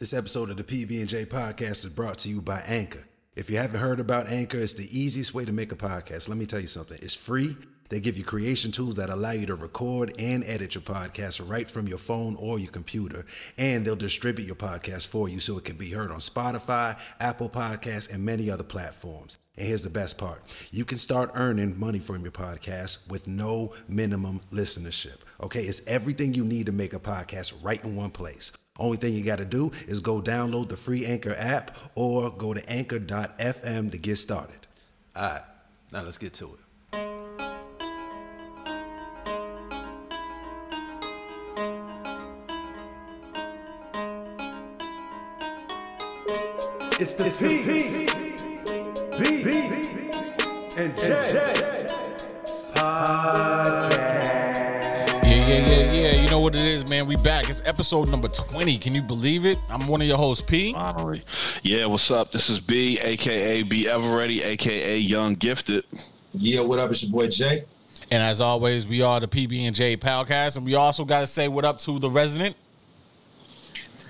This 0.00 0.14
episode 0.14 0.48
of 0.48 0.56
the 0.56 0.64
PB&J 0.64 1.26
podcast 1.26 1.84
is 1.84 1.90
brought 1.90 2.16
to 2.18 2.30
you 2.30 2.40
by 2.40 2.62
Anchor. 2.66 3.04
If 3.36 3.50
you 3.50 3.58
haven't 3.58 3.80
heard 3.80 4.00
about 4.00 4.28
Anchor, 4.28 4.56
it's 4.56 4.72
the 4.72 4.88
easiest 4.98 5.34
way 5.34 5.44
to 5.44 5.52
make 5.52 5.72
a 5.72 5.76
podcast. 5.76 6.26
Let 6.26 6.38
me 6.38 6.46
tell 6.46 6.58
you 6.58 6.68
something. 6.68 6.98
It's 7.02 7.14
free. 7.14 7.54
They 7.90 8.00
give 8.00 8.16
you 8.16 8.24
creation 8.24 8.72
tools 8.72 8.94
that 8.94 9.10
allow 9.10 9.32
you 9.32 9.44
to 9.44 9.56
record 9.56 10.14
and 10.18 10.42
edit 10.44 10.74
your 10.74 10.80
podcast 10.80 11.46
right 11.46 11.70
from 11.70 11.86
your 11.86 11.98
phone 11.98 12.34
or 12.36 12.58
your 12.58 12.70
computer. 12.70 13.26
And 13.58 13.84
they'll 13.84 13.94
distribute 13.94 14.46
your 14.46 14.54
podcast 14.54 15.08
for 15.08 15.28
you 15.28 15.38
so 15.38 15.58
it 15.58 15.64
can 15.64 15.76
be 15.76 15.90
heard 15.90 16.10
on 16.10 16.20
Spotify, 16.20 16.98
Apple 17.20 17.50
Podcasts, 17.50 18.10
and 18.10 18.24
many 18.24 18.50
other 18.50 18.64
platforms. 18.64 19.36
And 19.58 19.66
here's 19.66 19.82
the 19.82 19.90
best 19.90 20.16
part 20.16 20.40
you 20.72 20.86
can 20.86 20.96
start 20.96 21.32
earning 21.34 21.78
money 21.78 21.98
from 21.98 22.22
your 22.22 22.32
podcast 22.32 23.10
with 23.10 23.28
no 23.28 23.74
minimum 23.86 24.40
listenership. 24.50 25.18
Okay, 25.42 25.64
it's 25.64 25.86
everything 25.86 26.32
you 26.32 26.44
need 26.44 26.64
to 26.64 26.72
make 26.72 26.94
a 26.94 26.98
podcast 26.98 27.62
right 27.62 27.84
in 27.84 27.96
one 27.96 28.12
place. 28.12 28.52
Only 28.80 28.96
thing 28.96 29.12
you 29.12 29.22
got 29.22 29.38
to 29.38 29.44
do 29.44 29.70
is 29.86 30.00
go 30.00 30.22
download 30.22 30.70
the 30.70 30.76
free 30.76 31.04
Anchor 31.04 31.34
app 31.36 31.76
or 31.94 32.30
go 32.30 32.54
to 32.54 32.68
anchor.fm 32.68 33.92
to 33.92 33.98
get 33.98 34.16
started. 34.16 34.66
All 35.14 35.22
right, 35.22 35.42
now 35.92 36.02
let's 36.02 36.18
get 36.18 36.32
to 36.34 36.46
it. 36.46 36.60
It's 47.02 47.14
the 47.14 47.30
P, 47.38 47.64
B, 49.18 49.42
B, 49.42 49.50
and 50.82 50.98
J 50.98 52.00
podcast. 52.74 53.99
Yeah, 55.50 55.66
yeah, 55.66 55.78
yeah, 55.78 55.92
yeah. 55.92 56.22
You 56.22 56.30
know 56.30 56.38
what 56.38 56.54
it 56.54 56.60
is, 56.60 56.88
man. 56.88 57.08
We 57.08 57.16
back. 57.16 57.50
It's 57.50 57.60
episode 57.66 58.08
number 58.08 58.28
20. 58.28 58.78
Can 58.78 58.94
you 58.94 59.02
believe 59.02 59.44
it? 59.44 59.58
I'm 59.68 59.88
one 59.88 60.00
of 60.00 60.06
your 60.06 60.16
hosts, 60.16 60.48
P. 60.48 60.72
Honorary. 60.76 61.24
Yeah, 61.64 61.86
what's 61.86 62.08
up? 62.12 62.30
This 62.30 62.48
is 62.48 62.60
B, 62.60 63.00
aka 63.02 63.64
B 63.64 63.88
Ever 63.88 64.16
Ready, 64.16 64.44
aka 64.44 64.96
Young 64.96 65.34
Gifted. 65.34 65.82
Yeah, 66.34 66.60
what 66.60 66.78
up? 66.78 66.92
It's 66.92 67.02
your 67.02 67.10
boy 67.10 67.26
Jay. 67.26 67.64
And 68.12 68.22
as 68.22 68.40
always, 68.40 68.86
we 68.86 69.02
are 69.02 69.18
the 69.18 69.26
PB 69.26 69.66
and 69.66 69.74
J 69.74 69.96
Podcast, 69.96 70.56
and 70.56 70.64
we 70.64 70.76
also 70.76 71.04
got 71.04 71.22
to 71.22 71.26
say 71.26 71.48
what 71.48 71.64
up 71.64 71.78
to 71.78 71.98
the 71.98 72.08
resident. 72.08 72.54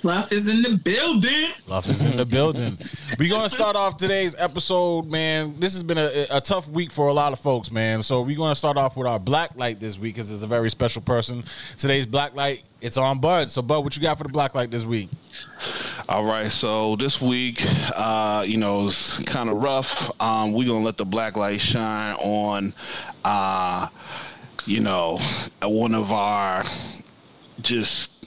Fluff 0.00 0.32
is 0.32 0.48
in 0.48 0.62
the 0.62 0.80
building. 0.82 1.50
Love 1.68 1.86
is 1.86 2.10
in 2.10 2.16
the 2.16 2.24
building. 2.24 2.72
We're 3.18 3.28
gonna 3.28 3.50
start 3.50 3.76
off 3.76 3.98
today's 3.98 4.34
episode, 4.38 5.10
man. 5.10 5.60
This 5.60 5.74
has 5.74 5.82
been 5.82 5.98
a, 5.98 6.26
a 6.30 6.40
tough 6.40 6.68
week 6.68 6.90
for 6.90 7.08
a 7.08 7.12
lot 7.12 7.34
of 7.34 7.38
folks, 7.38 7.70
man. 7.70 8.02
So 8.02 8.22
we're 8.22 8.38
gonna 8.38 8.56
start 8.56 8.78
off 8.78 8.96
with 8.96 9.06
our 9.06 9.18
black 9.18 9.56
light 9.56 9.78
this 9.78 9.98
week 9.98 10.14
because 10.14 10.30
it's 10.30 10.42
a 10.42 10.46
very 10.46 10.70
special 10.70 11.02
person. 11.02 11.44
Today's 11.76 12.06
black 12.06 12.34
light, 12.34 12.62
it's 12.80 12.96
on 12.96 13.20
Bud. 13.20 13.50
So 13.50 13.60
Bud, 13.60 13.84
what 13.84 13.94
you 13.94 14.00
got 14.00 14.16
for 14.16 14.24
the 14.24 14.30
black 14.30 14.54
light 14.54 14.70
this 14.70 14.86
week? 14.86 15.10
All 16.08 16.24
right, 16.24 16.50
so 16.50 16.96
this 16.96 17.20
week, 17.20 17.62
uh, 17.94 18.42
you 18.46 18.56
know, 18.56 18.86
it's 18.86 19.22
kind 19.24 19.50
of 19.50 19.62
rough. 19.62 20.18
Um, 20.22 20.52
we're 20.52 20.66
gonna 20.66 20.82
let 20.82 20.96
the 20.96 21.04
black 21.04 21.36
light 21.36 21.60
shine 21.60 22.14
on, 22.14 22.72
uh, 23.26 23.86
you 24.64 24.80
know, 24.80 25.18
one 25.62 25.94
of 25.94 26.10
our 26.10 26.64
just 27.60 28.19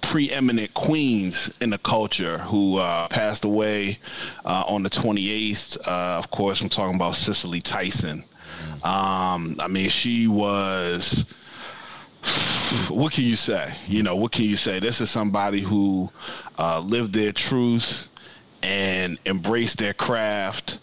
preeminent 0.00 0.72
queens 0.74 1.56
in 1.60 1.70
the 1.70 1.78
culture 1.78 2.38
who 2.38 2.78
uh, 2.78 3.08
passed 3.08 3.44
away 3.44 3.98
uh, 4.44 4.64
on 4.66 4.82
the 4.82 4.90
28th. 4.90 5.78
Uh, 5.86 6.18
of 6.18 6.30
course, 6.30 6.60
I'm 6.60 6.68
talking 6.68 6.96
about 6.96 7.14
Cicely 7.14 7.60
Tyson. 7.60 8.24
Um, 8.82 9.56
I 9.60 9.68
mean, 9.68 9.88
she 9.88 10.26
was. 10.26 11.32
What 12.88 13.12
can 13.12 13.24
you 13.24 13.36
say? 13.36 13.72
You 13.86 14.02
know, 14.02 14.16
what 14.16 14.30
can 14.32 14.44
you 14.44 14.56
say? 14.56 14.78
This 14.78 15.00
is 15.00 15.10
somebody 15.10 15.60
who 15.60 16.10
uh, 16.58 16.80
lived 16.84 17.12
their 17.14 17.32
truth 17.32 18.08
and 18.62 19.18
embraced 19.26 19.78
their 19.78 19.94
craft 19.94 20.78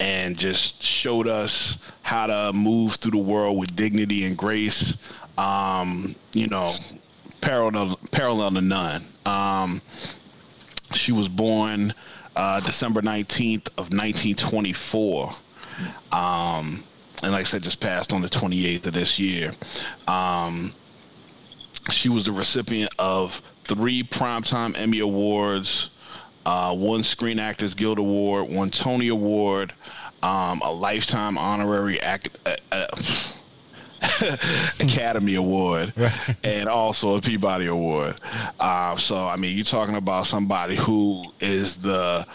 and 0.00 0.36
just 0.36 0.82
showed 0.82 1.28
us 1.28 1.82
how 2.02 2.26
to 2.26 2.52
move 2.52 2.94
through 2.94 3.12
the 3.12 3.18
world 3.18 3.58
with 3.58 3.74
dignity 3.76 4.24
and 4.24 4.36
grace. 4.36 5.12
Um, 5.38 6.14
you 6.34 6.48
know, 6.48 6.70
parallel 7.40 7.98
parallel 8.10 8.52
to 8.52 8.60
none. 8.60 9.02
Um, 9.26 9.80
she 10.94 11.12
was 11.12 11.28
born 11.28 11.92
uh, 12.36 12.60
December 12.60 13.02
nineteenth 13.02 13.68
of 13.78 13.92
nineteen 13.92 14.34
twenty 14.34 14.72
four, 14.72 15.32
um, 16.12 16.82
and 17.22 17.32
like 17.32 17.40
I 17.40 17.44
said, 17.44 17.62
just 17.62 17.80
passed 17.80 18.12
on 18.12 18.22
the 18.22 18.28
twenty 18.28 18.66
eighth 18.66 18.86
of 18.86 18.94
this 18.94 19.18
year. 19.18 19.52
Um, 20.08 20.72
she 21.90 22.08
was 22.08 22.26
the 22.26 22.32
recipient 22.32 22.94
of 22.98 23.40
three 23.64 24.02
Primetime 24.02 24.78
Emmy 24.78 25.00
Awards, 25.00 25.96
uh, 26.46 26.74
one 26.74 27.02
Screen 27.02 27.38
Actors 27.38 27.74
Guild 27.74 27.98
Award, 27.98 28.50
one 28.50 28.70
Tony 28.70 29.08
Award, 29.08 29.72
um, 30.22 30.60
a 30.64 30.72
Lifetime 30.72 31.38
Honorary 31.38 31.98
Ac- 31.98 32.30
uh, 32.46 32.56
uh, 32.72 32.86
Academy 34.80 35.34
Award, 35.34 35.92
and 36.44 36.68
also 36.68 37.16
a 37.16 37.20
Peabody 37.20 37.66
Award. 37.66 38.20
Uh, 38.58 38.96
so, 38.96 39.26
I 39.26 39.36
mean, 39.36 39.56
you're 39.56 39.64
talking 39.64 39.96
about 39.96 40.26
somebody 40.26 40.76
who 40.76 41.24
is 41.40 41.76
the 41.76 42.26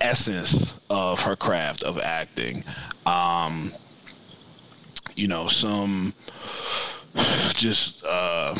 essence 0.00 0.80
of 0.90 1.20
her 1.22 1.36
craft 1.36 1.82
of 1.82 1.98
acting. 1.98 2.64
Um, 3.06 3.72
you 5.16 5.28
know, 5.28 5.46
some 5.46 6.12
just 7.54 8.04
uh, 8.06 8.54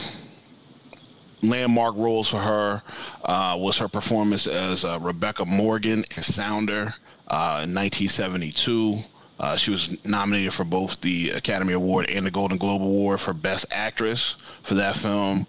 landmark 1.43 1.97
roles 1.97 2.29
for 2.31 2.39
her 2.39 2.83
uh, 3.25 3.57
was 3.59 3.79
her 3.79 3.89
performance 3.89 4.47
as 4.47 4.85
uh, 4.85 4.99
Rebecca 5.01 5.45
Morgan 5.45 6.05
in 6.17 6.23
Sounder 6.23 6.95
uh, 7.29 7.65
in 7.65 7.75
1972. 7.75 8.99
Uh, 9.41 9.57
she 9.57 9.71
was 9.71 10.05
nominated 10.05 10.53
for 10.53 10.65
both 10.65 11.01
the 11.01 11.31
Academy 11.31 11.73
Award 11.73 12.11
and 12.11 12.27
the 12.27 12.31
Golden 12.31 12.59
Globe 12.59 12.83
Award 12.83 13.21
for 13.21 13.33
Best 13.33 13.65
Actress 13.73 14.33
for 14.63 14.75
that 14.75 14.97
film. 14.97 15.47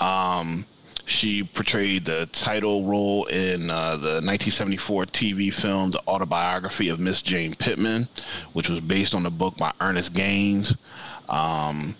Um, 0.00 0.64
she 1.04 1.42
portrayed 1.44 2.06
the 2.06 2.26
title 2.32 2.86
role 2.86 3.26
in 3.26 3.68
uh, 3.68 3.96
the 3.96 4.22
1974 4.24 5.04
TV 5.06 5.52
film 5.52 5.90
The 5.90 6.00
Autobiography 6.08 6.88
of 6.88 6.98
Miss 6.98 7.20
Jane 7.20 7.54
Pittman, 7.54 8.08
which 8.54 8.70
was 8.70 8.80
based 8.80 9.14
on 9.14 9.22
the 9.22 9.30
book 9.30 9.58
by 9.58 9.70
Ernest 9.78 10.14
Gaines. 10.14 10.74
Um, 11.28 11.94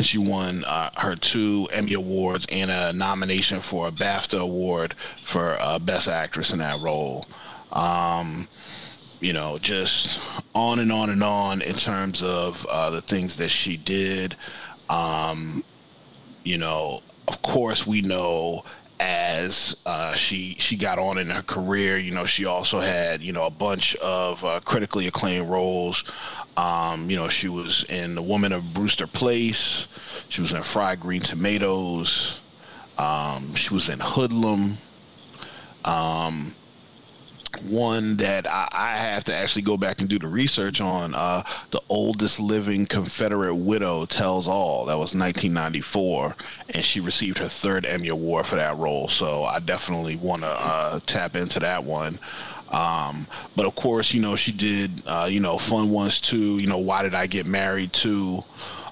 she 0.00 0.18
won 0.18 0.64
uh, 0.66 0.90
her 0.96 1.14
two 1.14 1.68
Emmy 1.72 1.94
Awards 1.94 2.46
and 2.50 2.72
a 2.72 2.92
nomination 2.92 3.60
for 3.60 3.86
a 3.86 3.92
BAFTA 3.92 4.40
Award 4.40 4.94
for 4.94 5.56
uh, 5.60 5.78
Best 5.78 6.08
Actress 6.08 6.52
in 6.52 6.58
that 6.58 6.80
role. 6.82 7.26
Um, 7.72 8.48
you 9.20 9.32
know, 9.32 9.58
just 9.60 10.44
on 10.54 10.78
and 10.78 10.92
on 10.92 11.10
and 11.10 11.22
on 11.22 11.62
in 11.62 11.74
terms 11.74 12.22
of 12.22 12.66
uh, 12.70 12.90
the 12.90 13.00
things 13.02 13.36
that 13.36 13.50
she 13.50 13.76
did. 13.76 14.36
Um, 14.88 15.62
you 16.44 16.58
know, 16.58 17.00
of 17.28 17.42
course, 17.42 17.86
we 17.86 18.00
know 18.02 18.64
as 19.00 19.82
uh, 19.86 20.14
she 20.14 20.54
she 20.58 20.76
got 20.76 20.98
on 20.98 21.18
in 21.18 21.30
her 21.30 21.42
career, 21.42 21.98
you 21.98 22.12
know, 22.12 22.26
she 22.26 22.44
also 22.44 22.80
had 22.80 23.22
you 23.22 23.32
know 23.32 23.46
a 23.46 23.50
bunch 23.50 23.96
of 23.96 24.44
uh, 24.44 24.60
critically 24.64 25.06
acclaimed 25.06 25.48
roles. 25.48 26.04
Um, 26.56 27.08
you 27.10 27.16
know, 27.16 27.28
she 27.28 27.48
was 27.48 27.84
in 27.84 28.14
The 28.14 28.22
Woman 28.22 28.52
of 28.52 28.74
Brewster 28.74 29.06
Place. 29.06 29.88
She 30.28 30.40
was 30.42 30.52
in 30.52 30.62
Fried 30.62 31.00
Green 31.00 31.22
Tomatoes. 31.22 32.40
Um, 32.98 33.54
she 33.54 33.72
was 33.72 33.88
in 33.88 33.98
Hoodlum. 34.00 34.76
Um, 35.84 36.54
one 37.68 38.16
that 38.16 38.46
I, 38.46 38.68
I, 38.72 38.96
have 38.96 39.24
to 39.24 39.34
actually 39.34 39.62
go 39.62 39.76
back 39.76 40.00
and 40.00 40.08
do 40.08 40.18
the 40.18 40.26
research 40.26 40.80
on. 40.80 41.14
Uh, 41.14 41.42
the 41.70 41.80
oldest 41.88 42.40
living 42.40 42.86
Confederate 42.86 43.54
widow 43.54 44.06
tells 44.06 44.48
all. 44.48 44.86
That 44.86 44.98
was 44.98 45.14
1994, 45.14 46.36
and 46.74 46.84
she 46.84 47.00
received 47.00 47.38
her 47.38 47.48
third 47.48 47.84
Emmy 47.84 48.08
Award 48.08 48.46
for 48.46 48.56
that 48.56 48.76
role. 48.76 49.08
So 49.08 49.44
I 49.44 49.58
definitely 49.58 50.16
want 50.16 50.42
to 50.42 50.48
uh, 50.50 51.00
tap 51.06 51.36
into 51.36 51.60
that 51.60 51.84
one. 51.84 52.18
Um, 52.70 53.26
but 53.56 53.66
of 53.66 53.74
course, 53.74 54.14
you 54.14 54.20
know, 54.20 54.36
she 54.36 54.52
did, 54.52 55.02
uh, 55.06 55.28
you 55.30 55.40
know, 55.40 55.58
fun 55.58 55.90
ones 55.90 56.20
too. 56.20 56.58
You 56.58 56.66
know, 56.66 56.78
why 56.78 57.02
did 57.02 57.14
I 57.14 57.26
get 57.26 57.46
married 57.46 57.92
to? 57.94 58.44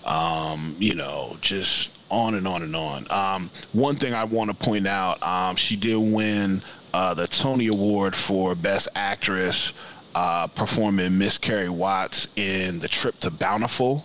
Um, 0.04 0.74
you 0.78 0.94
know, 0.94 1.36
just 1.40 1.98
on 2.10 2.34
and 2.34 2.48
on 2.48 2.62
and 2.62 2.74
on. 2.74 3.06
Um, 3.10 3.50
one 3.72 3.94
thing 3.94 4.14
I 4.14 4.24
want 4.24 4.50
to 4.50 4.56
point 4.56 4.86
out, 4.86 5.22
um, 5.22 5.56
she 5.56 5.76
did 5.76 5.96
win 5.96 6.60
uh, 6.94 7.14
the 7.14 7.26
Tony 7.26 7.68
Award 7.68 8.14
for 8.14 8.54
Best 8.54 8.88
Actress 8.94 9.72
uh, 10.14 10.46
performing 10.48 11.16
Miss 11.18 11.38
Carrie 11.38 11.68
Watts 11.68 12.36
in 12.36 12.78
The 12.80 12.88
Trip 12.88 13.18
to 13.20 13.30
Bountiful. 13.30 14.04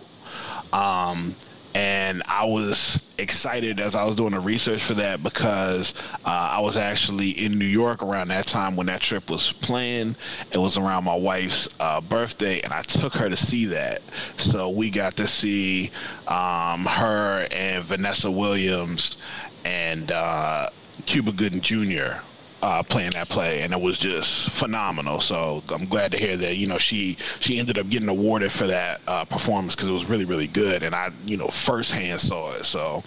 Um, 0.72 1.34
and 1.74 2.22
I 2.28 2.44
was 2.44 3.14
excited 3.18 3.80
as 3.80 3.96
I 3.96 4.04
was 4.04 4.14
doing 4.14 4.30
the 4.30 4.40
research 4.40 4.82
for 4.84 4.94
that 4.94 5.24
because 5.24 5.92
uh, 6.24 6.50
I 6.52 6.60
was 6.60 6.76
actually 6.76 7.30
in 7.30 7.58
New 7.58 7.64
York 7.64 8.02
around 8.02 8.28
that 8.28 8.46
time 8.46 8.76
when 8.76 8.86
that 8.86 9.00
trip 9.00 9.28
was 9.28 9.52
playing. 9.54 10.14
It 10.52 10.58
was 10.58 10.78
around 10.78 11.04
my 11.04 11.16
wife's 11.16 11.68
uh, 11.80 12.00
birthday, 12.00 12.60
and 12.60 12.72
I 12.72 12.82
took 12.82 13.12
her 13.14 13.28
to 13.28 13.36
see 13.36 13.64
that. 13.66 14.02
So 14.36 14.70
we 14.70 14.88
got 14.88 15.16
to 15.16 15.26
see 15.26 15.90
um, 16.28 16.84
her 16.84 17.48
and 17.50 17.82
Vanessa 17.84 18.30
Williams, 18.30 19.20
and 19.64 20.12
uh, 20.12 20.68
Cuba 21.06 21.32
Gooding 21.32 21.60
Jr. 21.60 22.20
Uh, 22.64 22.82
playing 22.82 23.10
that 23.10 23.28
play, 23.28 23.60
and 23.60 23.74
it 23.74 23.80
was 23.80 23.98
just 23.98 24.48
phenomenal. 24.48 25.20
So 25.20 25.62
I'm 25.70 25.84
glad 25.84 26.12
to 26.12 26.18
hear 26.18 26.34
that 26.38 26.56
you 26.56 26.66
know 26.66 26.78
she 26.78 27.14
she 27.38 27.58
ended 27.58 27.76
up 27.76 27.90
getting 27.90 28.08
awarded 28.08 28.52
for 28.52 28.66
that 28.66 29.00
uh, 29.06 29.26
performance 29.26 29.74
because 29.76 29.90
it 29.90 29.92
was 29.92 30.08
really 30.08 30.24
really 30.24 30.48
good, 30.48 30.82
and 30.82 30.94
I 30.94 31.10
you 31.26 31.36
know 31.36 31.48
firsthand 31.48 32.20
saw 32.20 32.54
it. 32.54 32.64
So, 32.64 33.02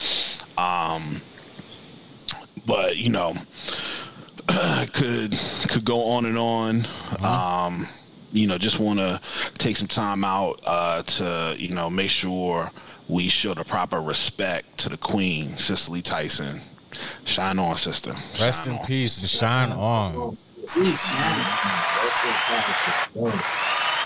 um, 0.63 1.23
but 2.67 2.97
you 2.97 3.09
know, 3.09 3.33
could 4.93 5.35
could 5.69 5.85
go 5.85 6.01
on 6.11 6.25
and 6.25 6.37
on. 6.37 6.81
Um, 7.23 7.87
you 8.31 8.45
know, 8.45 8.57
just 8.59 8.79
want 8.79 8.99
to 8.99 9.19
take 9.57 9.75
some 9.77 9.87
time 9.87 10.23
out 10.23 10.59
uh, 10.67 11.01
to 11.03 11.55
you 11.57 11.69
know 11.69 11.89
make 11.89 12.09
sure 12.11 12.69
we 13.07 13.27
show 13.27 13.55
the 13.55 13.63
proper 13.63 14.01
respect 14.01 14.77
to 14.79 14.89
the 14.89 14.97
Queen, 14.97 15.57
Cicely 15.57 16.01
Tyson. 16.01 16.61
Shine 17.25 17.59
on, 17.59 17.77
sister. 17.77 18.11
Rest 18.11 18.65
Shine 18.65 18.73
in 18.73 18.79
on. 18.79 18.85
peace 18.85 19.19
and 19.19 19.29
shine 19.29 19.71
on. 19.71 20.13
Jeez, 20.65 21.13
man. 21.13 21.45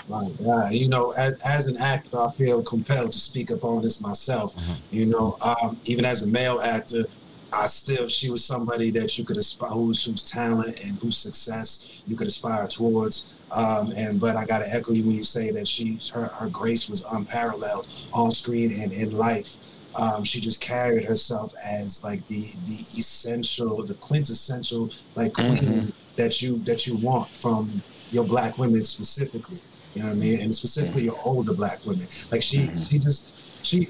My 0.08 0.28
God, 0.44 0.72
you 0.72 0.88
know, 0.88 1.12
as, 1.12 1.38
as 1.46 1.66
an 1.68 1.76
actor, 1.78 2.18
I 2.18 2.28
feel 2.28 2.62
compelled 2.62 3.12
to 3.12 3.18
speak 3.18 3.50
up 3.52 3.64
on 3.64 3.82
this 3.82 4.00
myself. 4.00 4.54
You 4.90 5.06
know, 5.06 5.36
um, 5.44 5.78
even 5.84 6.04
as 6.04 6.22
a 6.22 6.26
male 6.26 6.60
actor, 6.60 7.04
I 7.52 7.66
still 7.66 8.08
she 8.08 8.30
was 8.30 8.44
somebody 8.44 8.90
that 8.92 9.18
you 9.18 9.24
could 9.24 9.36
aspire 9.36 9.70
whose 9.70 10.04
whose 10.04 10.22
talent 10.22 10.78
and 10.84 10.98
whose 10.98 11.18
success 11.18 12.02
you 12.06 12.16
could 12.16 12.26
aspire 12.26 12.66
towards. 12.66 13.34
Um, 13.52 13.92
and 13.96 14.18
but 14.18 14.36
I 14.36 14.46
got 14.46 14.60
to 14.60 14.74
echo 14.74 14.92
you 14.92 15.04
when 15.04 15.14
you 15.14 15.22
say 15.22 15.50
that 15.52 15.68
she 15.68 15.98
her, 16.14 16.26
her 16.26 16.48
grace 16.48 16.88
was 16.88 17.04
unparalleled 17.12 17.86
on 18.12 18.30
screen 18.30 18.72
and 18.72 18.92
in 18.92 19.16
life. 19.16 19.56
Um, 20.00 20.24
she 20.24 20.40
just 20.40 20.60
carried 20.60 21.04
herself 21.04 21.52
as 21.82 22.02
like 22.02 22.26
the 22.26 22.42
the 22.64 22.78
essential, 22.98 23.84
the 23.84 23.94
quintessential 23.94 24.90
like 25.16 25.32
queen 25.32 25.92
that 26.16 26.40
you 26.40 26.62
that 26.64 26.86
you 26.86 26.96
want 26.96 27.34
from 27.36 27.82
your 28.10 28.24
black 28.24 28.58
women 28.58 28.80
specifically. 28.82 29.58
You 29.94 30.02
know 30.02 30.08
what 30.08 30.14
I 30.16 30.18
mean? 30.18 30.38
And 30.42 30.54
specifically 30.54 31.04
your 31.04 31.20
older 31.24 31.54
black 31.54 31.84
women. 31.84 32.06
Like 32.30 32.42
she 32.42 32.58
she 32.76 32.98
just 32.98 33.34
she 33.62 33.88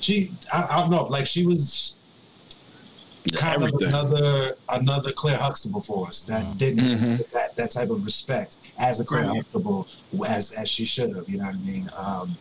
she 0.00 0.32
I, 0.52 0.66
I 0.70 0.76
don't 0.80 0.90
know, 0.90 1.04
like 1.04 1.26
she 1.26 1.46
was 1.46 1.98
kind 3.34 3.62
of 3.62 3.70
another 3.80 4.56
another 4.70 5.10
Claire 5.14 5.36
Huxtable 5.38 5.82
for 5.82 6.06
us 6.08 6.22
that 6.22 6.56
didn't 6.56 6.84
Mhm. 6.84 7.18
get 7.18 7.30
that, 7.32 7.50
that 7.56 7.70
type 7.70 7.90
of 7.90 8.02
respect 8.02 8.56
as 8.80 9.00
a 9.00 9.04
Claire 9.04 9.26
Right. 9.26 9.36
Huxtable 9.36 9.86
as 10.28 10.52
as 10.52 10.68
she 10.68 10.84
should 10.84 11.14
have. 11.14 11.24
You 11.28 11.38
know 11.38 11.44
what 11.44 11.54
I 11.54 11.58
mean? 11.58 11.88
Um, 11.96 12.38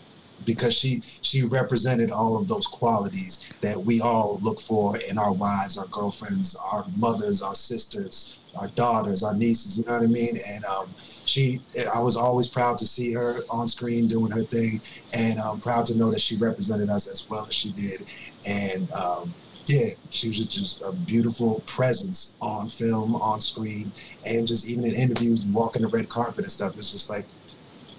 because 0.50 0.76
she 0.76 1.00
she 1.22 1.44
represented 1.48 2.10
all 2.12 2.36
of 2.36 2.48
those 2.48 2.66
qualities 2.66 3.52
that 3.62 3.78
we 3.78 4.02
all 4.02 4.40
look 4.42 4.60
for 4.60 4.98
in 5.10 5.18
our 5.18 5.32
wives, 5.32 5.78
our 5.78 5.88
girlfriends, 5.88 6.56
our 6.72 6.84
mothers, 6.98 7.44
our 7.44 7.54
sisters, 7.54 8.40
our 8.56 8.68
daughters, 8.70 9.22
our 9.22 9.36
nieces. 9.36 9.78
You 9.78 9.84
know 9.86 9.94
what 9.94 10.04
I 10.04 10.08
mean? 10.08 10.36
And 10.54 10.66
um, 10.66 10.88
she, 10.98 11.60
I 11.94 12.00
was 12.00 12.18
always 12.18 12.48
proud 12.48 12.80
to 12.80 12.86
see 12.86 13.14
her 13.14 13.44
on 13.50 13.68
screen 13.68 14.08
doing 14.08 14.32
her 14.32 14.42
thing, 14.42 14.82
and 15.16 15.40
I'm 15.40 15.60
proud 15.60 15.86
to 15.88 15.98
know 15.98 16.10
that 16.10 16.22
she 16.22 16.36
represented 16.38 16.90
us 16.90 17.08
as 17.08 17.30
well 17.30 17.46
as 17.46 17.54
she 17.54 17.72
did. 17.72 18.12
And 18.48 18.92
um, 18.92 19.34
yeah, 19.68 19.90
she 20.10 20.30
was 20.30 20.38
just, 20.38 20.52
just 20.52 20.82
a 20.82 20.92
beautiful 21.06 21.62
presence 21.68 22.36
on 22.42 22.68
film, 22.68 23.16
on 23.16 23.40
screen, 23.40 23.92
and 24.28 24.48
just 24.48 24.68
even 24.68 24.84
in 24.84 24.96
interviews, 24.96 25.46
walking 25.46 25.84
the 25.84 25.88
red 25.90 26.10
carpet 26.10 26.40
and 26.40 26.52
stuff. 26.52 26.76
It's 26.76 26.92
just 26.92 27.08
like, 27.08 27.26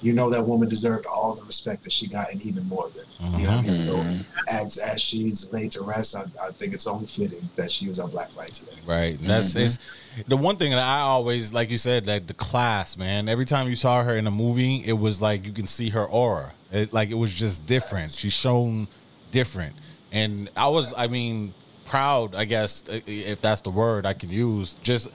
you 0.02 0.14
know, 0.14 0.31
that 0.31 0.47
woman 0.47 0.69
deserved 0.69 1.06
all 1.06 1.35
the 1.35 1.44
respect 1.44 1.85
that 1.85 1.93
she 1.93 2.06
got, 2.06 2.32
and 2.32 2.44
even 2.44 2.67
more 2.67 2.88
than. 2.88 3.05
You 3.38 3.47
know 3.47 3.56
what 3.56 3.58
I 3.58 3.62
mean? 3.62 3.75
So 3.75 3.94
mm-hmm. 3.94 4.38
as 4.49 4.79
as 4.79 5.00
she's 5.00 5.52
laid 5.52 5.73
to 5.73 5.82
rest, 5.82 6.17
I, 6.17 6.23
I 6.47 6.50
think 6.52 6.73
it's 6.75 6.87
only 6.87 7.06
fitting 7.06 7.49
that 7.56 7.70
she 7.70 7.88
was 7.88 7.99
on 7.99 8.11
black 8.11 8.35
light 8.37 8.55
today. 8.55 8.81
Right. 8.87 9.19
And 9.19 9.29
That's 9.29 9.55
mm-hmm. 9.55 9.64
it's 9.64 10.25
the 10.26 10.37
one 10.37 10.56
thing 10.56 10.70
that 10.70 10.81
I 10.81 11.00
always 11.00 11.52
like 11.52 11.70
you 11.70 11.76
said, 11.76 12.06
like 12.06 12.26
the 12.26 12.35
class, 12.35 12.97
man. 12.97 13.29
Every 13.29 13.44
time 13.44 13.69
you 13.69 13.76
saw 13.76 14.02
her 14.02 14.17
in 14.17 14.26
a 14.26 14.31
movie, 14.31 14.76
it 14.87 14.99
was 14.99 15.20
like 15.20 15.47
you 15.47 15.52
can 15.52 15.67
see 15.67 15.91
her 15.91 16.05
aura. 16.05 16.52
It 16.73 16.93
like 16.93 17.11
it 17.11 17.14
was 17.17 17.35
just 17.35 17.67
different. 17.67 18.11
She's 18.11 18.32
shown 18.32 18.88
different. 19.32 19.75
And 20.12 20.50
I 20.56 20.69
was, 20.69 20.93
I 20.97 21.06
mean, 21.06 21.55
proud, 21.85 22.35
I 22.35 22.44
guess, 22.44 22.85
if 22.88 23.41
that's 23.41 23.61
the 23.61 23.70
word 23.70 24.06
I 24.06 24.12
can 24.12 24.31
use, 24.31 24.75
just 24.75 25.08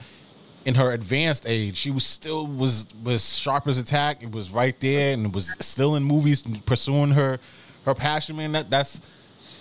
in 0.66 0.74
her 0.74 0.90
advanced 0.90 1.46
age, 1.48 1.76
she 1.76 1.92
was 1.92 2.04
still 2.04 2.46
was 2.46 2.92
was 3.02 3.38
sharp 3.38 3.68
as 3.68 3.78
attack. 3.78 4.22
It 4.22 4.34
was 4.34 4.52
right 4.52 4.78
there 4.80 5.14
and 5.14 5.32
was 5.32 5.56
still 5.64 5.94
in 5.94 6.02
movies 6.02 6.44
pursuing 6.62 7.12
her 7.12 7.38
her 7.84 7.94
passion, 7.94 8.36
man. 8.36 8.52
That 8.52 8.68
that's 8.68 9.00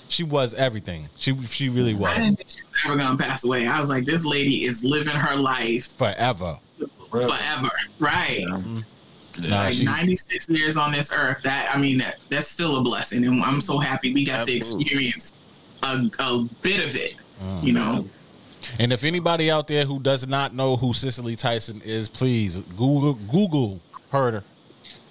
she 0.09 0.23
was 0.23 0.55
everything. 0.55 1.07
She 1.15 1.37
she 1.37 1.69
really 1.69 1.93
I 1.93 1.99
was 1.99 2.15
didn't 2.15 2.35
think 2.37 2.49
she 2.49 2.63
was 2.63 2.73
ever 2.83 2.97
gonna 2.97 3.17
pass 3.17 3.45
away. 3.45 3.67
I 3.67 3.79
was 3.79 3.89
like, 3.89 4.05
this 4.05 4.25
lady 4.25 4.63
is 4.65 4.83
living 4.83 5.15
her 5.15 5.35
life 5.35 5.95
forever. 5.95 6.57
forever, 7.11 7.69
right? 7.99 8.43
Mm-hmm. 8.49 8.79
Nah, 9.49 9.59
like 9.59 9.73
she- 9.73 9.85
96 9.85 10.49
years 10.49 10.75
on 10.75 10.91
this 10.91 11.13
earth. 11.13 11.43
That 11.43 11.69
I 11.71 11.79
mean, 11.79 11.99
that, 11.99 12.17
that's 12.29 12.47
still 12.47 12.79
a 12.79 12.81
blessing, 12.81 13.25
and 13.25 13.43
I'm 13.43 13.61
so 13.61 13.77
happy 13.77 14.11
we 14.11 14.25
got 14.25 14.39
Absolutely. 14.39 14.85
to 14.85 14.91
experience 14.91 15.37
a, 15.83 16.09
a 16.19 16.49
bit 16.63 16.83
of 16.83 16.95
it. 16.95 17.15
You 17.61 17.73
mm. 17.73 17.75
know, 17.75 18.09
And 18.79 18.91
if 18.93 19.03
anybody 19.03 19.49
out 19.51 19.67
there 19.67 19.85
who 19.85 19.99
does 19.99 20.27
not 20.27 20.53
know 20.53 20.75
who 20.75 20.93
Cicely 20.93 21.35
Tyson 21.35 21.81
is, 21.85 22.07
please 22.07 22.61
Google 22.61 23.13
Google 23.31 23.79
her, 24.11 24.43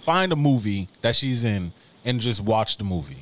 find 0.02 0.32
a 0.32 0.36
movie 0.36 0.88
that 1.02 1.14
she's 1.16 1.44
in, 1.44 1.72
and 2.04 2.20
just 2.20 2.42
watch 2.42 2.76
the 2.78 2.84
movie. 2.84 3.18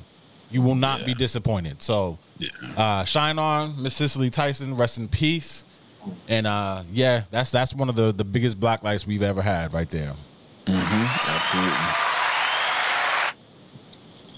You 0.51 0.61
will 0.61 0.75
not 0.75 1.03
be 1.05 1.13
disappointed. 1.15 1.81
So, 1.81 2.19
Yeah. 2.37 2.49
uh, 2.77 3.03
shine 3.05 3.39
on, 3.39 3.81
Miss 3.81 3.95
Cicely 3.95 4.29
Tyson. 4.29 4.75
Rest 4.75 4.99
in 4.99 5.07
peace. 5.07 5.65
And 6.27 6.45
uh, 6.45 6.83
yeah, 6.91 7.21
that's 7.31 7.51
that's 7.51 7.73
one 7.73 7.89
of 7.89 7.95
the 7.95 8.11
the 8.11 8.23
biggest 8.25 8.59
black 8.59 8.83
lights 8.83 9.07
we've 9.07 9.23
ever 9.23 9.41
had 9.41 9.73
right 9.73 9.89
there. 9.89 10.13
Absolutely. 10.67 11.73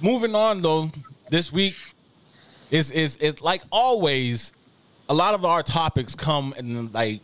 moving 0.01 0.35
on 0.35 0.61
though, 0.61 0.89
this 1.29 1.51
week 1.51 1.75
is 2.71 2.91
is 2.91 3.17
is 3.17 3.41
like 3.41 3.61
always. 3.71 4.53
A 5.07 5.13
lot 5.13 5.35
of 5.35 5.45
our 5.45 5.61
topics 5.63 6.15
come 6.15 6.53
in 6.57 6.91
like 6.91 7.21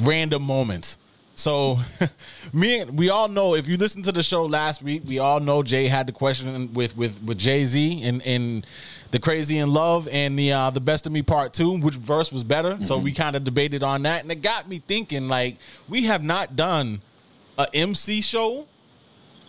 random 0.00 0.42
moments. 0.42 0.98
So, 1.34 1.78
me 2.52 2.80
and 2.80 2.98
we 2.98 3.10
all 3.10 3.28
know 3.28 3.54
if 3.54 3.66
you 3.68 3.76
listened 3.76 4.04
to 4.04 4.12
the 4.12 4.22
show 4.22 4.44
last 4.44 4.82
week, 4.82 5.02
we 5.06 5.18
all 5.18 5.40
know 5.40 5.62
Jay 5.62 5.86
had 5.86 6.06
the 6.06 6.12
question 6.12 6.72
with 6.74 6.96
with 6.96 7.22
with 7.22 7.38
Jay 7.38 7.64
Z 7.64 8.02
and 8.04 8.24
and 8.26 8.66
the 9.12 9.18
Crazy 9.18 9.58
in 9.58 9.72
Love 9.72 10.08
and 10.12 10.38
the 10.38 10.52
uh, 10.52 10.70
the 10.70 10.80
Best 10.80 11.06
of 11.06 11.12
Me 11.12 11.22
Part 11.22 11.52
Two, 11.54 11.78
which 11.80 11.94
verse 11.94 12.32
was 12.32 12.44
better. 12.44 12.78
So 12.80 12.98
we 12.98 13.12
kind 13.12 13.34
of 13.34 13.44
debated 13.44 13.82
on 13.82 14.02
that, 14.02 14.22
and 14.22 14.30
it 14.30 14.42
got 14.42 14.68
me 14.68 14.78
thinking. 14.86 15.28
Like 15.28 15.56
we 15.88 16.04
have 16.04 16.22
not 16.22 16.54
done 16.54 17.00
a 17.58 17.66
MC 17.74 18.20
show 18.20 18.66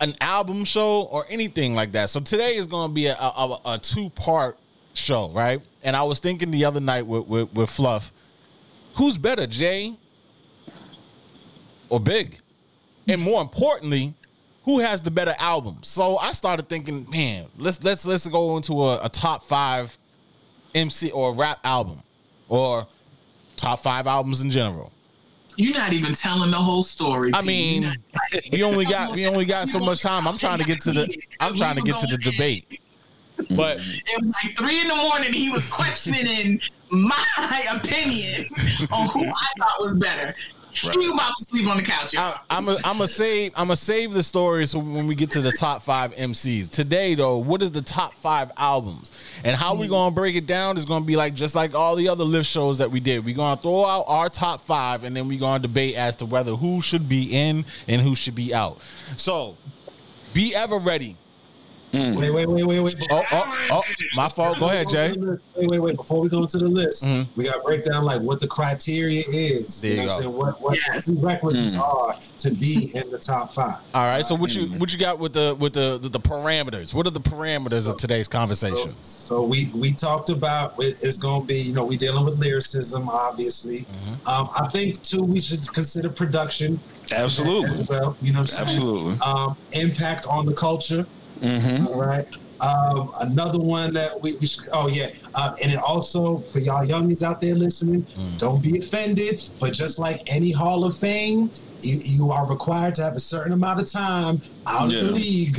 an 0.00 0.12
album 0.20 0.64
show 0.64 1.02
or 1.10 1.24
anything 1.30 1.74
like 1.74 1.92
that. 1.92 2.10
So 2.10 2.20
today 2.20 2.54
is 2.56 2.66
going 2.66 2.90
to 2.90 2.94
be 2.94 3.06
a, 3.06 3.14
a, 3.14 3.60
a 3.64 3.78
two 3.78 4.10
part 4.10 4.58
show, 4.94 5.28
right? 5.30 5.60
And 5.82 5.94
I 5.94 6.02
was 6.02 6.20
thinking 6.20 6.50
the 6.50 6.64
other 6.64 6.80
night 6.80 7.06
with, 7.06 7.26
with, 7.26 7.52
with 7.54 7.70
Fluff, 7.70 8.12
who's 8.94 9.18
better, 9.18 9.46
Jay 9.46 9.94
or 11.88 12.00
Big? 12.00 12.38
And 13.06 13.20
more 13.20 13.42
importantly, 13.42 14.14
who 14.64 14.80
has 14.80 15.02
the 15.02 15.10
better 15.10 15.34
album? 15.38 15.78
So 15.82 16.16
I 16.16 16.32
started 16.32 16.68
thinking, 16.68 17.06
man, 17.10 17.44
let's 17.58 17.84
let's 17.84 18.06
let's 18.06 18.26
go 18.28 18.56
into 18.56 18.82
a, 18.82 19.04
a 19.04 19.08
top 19.10 19.42
five 19.42 19.96
MC 20.74 21.10
or 21.10 21.34
rap 21.34 21.58
album 21.64 22.00
or 22.48 22.86
top 23.56 23.78
five 23.80 24.06
albums 24.06 24.42
in 24.42 24.50
general. 24.50 24.90
you're 25.56 25.74
not 25.74 25.92
even 25.92 26.12
telling 26.14 26.50
the 26.50 26.56
whole 26.56 26.82
story. 26.82 27.30
I 27.34 27.42
mean, 27.42 27.92
we 28.52 28.62
only 28.62 28.86
got 28.86 29.12
we 29.12 29.26
only 29.26 29.44
got 29.44 29.68
so 29.68 29.78
much 29.84 30.02
time. 30.02 30.26
I'm 30.26 30.36
trying 30.36 30.58
to 30.58 30.64
get 30.64 30.80
to 30.82 30.92
the 30.92 31.22
I'm 31.40 31.54
trying 31.54 31.76
to 31.76 31.82
get 31.82 31.98
to 31.98 32.06
the 32.06 32.18
debate. 32.18 32.80
Mm-hmm. 33.36 33.56
But 33.56 33.76
it 33.76 34.18
was 34.18 34.36
like 34.44 34.56
three 34.56 34.80
in 34.80 34.88
the 34.88 34.96
morning. 34.96 35.32
He 35.32 35.50
was 35.50 35.68
questioning 35.68 36.60
my 36.90 37.24
opinion 37.76 38.46
on 38.92 39.08
who 39.08 39.24
I 39.24 39.48
thought 39.58 39.78
was 39.80 39.98
better. 39.98 40.34
He 40.74 41.08
about 41.08 41.32
to 41.36 41.46
sleep 41.48 41.68
on 41.68 41.76
the 41.76 41.82
couch. 41.82 42.16
I, 42.16 42.38
I'm 42.50 42.68
a, 42.68 42.74
I'm 42.84 43.00
a 43.00 43.06
save 43.06 43.52
I'm 43.56 43.70
a 43.70 43.76
save 43.76 44.12
the 44.12 44.22
story 44.22 44.66
so 44.66 44.80
when 44.80 45.06
we 45.06 45.14
get 45.14 45.30
to 45.32 45.40
the 45.40 45.52
top 45.52 45.82
five 45.82 46.12
MCs 46.16 46.68
today 46.68 47.14
though, 47.14 47.38
what 47.38 47.62
is 47.62 47.70
the 47.70 47.82
top 47.82 48.12
five 48.14 48.50
albums 48.56 49.40
and 49.44 49.56
how 49.56 49.74
we 49.74 49.84
mm-hmm. 49.84 49.92
gonna 49.92 50.14
break 50.14 50.34
it 50.34 50.46
down 50.46 50.76
is 50.76 50.84
gonna 50.84 51.04
be 51.04 51.14
like 51.16 51.34
just 51.34 51.54
like 51.54 51.74
all 51.74 51.94
the 51.94 52.08
other 52.08 52.24
lift 52.24 52.48
shows 52.48 52.78
that 52.78 52.90
we 52.90 52.98
did. 52.98 53.24
We're 53.24 53.36
gonna 53.36 53.60
throw 53.60 53.84
out 53.84 54.04
our 54.08 54.28
top 54.28 54.60
five 54.60 55.04
and 55.04 55.14
then 55.14 55.28
we're 55.28 55.38
gonna 55.38 55.60
debate 55.60 55.94
as 55.96 56.16
to 56.16 56.26
whether 56.26 56.52
who 56.56 56.82
should 56.82 57.08
be 57.08 57.28
in 57.30 57.64
and 57.86 58.02
who 58.02 58.16
should 58.16 58.34
be 58.34 58.52
out. 58.52 58.82
So 59.16 59.56
be 60.32 60.54
ever 60.56 60.78
ready 60.78 61.16
Mm. 61.94 62.18
Wait, 62.18 62.30
wait, 62.32 62.48
wait, 62.48 62.64
wait, 62.66 62.80
wait. 62.80 63.06
Oh, 63.10 63.22
oh, 63.32 63.68
oh, 63.72 63.82
my 64.16 64.28
fault. 64.28 64.58
Go 64.58 64.66
ahead, 64.66 64.88
Jay. 64.88 65.14
Wait, 65.16 65.70
wait, 65.70 65.80
wait. 65.80 65.96
Before 65.96 66.20
we 66.20 66.28
go 66.28 66.44
to 66.44 66.58
the 66.58 66.66
list, 66.66 67.04
Mhm. 67.04 67.26
we 67.36 67.44
got 67.44 67.54
to 67.54 67.60
break 67.60 67.84
down 67.84 68.04
like 68.04 68.20
what 68.20 68.40
the 68.40 68.48
criteria 68.48 69.22
is. 69.28 69.80
There 69.80 69.92
you 69.92 69.96
know 69.98 70.06
what 70.06 70.22
go. 70.22 70.30
What, 70.30 70.60
what 70.62 70.78
Yes. 70.92 71.06
the 71.06 71.16
prerequisites 71.16 71.74
Mm. 71.74 71.80
are 71.80 72.16
to 72.38 72.50
be 72.54 72.90
in 72.94 73.10
the 73.10 73.18
top 73.18 73.52
five. 73.52 73.76
All 73.94 74.04
right. 74.04 74.24
So 74.26 74.34
what 74.34 74.54
you 74.54 74.66
what 74.80 74.92
you 74.92 74.98
got 74.98 75.18
with 75.18 75.32
the 75.34 75.56
with 75.58 75.72
the 75.74 75.98
the, 76.02 76.08
the 76.08 76.20
parameters? 76.20 76.94
What 76.94 77.06
are 77.06 77.10
the 77.10 77.20
parameters 77.20 77.88
of 77.88 77.96
today's 77.96 78.26
conversation? 78.28 78.94
So, 79.02 79.36
so 79.36 79.42
we 79.42 79.68
we 79.74 79.92
talked 79.92 80.30
about 80.30 80.74
it's 80.78 81.16
going 81.16 81.42
to 81.42 81.46
be 81.46 81.60
you 81.60 81.74
know 81.74 81.84
we 81.84 81.96
dealing 81.96 82.24
with 82.24 82.38
lyricism 82.38 83.08
obviously. 83.08 83.78
Mm-hmm. 83.80 84.28
Um, 84.28 84.48
I 84.56 84.66
think 84.68 85.00
too 85.02 85.22
we 85.22 85.40
should 85.40 85.70
consider 85.72 86.08
production 86.08 86.80
Absolutely. 87.12 87.70
as 87.80 87.88
well. 87.88 88.16
You 88.22 88.32
know 88.32 88.40
what 88.40 88.58
I'm? 88.60 88.66
Absolutely. 88.66 89.16
Um, 89.20 89.56
impact 89.72 90.26
on 90.30 90.46
the 90.46 90.54
culture. 90.54 91.06
Mm-hmm. 91.40 91.86
All 91.88 92.00
right. 92.00 92.24
Um, 92.60 93.10
another 93.20 93.58
one 93.58 93.92
that 93.92 94.12
we, 94.22 94.36
we 94.40 94.46
should, 94.46 94.64
oh 94.72 94.88
yeah, 94.90 95.08
um, 95.34 95.54
and 95.62 95.70
it 95.72 95.78
also 95.86 96.38
for 96.38 96.60
y'all 96.60 96.82
youngins 96.86 97.22
out 97.22 97.40
there 97.40 97.54
listening, 97.54 98.02
Mm. 98.02 98.38
don't 98.38 98.62
be 98.62 98.78
offended. 98.78 99.40
But 99.60 99.74
just 99.74 99.98
like 99.98 100.20
any 100.32 100.50
Hall 100.52 100.84
of 100.86 100.96
Fame, 100.96 101.50
you, 101.82 101.98
you 102.04 102.30
are 102.30 102.48
required 102.48 102.94
to 102.96 103.02
have 103.02 103.14
a 103.14 103.18
certain 103.18 103.52
amount 103.52 103.82
of 103.82 103.90
time 103.90 104.40
out 104.66 104.90
Yeah. 104.90 105.00
of 105.00 105.06
the 105.08 105.12
league 105.12 105.58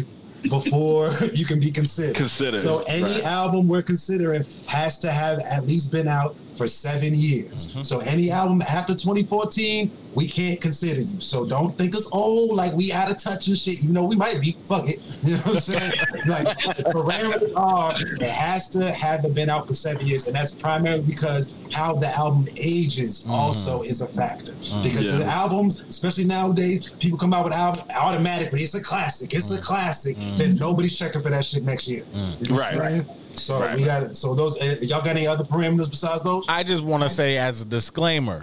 before 0.50 1.10
you 1.34 1.46
can 1.46 1.60
be 1.60 1.70
considered. 1.70 2.16
Considered, 2.16 2.62
So 2.62 2.84
any 2.88 3.04
right. 3.04 3.26
album 3.26 3.68
we're 3.68 3.82
considering 3.84 4.44
has 4.68 4.98
to 5.00 5.12
have 5.12 5.40
at 5.52 5.66
least 5.68 5.92
been 5.92 6.08
out 6.08 6.36
for 6.56 6.68
seven 6.68 7.14
years. 7.14 7.74
Mm-hmm. 7.74 7.84
So 7.84 8.00
any 8.00 8.32
album 8.32 8.62
after 8.62 8.94
2014, 8.94 9.92
we 10.16 10.28
can't 10.28 10.60
consider 10.62 11.02
you. 11.02 11.20
So 11.20 11.46
don't 11.46 11.78
think 11.78 11.94
us 11.96 12.10
old, 12.14 12.56
like 12.56 12.74
we 12.74 12.92
out 12.92 13.12
of 13.12 13.18
touch 13.18 13.48
and 13.48 13.58
shit. 13.58 13.84
You 13.84 13.92
know, 13.92 14.04
we 14.04 14.16
might 14.16 14.42
be. 14.42 14.56
Fuck 14.64 14.90
it. 14.90 15.00
You 15.26 15.32
know 15.32 15.38
what 15.38 15.48
I'm 15.48 15.58
saying? 15.58 15.92
like 16.28 16.58
the 16.78 16.84
parameters 16.94 17.52
are, 17.58 17.94
it 17.96 18.30
has 18.30 18.70
to 18.70 18.92
have 18.92 19.34
been 19.34 19.50
out 19.50 19.68
for 19.68 19.74
seven 19.74 20.06
years, 20.06 20.28
and 20.28 20.36
that's 20.36 20.52
primarily 20.52 21.04
because 21.04 21.66
how 21.74 21.96
the 21.96 22.08
album 22.16 22.46
ages 22.58 23.22
mm-hmm. 23.22 23.32
also 23.32 23.82
is 23.82 24.02
a 24.02 24.08
factor. 24.08 24.52
Mm-hmm. 24.52 24.84
Because 24.84 25.06
Yeah. 25.06 25.26
the 25.26 25.32
albums, 25.32 25.84
especially 25.84 26.26
nowadays, 26.26 26.94
people 26.94 27.18
come 27.18 27.34
out 27.34 27.46
with 27.46 27.54
album 27.54 27.84
automatically. 28.00 28.62
It's 28.62 28.76
a 28.76 28.84
classic. 28.84 29.34
It's 29.34 29.52
a 29.52 29.56
mm-hmm. 29.56 29.64
classic. 29.64 30.18
Then 30.38 30.56
nobody's 30.56 30.98
checking 30.98 31.22
for 31.22 31.30
that 31.30 31.44
shit 31.44 31.64
next 31.64 31.88
year. 31.88 32.04
You 32.40 32.50
know 32.50 32.60
Right. 32.60 33.06
Saying? 33.38 33.60
So 33.60 33.66
Right. 33.66 33.78
we 33.78 33.86
got 33.86 34.04
it. 34.04 34.16
So 34.16 34.34
those 34.36 34.62
uh, 34.62 34.86
y'all 34.86 35.02
got 35.02 35.16
any 35.16 35.28
other 35.28 35.44
parameters 35.44 35.90
besides 35.90 36.24
those? 36.24 36.46
I 36.50 36.64
just 36.64 36.84
want 36.84 37.04
to 37.04 37.10
say 37.10 37.38
as 37.38 37.62
a 37.62 37.66
disclaimer, 37.66 38.42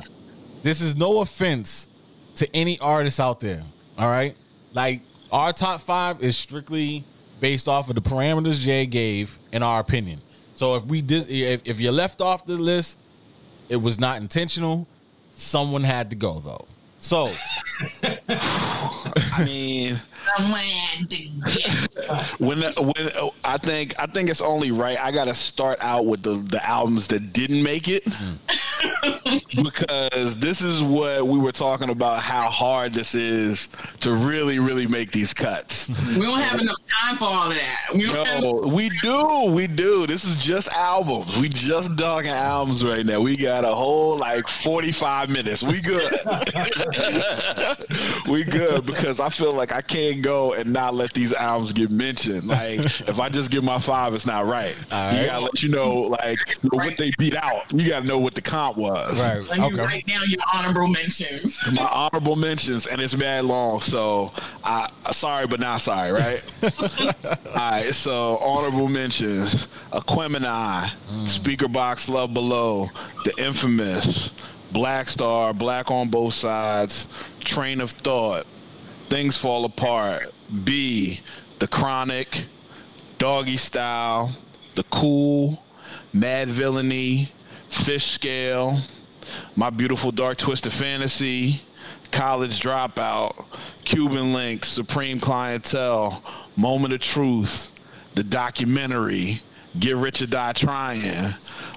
this 0.63 0.81
is 0.81 0.97
no 0.97 1.21
offense 1.21 1.89
to 2.37 2.49
any 2.55 2.79
artist 2.81 3.21
out 3.21 3.41
there. 3.41 3.63
All 3.99 4.09
right, 4.09 4.35
like 4.73 5.01
our 5.31 5.53
top 5.53 5.81
five 5.81 6.23
is 6.23 6.37
strictly 6.37 7.05
based 7.41 7.69
off 7.69 7.89
of 7.89 7.95
the 7.97 8.01
parameters 8.01 8.61
Jay 8.61 8.87
gave 8.87 9.37
in 9.53 9.63
our 9.63 9.81
opinion. 9.81 10.21
So 10.55 10.77
if 10.77 10.85
we 10.87 11.03
did, 11.03 11.29
if, 11.29 11.67
if 11.69 11.81
you 11.81 11.91
left 11.91 12.21
off 12.21 12.45
the 12.45 12.55
list, 12.55 12.99
it 13.69 13.77
was 13.77 13.99
not 13.99 14.21
intentional. 14.21 14.87
Someone 15.33 15.83
had 15.83 16.11
to 16.11 16.17
go 16.17 16.39
though. 16.41 16.67
So 17.03 17.27
I 19.35 19.45
mean, 19.45 19.97
Someone 20.37 20.61
had 20.61 21.11
to 21.11 21.17
get. 21.17 22.41
when 22.41 22.63
when 22.63 23.11
I 23.45 23.59
think 23.59 24.01
I 24.01 24.07
think 24.07 24.31
it's 24.31 24.41
only 24.41 24.71
right. 24.71 24.99
I 25.01 25.11
got 25.11 25.27
to 25.27 25.35
start 25.35 25.79
out 25.83 26.07
with 26.07 26.23
the 26.23 26.35
the 26.35 26.65
albums 26.65 27.09
that 27.09 27.33
didn't 27.33 27.63
make 27.63 27.89
it 27.89 28.05
mm. 28.05 29.21
Because 29.63 30.37
this 30.37 30.63
is 30.63 30.83
what 30.83 31.27
we 31.27 31.39
were 31.39 31.53
talking 31.53 31.91
about. 31.91 32.21
How 32.21 32.49
hard 32.49 32.95
this 32.95 33.15
is 33.15 33.69
to 34.01 34.15
really 34.15 34.59
really 34.59 34.87
make 34.87 35.13
these 35.13 35.35
cuts. 35.35 35.89
We 36.17 36.25
don't 36.27 36.41
have 36.41 36.61
enough 36.61 36.77
time 37.03 37.17
for 37.17 37.27
all 37.27 37.51
of 37.51 37.57
that. 37.57 37.79
We 37.95 38.07
don't 38.07 38.27
have 38.27 38.43
No, 38.43 38.53
we 38.75 38.89
do, 39.01 39.53
we 39.53 39.67
do. 39.67 40.07
This 40.07 40.25
is 40.25 40.43
just 40.43 40.73
albums. 40.73 41.39
We 41.39 41.49
just 41.49 41.99
talking 41.99 42.31
albums 42.31 42.85
right 42.85 43.05
now. 43.05 43.21
We 43.21 43.37
got 43.37 43.65
a 43.65 43.75
whole 43.75 44.19
like 44.19 44.47
forty 44.49 44.93
five 44.93 45.31
minutes. 45.31 45.63
We 45.63 45.81
good. 45.81 46.11
we 48.29 48.45
good 48.45 48.87
because 48.87 49.21
I 49.21 49.29
feel 49.29 49.53
like 49.53 49.73
I 49.73 49.81
can't 49.81 50.23
go 50.23 50.55
and 50.55 50.73
not 50.73 50.95
let 50.95 51.13
these 51.13 51.33
albums 51.33 51.73
get 51.73 51.91
mentioned. 51.91 52.47
Like 52.47 52.81
if 52.81 53.21
I 53.21 53.29
just 53.29 53.51
give 53.51 53.65
my 53.65 53.79
five, 53.79 54.15
it's 54.15 54.27
not 54.27 54.47
right. 54.47 54.77
All 54.93 55.13
You 55.13 55.27
gotta 55.27 55.45
let 55.45 55.63
you 55.63 55.71
know 55.71 56.01
like 56.01 56.63
know 56.63 56.71
what 56.73 56.97
they 56.97 57.11
beat 57.19 57.37
out. 57.37 57.73
You 57.73 57.89
gotta 57.89 58.07
know 58.07 58.19
what 58.19 58.35
the 58.35 58.43
comp 58.43 58.77
was. 58.77 59.19
Right, 59.23 59.49
Let 59.49 59.59
me 59.59 59.65
okay. 59.67 59.83
write 59.83 60.07
down 60.07 60.23
your 60.29 60.41
honorable 60.55 60.89
mentions. 60.89 61.61
My 61.75 61.89
honorable 61.93 62.37
mentions, 62.37 62.87
and 62.87 63.01
it's 63.01 63.17
mad 63.17 63.45
long, 63.45 63.81
so 63.81 64.33
I 64.65 64.89
uh, 65.07 65.13
sorry 65.13 65.47
but 65.47 65.61
not 65.61 65.81
sorry, 65.81 66.13
right? 66.13 66.43
All 67.25 67.71
right, 67.71 67.93
so 67.93 68.39
honorable 68.39 68.89
mentions: 68.89 69.69
Aquemini, 69.93 70.89
hmm. 70.91 71.25
Speakerboxxx, 71.27 72.09
Love 72.09 72.35
Below, 72.35 72.89
The 73.25 73.45
Infamous, 73.45 74.31
Black 74.73 75.09
Star, 75.09 75.53
Black 75.53 75.91
on 75.91 76.09
Both 76.09 76.35
Sides, 76.35 77.07
Train 77.41 77.81
of 77.81 77.91
Thought, 77.91 78.47
Things 79.09 79.37
Fall 79.37 79.65
Apart, 79.65 80.33
B, 80.65 81.21
The 81.59 81.69
Chronic, 81.69 82.47
Doggystyle, 83.19 84.31
The 84.75 84.85
Cool, 84.85 85.63
Madvillainy, 86.15 87.29
Fish 87.69 88.05
Scale, 88.05 88.77
My 89.57 89.71
Beautiful 89.71 90.11
Dark 90.11 90.39
Twisted 90.39 90.73
Fantasy, 90.73 91.61
College 92.11 92.61
Dropout, 92.61 93.45
Cuban 93.85 94.33
Link, 94.33 94.65
Supreme 94.65 95.19
Clientele, 95.19 96.23
Moment 96.57 96.95
of 96.95 97.01
Truth, 97.01 97.71
The 98.15 98.23
Documentary, 98.23 99.41
Get 99.79 99.97
Rich 99.97 100.23
or 100.23 100.27
Die 100.27 100.53
Trying, 100.53 101.35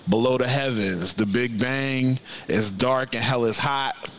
Below 0.09 0.37
the 0.37 0.47
Heavens, 0.47 1.13
The 1.13 1.25
Big 1.25 1.59
Bang, 1.59 2.19
It's 2.47 2.71
Dark 2.71 3.15
and 3.15 3.23
Hell 3.23 3.45
is 3.45 3.57
Hot, 3.57 4.09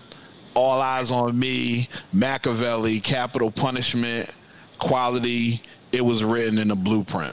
All 0.55 0.81
Eyez 0.81 1.13
on 1.13 1.39
Me, 1.39 1.89
Makaveli, 2.15 3.03
Capital 3.03 3.51
Punishment, 3.51 4.33
Quality, 4.79 5.61
It 5.97 6.05
Was 6.05 6.23
Written 6.23 6.59
in 6.59 6.71
a 6.71 6.77
Blueprint. 6.77 7.33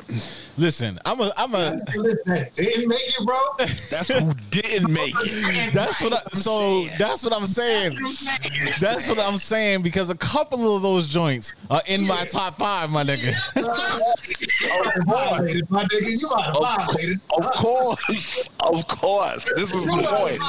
Listen, 0.57 0.97
I'm 1.05 1.19
a, 1.19 1.31
I'm 1.35 1.53
a. 1.53 1.75
Listen, 1.97 2.47
didn't 2.53 2.87
make 2.87 2.99
it, 3.01 3.25
bro. 3.25 3.35
That's 3.89 4.07
who 4.07 4.33
didn't 4.51 4.91
make 4.91 5.13
it. 5.17 5.73
That's 5.73 6.01
what 6.01 6.13
I. 6.13 6.19
So 6.29 6.85
that's 6.99 7.23
what 7.25 7.33
I'm 7.33 7.45
saying. 7.45 7.97
That's 8.79 9.09
what 9.09 9.19
I'm 9.19 9.37
saying 9.37 9.81
because 9.81 10.09
a 10.11 10.15
couple 10.15 10.75
of 10.75 10.81
those 10.81 11.07
joints 11.07 11.53
are 11.71 11.81
in 11.87 12.07
my 12.07 12.23
top 12.25 12.53
five, 12.55 12.89
my 12.91 13.03
nigga. 13.03 13.33
Violated, 15.05 15.69
my 15.71 15.83
nigga. 15.83 16.21
You 16.21 16.29
might 16.29 16.45
have 16.45 16.55
violated. 16.87 17.19
Of 17.35 17.51
course, 17.51 18.49
of 18.61 18.87
course. 18.87 19.45
This 19.55 19.73
is 19.73 19.85
the 19.85 20.07
point. 20.09 20.39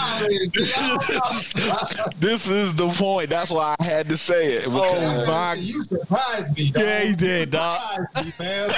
This 2.21 2.49
is 2.49 2.75
the 2.75 2.89
point. 2.89 3.31
That's 3.31 3.51
why 3.51 3.75
I 3.81 3.85
had 3.85 4.09
to 4.09 4.17
say 4.17 4.53
it. 4.55 4.65
Oh, 4.69 4.95
because- 5.19 5.29
my- 5.29 5.55
You 5.59 5.83
surprised 5.83 6.57
me. 6.57 6.73
Yeah, 6.77 7.03
you 7.03 7.17
did, 7.17 7.51
dog. 7.51 8.04
Surprised 8.13 8.39
me, 8.41 8.45
man. 8.45 8.69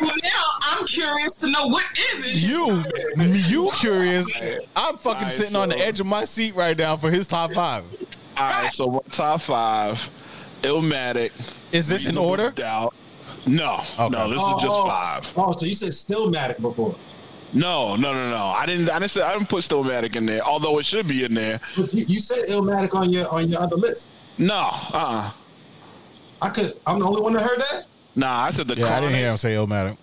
Well, 0.00 0.10
now 0.22 0.44
I'm 0.62 0.86
curious 0.86 1.34
to 1.36 1.50
know 1.50 1.66
what 1.66 1.84
is 1.98 2.44
it. 2.44 2.50
You, 2.50 2.82
you 3.46 3.70
curious? 3.76 4.26
I'm 4.76 4.96
fucking 4.96 5.16
Alright, 5.18 5.30
sitting 5.30 5.56
on 5.56 5.68
the 5.68 5.78
edge 5.78 6.00
of 6.00 6.06
my 6.06 6.24
seat 6.24 6.54
right 6.54 6.76
now 6.76 6.96
for 6.96 7.10
his 7.10 7.26
top 7.26 7.52
five. 7.52 7.84
All 8.36 8.48
right, 8.50 8.72
so 8.72 8.90
my 8.90 9.00
top 9.10 9.40
five: 9.40 9.96
Illmatic. 10.62 11.32
Is 11.72 11.88
this 11.88 12.10
in 12.10 12.16
order? 12.18 12.50
Doubt. 12.52 12.94
No, 13.46 13.80
Okay. 13.98 14.08
no. 14.10 14.28
This 14.30 14.42
is 14.42 14.62
just 14.62 14.86
five. 14.86 15.32
Oh, 15.36 15.52
so 15.52 15.66
you 15.66 15.74
said 15.74 15.90
Stillmatic 15.90 16.60
before. 16.60 16.94
No, 17.52 17.96
no, 17.96 18.12
no, 18.14 18.30
no. 18.30 18.36
I 18.56 18.64
didn't. 18.66 18.88
I 18.90 18.98
didn't 18.98 19.10
say. 19.10 19.22
I 19.22 19.32
didn't 19.32 19.48
put 19.48 19.64
Stillmatic 19.64 20.14
in 20.16 20.26
there. 20.26 20.42
Although 20.42 20.78
it 20.78 20.84
should 20.86 21.08
be 21.08 21.24
in 21.24 21.34
there. 21.34 21.60
But 21.76 21.92
you, 21.92 22.04
you 22.06 22.18
said 22.20 22.46
Illmatic 22.48 22.94
on 22.94 23.10
your 23.10 23.28
on 23.28 23.48
your 23.48 23.60
other 23.62 23.76
list. 23.76 24.12
No. 24.38 24.68
Uh. 24.72 24.90
uh 24.92 25.30
I 26.42 26.48
could. 26.50 26.72
I'm 26.86 26.98
the 26.98 27.06
only 27.06 27.20
one 27.22 27.32
that 27.34 27.42
heard 27.42 27.60
that. 27.60 27.86
Nah. 28.16 28.42
I 28.44 28.50
said 28.50 28.68
the. 28.68 28.74
Yeah, 28.74 28.86
I 28.96 29.00
didn't 29.00 29.14
hear 29.16 29.30
him 29.30 29.36
say 29.36 29.54
Illmatic. 29.54 29.96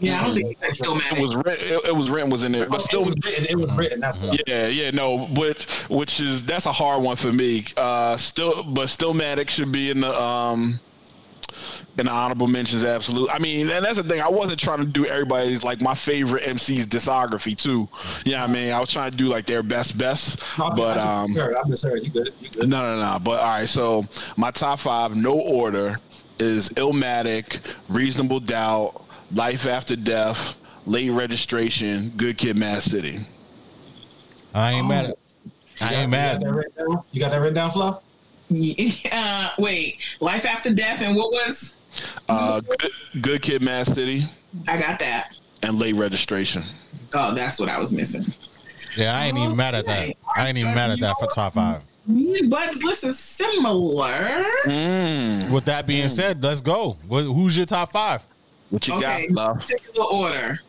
Yeah, 0.00 0.20
I 0.20 0.24
don't 0.24 0.34
think 0.34 0.56
it's 0.62 0.78
still 0.78 0.96
It 0.96 1.20
was 1.20 1.36
written. 1.36 1.52
It, 1.60 1.84
it 1.88 1.94
was 1.96 2.10
written. 2.10 2.28
Was 2.28 2.42
in 2.42 2.50
there, 2.52 2.66
but 2.66 2.76
Oh, 2.76 2.78
still. 2.78 3.02
it 3.02 3.06
was 3.06 3.14
written. 3.24 3.44
It 3.50 3.56
was 3.56 3.76
written. 3.76 4.00
That's 4.00 4.18
what. 4.18 4.40
Yeah, 4.48 4.66
yeah, 4.66 4.90
no, 4.90 5.28
but 5.28 5.62
which 5.88 6.18
is 6.20 6.44
that's 6.44 6.66
a 6.66 6.72
hard 6.72 7.02
one 7.02 7.14
for 7.16 7.32
me. 7.32 7.64
Uh, 7.76 8.16
still, 8.16 8.64
but 8.64 8.88
Stillmatic 8.88 9.48
should 9.48 9.70
be 9.70 9.90
in 9.90 10.00
the 10.00 10.20
um 10.20 10.80
in 11.98 12.06
the 12.06 12.12
honorable 12.12 12.46
mentions. 12.48 12.84
Absolute. 12.84 13.28
I 13.32 13.38
mean, 13.38 13.68
and 13.68 13.84
that's 13.84 13.96
the 13.98 14.02
thing. 14.04 14.20
I 14.22 14.28
wasn't 14.28 14.58
trying 14.58 14.78
to 14.78 14.86
do 14.86 15.04
everybody's 15.06 15.62
like 15.62 15.80
my 15.80 15.94
favorite 15.94 16.42
MC's 16.46 16.86
discography 16.86 17.56
too. 17.56 17.88
Yeah, 18.24 18.42
I 18.44 18.46
mean, 18.46 18.72
I 18.72 18.80
was 18.80 18.90
trying 18.90 19.10
to 19.10 19.16
do 19.16 19.26
like 19.28 19.44
their 19.46 19.62
best 19.62 19.98
best. 19.98 20.42
No, 20.58 20.66
I- 20.66 20.74
But 20.76 20.90
I 20.90 20.94
just 20.94 21.06
um, 21.06 21.34
heard. 21.34 21.54
I 21.56 21.68
misheard. 21.68 22.02
You 22.02 22.10
good? 22.10 22.30
You 22.40 22.48
good? 22.48 22.68
no, 22.68 22.80
no, 22.80 23.00
no. 23.12 23.18
But 23.18 23.40
all 23.40 23.46
right, 23.48 23.68
so 23.68 24.04
my 24.36 24.50
top 24.50 24.78
five, 24.78 25.14
no 25.16 25.38
order, 25.38 25.96
is 26.38 26.70
Illmatic, 26.70 27.58
Reasonable 27.88 28.40
Doubt, 28.40 29.04
Life 29.34 29.66
After 29.66 29.94
Death, 29.94 30.56
Late 30.86 31.10
Registration, 31.10 32.10
Good 32.16 32.38
Kid, 32.38 32.56
Mad 32.56 32.82
City. 32.82 33.18
I 34.54 34.72
ain't 34.72 34.88
mad 34.88 35.06
at. 35.06 35.10
You 35.10 35.52
I 35.80 35.90
got- 35.90 35.92
ain't 35.92 36.02
You 36.02 36.08
mad. 36.08 36.32
got 36.32 36.40
that 36.48 36.54
written 36.54 36.72
down? 36.90 37.02
You 37.12 37.20
got 37.20 37.30
that 37.30 37.38
written 37.40 37.54
down, 37.54 37.70
Fluff? 37.70 38.02
Uh, 39.12 39.48
wait, 39.58 39.98
life 40.20 40.44
after 40.46 40.72
death, 40.72 41.02
and 41.02 41.16
what 41.16 41.30
was? 41.32 41.76
Uh, 42.28 42.60
good, 42.78 42.90
good 43.22 43.42
Kid, 43.42 43.62
Mad 43.62 43.86
City, 43.86 44.24
I 44.68 44.78
got 44.80 44.98
that. 45.00 45.34
and 45.62 45.78
late 45.78 45.94
registration. 45.94 46.62
Oh, 47.14 47.34
that's 47.34 47.60
what 47.60 47.68
I 47.68 47.78
was 47.78 47.92
missing. 47.92 48.24
Yeah, 48.96 49.16
I 49.16 49.26
ain't 49.26 49.38
even 49.38 49.56
mad 49.56 49.74
at 49.74 49.84
that. 49.86 50.14
I 50.34 50.48
ain't 50.48 50.58
even 50.58 50.74
mad 50.74 50.90
at 50.90 51.00
that 51.00 51.14
for 51.20 51.26
top 51.28 51.54
five. 51.54 51.82
Me 52.06 52.38
and 52.40 52.50
Bud's 52.50 52.82
list 52.82 53.04
is 53.04 53.18
similar. 53.18 54.42
Mm. 54.64 55.52
With 55.52 55.64
that 55.66 55.86
being 55.86 56.08
said, 56.08 56.42
let's 56.42 56.60
go. 56.60 56.96
What, 57.06 57.22
who's 57.22 57.56
your 57.56 57.66
top 57.66 57.92
five? 57.92 58.26
What 58.70 58.88
you 58.88 58.94
Okay, 58.94 59.28
got, 59.28 59.34
love? 59.34 59.58
particular 59.60 60.06
order. 60.08 60.60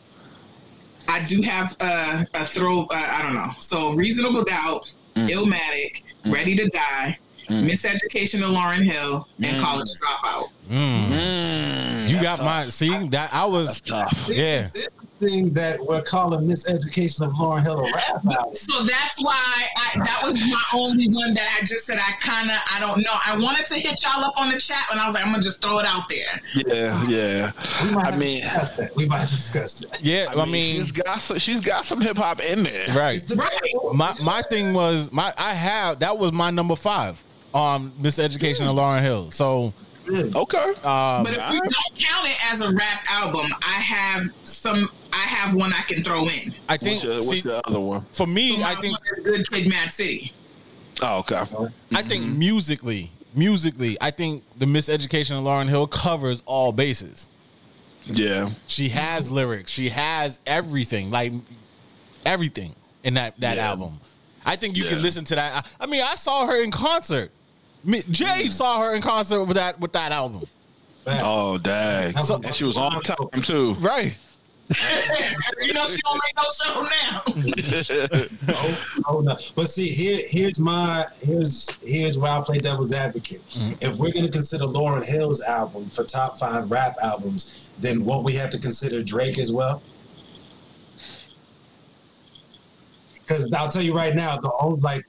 I 1.07 1.23
do 1.25 1.41
have 1.41 1.75
uh, 1.81 2.23
a 2.35 2.39
throw. 2.39 2.81
Uh, 2.83 2.87
I 2.91 3.21
don't 3.23 3.33
know. 3.35 3.49
So 3.59 3.93
reasonable 3.93 4.43
doubt, 4.43 4.91
Mm. 5.15 5.29
Illmatic, 5.29 6.01
Ready 6.25 6.55
to 6.55 6.67
Die, 6.69 7.19
Miseducation 7.47 8.41
of 8.43 8.51
Lauryn 8.53 8.83
Hill, 8.83 9.27
and 9.43 9.57
College 9.61 9.89
Dropout. 10.01 10.51
Mm. 10.69 11.07
Mm. 11.07 12.09
You 12.09 12.21
got 12.21 12.39
my 12.39 12.65
See 12.65 13.07
that 13.09 13.33
I 13.33 13.45
was. 13.45 13.81
Tough. 13.81 14.27
Yeah. 14.29 14.59
It's 14.59 14.87
that 15.23 15.77
we're 15.87 16.01
calling 16.01 16.47
Miseducation 16.47 17.21
of 17.25 17.31
Lauryn 17.33 17.63
Hill 17.63 17.79
a 17.79 17.91
rap 17.91 18.25
album. 18.25 18.53
So 18.53 18.83
that's 18.83 19.23
why 19.23 19.67
I, 19.77 19.99
that 19.99 20.21
was 20.23 20.41
my 20.43 20.61
only 20.73 21.07
one 21.07 21.33
that 21.33 21.57
I 21.57 21.65
just 21.65 21.85
said 21.85 21.97
I 21.97 22.11
kind 22.19 22.49
of 22.49 22.57
I 22.75 22.79
don't 22.79 23.01
know. 23.01 23.13
I 23.25 23.37
wanted 23.37 23.65
to 23.67 23.75
hit 23.75 24.03
y'all 24.03 24.23
up 24.23 24.33
on 24.37 24.51
the 24.51 24.59
chat, 24.59 24.85
and 24.91 24.99
I 24.99 25.05
was 25.05 25.13
like, 25.13 25.25
I'm 25.25 25.31
gonna 25.31 25.43
just 25.43 25.61
throw 25.63 25.79
it 25.79 25.85
out 25.87 26.09
there. 26.09 26.41
Yeah, 26.67 27.03
yeah. 27.07 27.51
We 27.85 27.91
might 27.91 28.13
I 28.13 28.17
mean- 28.17 28.41
to 28.41 28.47
discuss 28.47 28.71
that. 28.71 28.95
We 28.95 29.05
might 29.07 29.29
discuss 29.29 29.81
it. 29.81 29.97
Yeah, 30.01 30.25
I 30.35 30.45
mean, 30.45 30.75
she's 30.75 30.91
got 30.91 31.19
some, 31.19 31.37
she's 31.37 31.61
got 31.61 31.85
some 31.85 32.01
hip 32.01 32.17
hop 32.17 32.41
in 32.41 32.63
there. 32.63 32.87
right. 32.89 33.21
Right. 33.35 33.73
My 33.93 34.13
my 34.23 34.41
thing 34.49 34.73
was 34.73 35.11
my 35.11 35.33
I 35.37 35.53
have 35.53 35.99
that 35.99 36.17
was 36.17 36.33
my 36.33 36.49
number 36.49 36.75
five. 36.75 37.23
Um, 37.53 37.91
Miseducation 38.01 38.61
of 38.67 38.75
Lauryn 38.75 39.01
Hill. 39.01 39.31
So 39.31 39.73
Okay. 40.09 40.57
um, 40.83 41.23
But 41.23 41.37
if 41.37 41.49
we 41.49 41.59
don't 41.59 41.73
count 41.95 42.27
it 42.27 42.37
as 42.51 42.61
a 42.61 42.71
rap 42.71 43.05
album, 43.09 43.45
I 43.61 43.79
have 43.79 44.23
some. 44.41 44.89
I 45.13 45.17
have 45.27 45.55
one 45.55 45.71
I 45.71 45.81
can 45.87 46.03
throw 46.03 46.23
in. 46.23 46.53
I 46.67 46.75
think 46.77 46.95
What's, 46.95 47.03
your, 47.03 47.13
what's 47.15 47.29
see, 47.29 47.41
the 47.41 47.61
other 47.67 47.79
one? 47.79 48.03
for 48.11 48.25
me, 48.27 48.57
So 48.59 48.63
I 48.67 48.75
think 48.75 48.97
one 48.99 49.19
is 49.19 49.23
Good 49.29 49.49
Kid, 49.51 49.67
Mad 49.69 49.91
City. 49.91 50.31
Oh, 51.01 51.19
okay. 51.19 51.41
I 51.93 52.01
think 52.01 52.25
musically, 52.25 53.11
musically, 53.35 53.95
I 54.01 54.09
think 54.11 54.43
the 54.57 54.65
Miseducation 54.65 55.37
of 55.37 55.43
Lauryn 55.43 55.69
Hill 55.69 55.85
covers 55.87 56.41
all 56.47 56.71
bases. 56.71 57.29
Yeah. 58.05 58.49
She 58.67 58.89
has 58.89 59.31
lyrics. 59.31 59.71
She 59.71 59.89
has 59.89 60.39
everything, 60.47 61.11
like 61.11 61.31
everything 62.25 62.73
in 63.03 63.13
that 63.15 63.39
that 63.39 63.57
Yeah. 63.57 63.67
album. 63.69 64.01
I 64.45 64.55
think 64.55 64.75
you 64.75 64.83
Yeah. 64.83 64.91
can 64.91 65.01
listen 65.01 65.23
to 65.25 65.35
that. 65.35 65.65
I, 65.79 65.83
I 65.83 65.87
mean, 65.87 66.01
I 66.01 66.15
saw 66.15 66.45
her 66.47 66.61
in 66.61 66.71
concert. 66.71 67.31
Mi- 67.83 68.01
Jay 68.11 68.45
saw 68.45 68.81
her 68.81 68.95
in 68.95 69.01
concert 69.01 69.43
with 69.45 69.55
that 69.57 69.79
with 69.79 69.91
that 69.93 70.11
album, 70.11 70.43
Oh, 71.07 71.57
dang. 71.57 72.15
So- 72.17 72.39
and 72.43 72.53
she 72.53 72.63
was 72.63 72.77
on 72.77 73.01
time 73.01 73.41
too. 73.41 73.73
right? 73.75 74.17
you 75.61 75.73
know 75.73 75.85
she 75.85 75.97
don't 76.03 76.21
make 76.23 76.35
no 76.37 76.43
show 76.53 76.87
now. 78.07 78.57
Oh, 79.05 79.19
no. 79.19 79.31
But 79.55 79.67
see, 79.67 79.89
here, 79.89 80.19
here's 80.29 80.57
my 80.57 81.05
here's 81.21 81.77
here's 81.83 82.17
where 82.17 82.31
I 82.31 82.39
play 82.41 82.57
devil's 82.59 82.93
advocate. 82.93 83.41
Mm-hmm. 83.45 83.73
If 83.81 83.99
we're 83.99 84.11
gonna 84.15 84.29
consider 84.29 84.63
Lauryn 84.63 85.05
Hill's 85.05 85.41
album 85.43 85.87
for 85.89 86.05
top 86.05 86.37
five 86.37 86.71
rap 86.71 86.95
albums, 87.03 87.71
then 87.79 88.05
won't 88.05 88.23
we 88.23 88.33
have 88.35 88.49
to 88.51 88.57
consider 88.57 89.03
Drake 89.03 89.37
as 89.37 89.51
well? 89.51 89.81
Because 93.15 93.51
I'll 93.53 93.69
tell 93.69 93.81
you 93.81 93.93
right 93.93 94.15
now, 94.15 94.37
the 94.37 94.51
only 94.59 94.79
like 94.79 95.03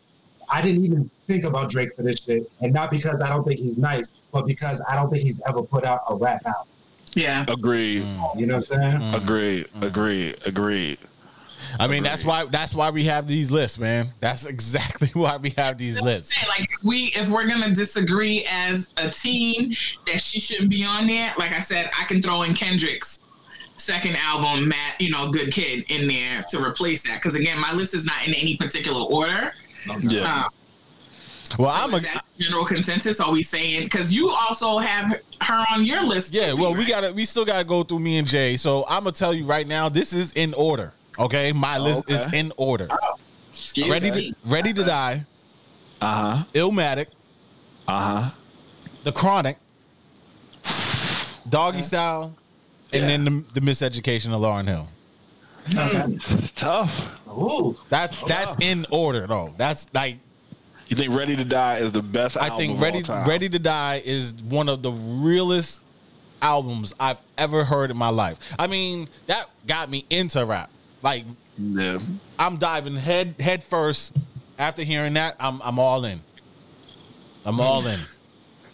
I 0.51 0.63
didn't 0.63 0.85
even 0.85 1.09
think 1.27 1.45
about 1.45 1.71
Drake 1.71 1.95
for 1.95 2.03
this 2.03 2.25
shit, 2.25 2.51
and 2.61 2.73
not 2.73 2.91
because 2.91 3.21
I 3.21 3.29
don't 3.29 3.45
think 3.45 3.61
he's 3.61 3.79
nice, 3.79 4.13
but 4.33 4.47
because 4.47 4.81
I 4.89 4.95
don't 4.95 5.11
think 5.11 5.23
he's 5.23 5.41
ever 5.49 5.63
put 5.63 5.85
out 5.85 6.01
a 6.09 6.15
rap 6.15 6.41
album. 6.47 6.69
Yeah. 7.15 7.45
Agreed. 7.49 8.03
Mm. 8.03 8.41
You 8.41 8.47
know 8.47 8.57
what 8.57 8.77
I'm 8.77 8.83
saying? 8.83 9.01
Mm. 9.01 9.23
Agreed. 9.23 9.67
Mm. 9.67 9.83
Agreed. 9.83 10.37
Agreed. 10.47 10.99
I 11.79 11.87
mean, 11.87 12.03
that's 12.03 12.25
why 12.25 12.45
that's 12.45 12.75
why 12.75 12.91
we 12.91 13.05
have 13.05 13.27
these 13.27 13.51
lists, 13.51 13.79
man. 13.79 14.07
That's 14.21 14.47
exactly 14.47 15.09
why 15.15 15.37
we 15.37 15.51
have 15.51 15.79
these 15.79 15.95
That's 15.95 16.07
lists. 16.07 16.35
saying. 16.35 16.49
Like 16.49 16.69
if 16.71 16.85
we 16.85 17.13
if 17.17 17.31
we're 17.31 17.47
gonna 17.47 17.71
disagree 17.75 18.47
as 18.51 18.91
a 18.99 19.09
team 19.09 19.71
that 20.07 20.21
she 20.21 20.41
shouldn't 20.41 20.71
be 20.71 20.85
on 20.85 21.07
there, 21.07 21.33
like 21.39 21.53
I 21.53 21.61
said, 21.61 21.91
I 21.99 22.05
can 22.05 22.21
throw 22.21 22.43
in 22.43 22.55
Kendrick's 22.55 23.25
second 23.77 24.17
album, 24.17 24.69
Matt, 24.69 25.01
you 25.01 25.11
know, 25.11 25.31
Good 25.31 25.53
Kid, 25.53 25.85
in 25.91 26.07
there 26.07 26.45
to 26.49 26.65
replace 26.65 27.03
that. 27.09 27.17
Because 27.17 27.35
again, 27.35 27.61
my 27.61 27.73
list 27.73 27.95
is 27.95 28.07
not 28.07 28.27
in 28.27 28.35
any 28.35 28.57
particular 28.57 29.03
order. 29.03 29.53
Yeah. 30.01 30.25
Uh, 30.27 30.45
Well, 31.59 31.71
so 31.71 31.83
I'm 31.85 31.95
a 31.95 32.01
that 32.01 32.25
general 32.39 32.65
consensus. 32.65 33.21
Are 33.21 33.31
we 33.33 33.43
saying 33.43 33.85
because 33.85 34.13
you 34.13 34.31
also 34.31 34.79
have 34.79 35.21
her 35.43 35.65
on 35.73 35.85
your 35.85 36.03
list? 36.05 36.35
yeah. 36.35 36.51
too, 36.53 36.57
Well, 36.61 36.75
we 36.75 36.87
gotta 36.87 37.13
we 37.13 37.25
still 37.25 37.45
gotta 37.45 37.65
go 37.65 37.83
through 37.83 38.01
me 38.01 38.19
and 38.19 38.27
Jay. 38.27 38.57
So 38.57 38.85
I'm 38.89 39.05
gonna 39.05 39.13
tell 39.13 39.33
you 39.35 39.45
right 39.45 39.67
now, 39.67 39.89
this 39.89 40.13
is 40.13 40.33
in 40.33 40.53
order. 40.55 40.93
Okay, 41.19 41.53
my 41.53 41.79
list 41.79 42.11
is 42.11 42.33
in 42.33 42.53
order. 42.57 42.89
Excuse 43.51 43.89
Ready 43.89 44.11
me. 44.11 44.31
to 44.31 44.37
ready 44.47 44.73
to 44.73 44.83
die, 44.85 45.25
Uh 46.01 46.37
huh. 46.39 46.45
Illmatic, 46.55 47.07
Uh 47.87 48.21
huh. 48.23 48.31
The 49.05 49.13
Chronic, 49.13 49.59
Doggystyle, 51.49 52.33
and 52.93 53.03
Yeah. 53.03 53.07
then 53.07 53.25
the, 53.25 53.45
the 53.55 53.61
Miseducation 53.61 54.33
of 54.35 54.41
Lauryn 54.41 54.67
Hill. 54.67 54.89
It's 55.67 56.51
tough. 56.53 57.19
Ooh, 57.29 57.75
That's 57.89 58.23
that's 58.25 58.57
in 58.61 58.85
order 58.91 59.27
though. 59.27 59.55
That's 59.57 59.93
like 59.95 60.19
You 60.89 60.97
think 60.97 61.15
Ready 61.15 61.37
to 61.37 61.45
Die 61.45 61.77
is 61.79 61.93
the 61.93 62.03
best 62.03 62.37
I 62.37 62.49
album 62.49 62.59
think 62.59 62.73
of 62.75 62.83
Ready 62.83 62.99
all 62.99 63.03
time? 63.03 63.29
Ready 63.29 63.49
to 63.49 63.59
Die 63.59 64.03
is 64.05 64.35
one 64.49 64.69
of 64.69 64.83
the 64.83 64.91
realest 64.91 65.85
albums 66.43 66.95
I've 67.01 67.21
ever 67.39 67.65
heard 67.65 67.91
in 67.91 67.97
my 67.97 68.11
life. 68.11 68.55
I 68.59 68.67
mean, 68.67 69.09
that 69.27 69.47
got 69.67 69.89
me 69.91 70.05
into 70.11 70.45
rap. 70.45 70.71
Like 71.03 71.25
Yeah. 71.57 71.99
I'm 72.39 72.57
diving 72.57 72.97
head 72.97 73.35
head 73.41 73.63
first. 73.65 74.17
After 74.59 74.83
hearing 74.83 75.15
that, 75.15 75.37
I'm 75.41 75.61
I'm 75.63 75.79
all 75.79 76.05
in. 76.05 76.21
I'm 77.45 77.61
all 77.61 77.87
in. 77.87 77.99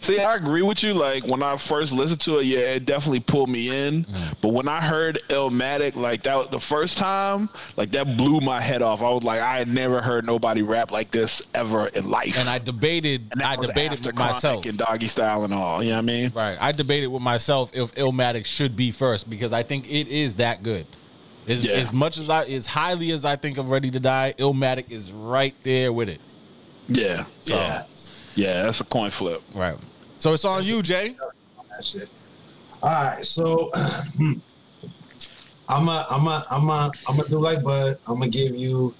See, 0.01 0.19
I 0.19 0.35
agree 0.35 0.63
with 0.63 0.81
you. 0.81 0.93
Like 0.93 1.25
when 1.27 1.43
I 1.43 1.55
first 1.57 1.93
listened 1.93 2.21
to 2.21 2.39
it, 2.39 2.45
yeah, 2.45 2.57
it 2.59 2.85
definitely 2.85 3.19
pulled 3.19 3.49
me 3.49 3.69
in. 3.87 4.03
Mm. 4.05 4.41
But 4.41 4.49
when 4.49 4.67
I 4.67 4.81
heard 4.81 5.19
Illmatic, 5.29 5.95
like 5.95 6.23
that 6.23 6.35
was 6.35 6.49
the 6.49 6.59
first 6.59 6.97
time, 6.97 7.49
like 7.77 7.91
that 7.91 8.17
blew 8.17 8.41
my 8.41 8.59
head 8.59 8.81
off. 8.81 9.03
I 9.03 9.09
was 9.11 9.23
like, 9.23 9.41
I 9.41 9.57
had 9.59 9.67
never 9.67 10.01
heard 10.01 10.25
nobody 10.25 10.63
rap 10.63 10.91
like 10.91 11.11
this 11.11 11.51
ever 11.53 11.87
in 11.93 12.09
life. 12.09 12.39
And 12.39 12.49
I 12.49 12.57
debated 12.57 13.27
And 13.31 13.43
I 13.43 13.55
debated 13.55 14.03
with 14.03 14.15
myself. 14.15 14.65
and 14.65 14.77
Doggystyle 14.79 15.45
and 15.45 15.53
all. 15.53 15.83
You 15.83 15.91
know 15.91 15.97
what 15.97 16.01
I 16.01 16.05
mean? 16.05 16.31
Right. 16.33 16.57
I 16.59 16.71
debated 16.71 17.07
with 17.07 17.21
myself 17.21 17.71
if 17.75 17.93
Illmatic 17.93 18.45
should 18.47 18.75
be 18.75 18.89
first 18.89 19.29
because 19.29 19.53
I 19.53 19.61
think 19.61 19.87
it 19.91 20.07
is 20.07 20.37
that 20.37 20.63
good. 20.63 20.87
As, 21.47 21.63
Yeah. 21.63 21.73
as 21.73 21.93
much 21.93 22.17
as 22.17 22.29
I 22.29 22.45
as 22.45 22.65
highly 22.65 23.11
as 23.11 23.23
I 23.23 23.35
think 23.35 23.59
of 23.59 23.69
Ready 23.69 23.91
to 23.91 23.99
Die, 23.99 24.33
Illmatic 24.39 24.91
is 24.91 25.11
right 25.11 25.53
there 25.63 25.93
with 25.93 26.09
it. 26.09 26.21
Yeah. 26.87 27.23
So- 27.41 27.55
yeah. 27.55 27.83
Yeah, 28.33 28.63
that's 28.63 28.79
a 28.79 28.85
coin 28.85 29.09
flip. 29.09 29.41
Right. 29.53 29.75
So 30.21 30.33
it's 30.33 30.45
on 30.45 30.63
you, 30.63 30.83
Jay. 30.83 31.15
All 31.19 31.29
hmm. 32.83 32.93
right, 32.93 33.23
so 33.23 33.71
I'm 35.67 35.87
a, 35.87 36.05
I'm 36.11 36.27
a, 36.27 36.45
I'm 36.51 36.69
a, 36.69 36.91
I'm 37.09 37.17
gonna 37.17 37.27
do 37.27 37.39
like 37.39 37.63
Bud. 37.63 37.95
I'm 38.07 38.19
gonna 38.19 38.29
give 38.29 38.55
you 38.55 38.93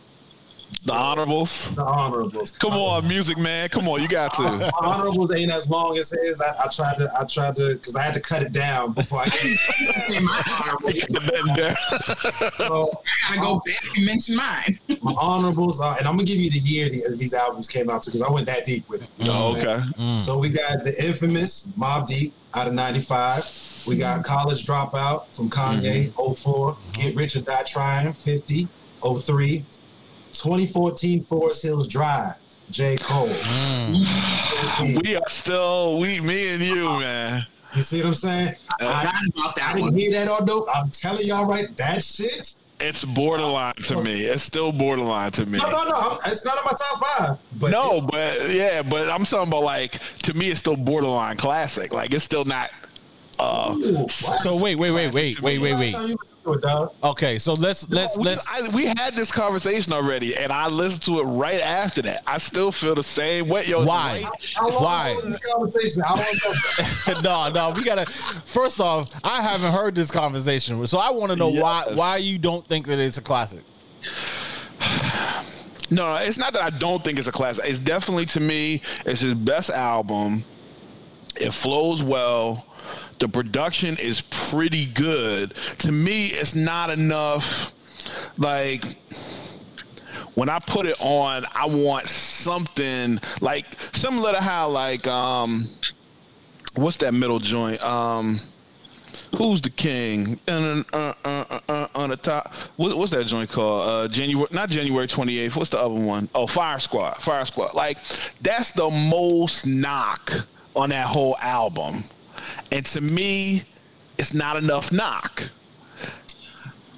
The 0.84 0.94
honorables. 0.94 1.76
the 1.76 1.84
honorables. 1.84 2.58
Come 2.58 2.74
on, 2.74 3.08
music 3.08 3.38
man. 3.38 3.70
Come 3.70 3.88
on, 3.88 4.02
you 4.02 4.08
got 4.08 4.34
to. 4.36 4.44
Uh, 4.44 4.58
my 4.58 4.72
honorables 4.82 5.32
ain't 5.36 5.52
as 5.52 5.70
long 5.70 5.96
as 6.00 6.10
his. 6.10 6.42
I, 6.42 6.48
I 6.64 6.68
tried 6.70 6.98
to, 6.98 7.08
I 7.20 7.24
tried 7.26 7.56
to, 7.58 7.76
because 7.76 7.96
I 7.96 8.02
had 8.02 8.16
to 8.16 8.20
cut 8.20 8.42
it 8.42 8.52
down 8.52 8.94
before 8.94 9.20
I 9.20 9.30
came. 9.30 9.56
Say 9.58 10.20
my 10.22 10.42
honorable. 10.64 10.92
so 10.92 11.22
I 13.30 13.36
gotta 13.36 13.42
go 13.42 13.62
back 13.64 13.96
and 13.96 14.06
mention 14.06 14.36
mine. 14.38 14.80
my 15.04 15.14
honorables 15.14 15.80
are, 15.80 15.96
and 16.00 16.08
I'm 16.08 16.16
gonna 16.16 16.26
give 16.26 16.38
you 16.38 16.50
the 16.50 16.58
year 16.60 16.90
the, 16.90 17.16
these 17.20 17.36
albums 17.36 17.68
came 17.68 17.92
out 17.92 18.02
to, 18.04 18.10
because 18.10 18.24
I 18.24 18.32
went 18.32 18.48
that 18.48 18.66
deep 18.66 18.90
with 18.90 19.04
it. 19.04 19.10
You 19.20 19.26
know 19.32 19.38
Oh, 19.38 19.52
what 19.52 19.60
I'm 19.62 19.68
oh, 19.68 19.74
okay. 19.74 19.84
Mm. 20.02 20.20
So 20.20 20.38
we 20.40 20.50
got 20.50 20.84
the 20.84 20.96
infamous 21.06 21.68
Mobb 21.78 22.08
Deep 22.08 22.34
out 22.56 22.68
of 22.68 22.74
95. 22.74 23.84
We 23.88 23.98
got 24.00 24.22
mm. 24.22 24.26
College 24.26 24.66
Dropout 24.66 25.28
from 25.36 25.48
Kanye, 25.50 26.10
mm-hmm. 26.10 26.34
04. 26.34 26.76
Get 26.94 27.16
Rich 27.16 27.36
or 27.36 27.42
Die 27.42 27.64
Trying, 27.68 28.14
50, 28.14 28.68
03. 29.04 29.64
2014 30.34 31.24
Forest 31.24 31.64
Hills 31.64 31.88
Drive, 31.88 32.36
J. 32.70 32.98
Cole. 33.02 33.28
Mm. 33.28 35.04
We 35.04 35.16
are 35.16 35.22
still 35.28 36.00
we, 36.00 36.20
me 36.22 36.54
and 36.54 36.62
you, 36.62 36.88
man. 37.00 37.42
You 37.76 37.82
see 37.82 38.00
what 38.00 38.08
I'm 38.08 38.14
saying? 38.14 38.54
I 38.80 38.86
I, 38.86 39.00
forgot 39.02 39.14
about 39.36 39.56
that. 39.56 39.70
I 39.70 39.74
didn't 39.74 39.92
one. 39.92 39.96
hear 39.96 40.12
that 40.12 40.30
on 40.30 40.46
dope. 40.46 40.68
I'm 40.74 40.90
telling 40.90 41.26
y'all 41.26 41.46
right, 41.48 41.76
that 41.78 42.04
shit. 42.04 42.54
It's 42.84 43.06
borderline 43.06 43.76
to 43.76 44.04
me. 44.04 44.22
It's 44.22 44.44
still 44.44 44.72
borderline 44.72 45.32
to 45.34 45.46
me. 45.46 45.60
No, 45.60 45.70
no, 45.70 45.84
no. 45.86 45.96
I'm, 45.96 46.18
it's 46.26 46.44
not 46.44 46.58
in 46.58 46.64
my 46.66 46.72
top 46.72 47.00
five. 47.00 47.60
But 47.60 47.72
No, 47.72 48.02
but 48.02 48.50
yeah, 48.50 48.82
but 48.82 49.08
I'm 49.10 49.24
talking 49.24 49.50
about 49.50 49.64
like 49.64 50.00
to 50.24 50.34
me, 50.34 50.50
it's 50.50 50.60
still 50.60 50.76
borderline 50.76 51.38
classic. 51.38 51.94
Like 51.94 52.14
it's 52.14 52.24
still 52.24 52.44
not 52.44 52.72
uh, 53.42 53.76
Ooh, 53.76 54.08
So 54.08 54.62
wait, 54.62 54.76
wait, 54.76 54.92
wait, 54.92 55.12
wait, 55.12 55.42
wait, 55.42 55.60
wait, 55.60 55.74
wait. 55.74 55.94
Last 55.94 56.02
time 56.02 56.10
you 56.10 56.16
listened 56.20 56.42
to 56.44 56.54
it, 56.54 56.62
dog. 56.62 56.94
Okay, 57.04 57.40
so 57.40 57.54
let's 57.54 57.90
let's 57.90 58.18
we, 58.18 58.24
let's. 58.24 58.48
I, 58.48 58.70
we 58.76 58.86
had 58.86 59.16
this 59.16 59.32
conversation 59.32 59.94
already, 59.94 60.38
and 60.38 60.52
I 60.52 60.68
listened 60.68 61.02
to 61.04 61.22
it 61.22 61.24
right 61.24 61.60
after 61.60 62.04
that. 62.04 62.22
I 62.28 62.38
still 62.38 62.72
feel 62.72 62.94
the 62.94 63.02
same 63.02 63.48
way. 63.48 63.66
Yo, 63.66 63.84
Why? 63.84 64.24
How 64.56 64.70
long 64.70 64.84
Why? 64.84 65.18
this 65.24 65.40
conversation? 65.52 66.04
I 66.08 66.16
don't 67.08 67.24
know. 67.24 67.50
no, 67.50 67.70
no, 67.70 67.76
we 67.76 67.84
gotta. 67.84 68.06
First 68.06 68.80
off, 68.80 69.12
I 69.24 69.42
haven't 69.42 69.72
heard 69.72 69.96
this 69.96 70.12
conversation, 70.12 70.86
so 70.86 71.00
I 71.00 71.10
want 71.10 71.32
to 71.32 71.36
know 71.36 71.50
why 71.50 71.86
why 71.96 72.18
you 72.18 72.38
don't 72.38 72.66
think 72.66 72.86
that 72.88 73.00
it's 73.00 73.18
a 73.18 73.24
classic. 73.24 73.64
No, 75.94 76.16
it's 76.16 76.38
not 76.38 76.54
that 76.54 76.64
I 76.64 76.70
don't 76.70 77.04
think 77.04 77.20
it's 77.20 77.28
a 77.28 77.34
classic. 77.34 77.66
It's 77.68 77.78
definitely 77.78 78.26
to 78.28 78.40
me, 78.40 78.76
it's 79.06 79.20
his 79.20 79.34
best 79.36 79.70
album. 79.70 80.42
It 81.36 81.54
flows 81.54 82.02
well. 82.02 82.66
The 83.22 83.30
production 83.30 83.98
is 84.00 84.22
pretty 84.50 84.88
good. 84.88 85.54
To 85.78 85.92
me, 85.92 86.30
it's 86.30 86.56
not 86.56 86.90
enough. 86.90 87.76
Like 88.40 88.84
when 90.34 90.50
I 90.50 90.58
put 90.58 90.88
it 90.88 91.00
on, 91.02 91.46
I 91.54 91.68
want 91.68 92.06
something 92.06 93.20
like 93.40 93.66
similar 93.94 94.32
to 94.32 94.42
how 94.42 94.70
like 94.70 95.06
um, 95.06 95.68
what's 96.74 96.98
that 96.98 97.14
middle 97.14 97.38
joint? 97.38 97.80
Um, 97.84 98.40
Who's 99.38 99.62
the 99.62 99.70
king? 99.70 100.40
Uh, 100.48 100.82
uh, 100.94 101.14
uh, 101.24 101.88
on 101.94 102.10
the 102.10 102.18
top. 102.18 102.52
What, 102.78 102.98
what's 102.98 103.12
that 103.12 103.28
joint 103.28 103.52
called? 103.52 104.12
January, 104.12 104.48
not 104.52 104.70
January 104.70 105.06
28th. 105.06 105.56
What's 105.56 105.70
the 105.70 105.78
other 105.78 105.94
one? 105.94 106.28
Oh, 106.34 106.48
Fire 106.48 106.80
Squad. 106.80 107.18
Fire 107.18 107.46
Squad. 107.46 107.76
Like, 107.76 107.98
that's 108.42 108.72
the 108.72 108.90
most 108.90 109.68
knock 109.68 110.32
on 110.76 110.90
that 110.90 111.06
whole 111.06 111.38
album. 111.42 112.06
And 112.72 112.86
to 112.88 113.02
me, 113.02 113.64
it's 114.18 114.34
not 114.34 114.58
enough 114.58 114.92
knock. 114.92 115.44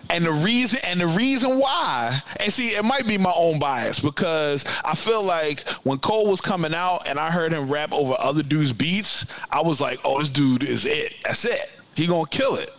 And 0.10 0.26
the 0.26 0.32
reason 0.32 0.80
and 0.84 1.00
the 1.00 1.08
reason 1.08 1.58
why, 1.58 2.22
and 2.40 2.54
see, 2.54 2.76
it 2.76 2.86
might 2.86 3.08
be 3.08 3.18
my 3.18 3.34
own 3.36 3.58
bias 3.58 4.00
because 4.00 4.64
I 4.86 4.94
feel 4.94 5.24
like 5.24 5.68
when 5.84 5.98
Cole 5.98 6.30
was 6.30 6.40
coming 6.40 6.76
out 6.76 7.10
and 7.10 7.18
I 7.18 7.32
heard 7.32 7.52
him 7.52 7.72
rap 7.72 7.92
over 7.94 8.16
other 8.20 8.44
dudes' 8.44 8.74
beats, 8.74 9.26
I 9.52 9.62
was 9.62 9.82
like, 9.82 10.00
oh, 10.06 10.20
this 10.20 10.30
dude 10.30 10.64
is 10.64 10.86
it. 10.86 11.16
That's 11.24 11.46
it. 11.46 11.80
He 11.96 12.06
gonna 12.06 12.28
kill 12.28 12.56
it. 12.56 12.70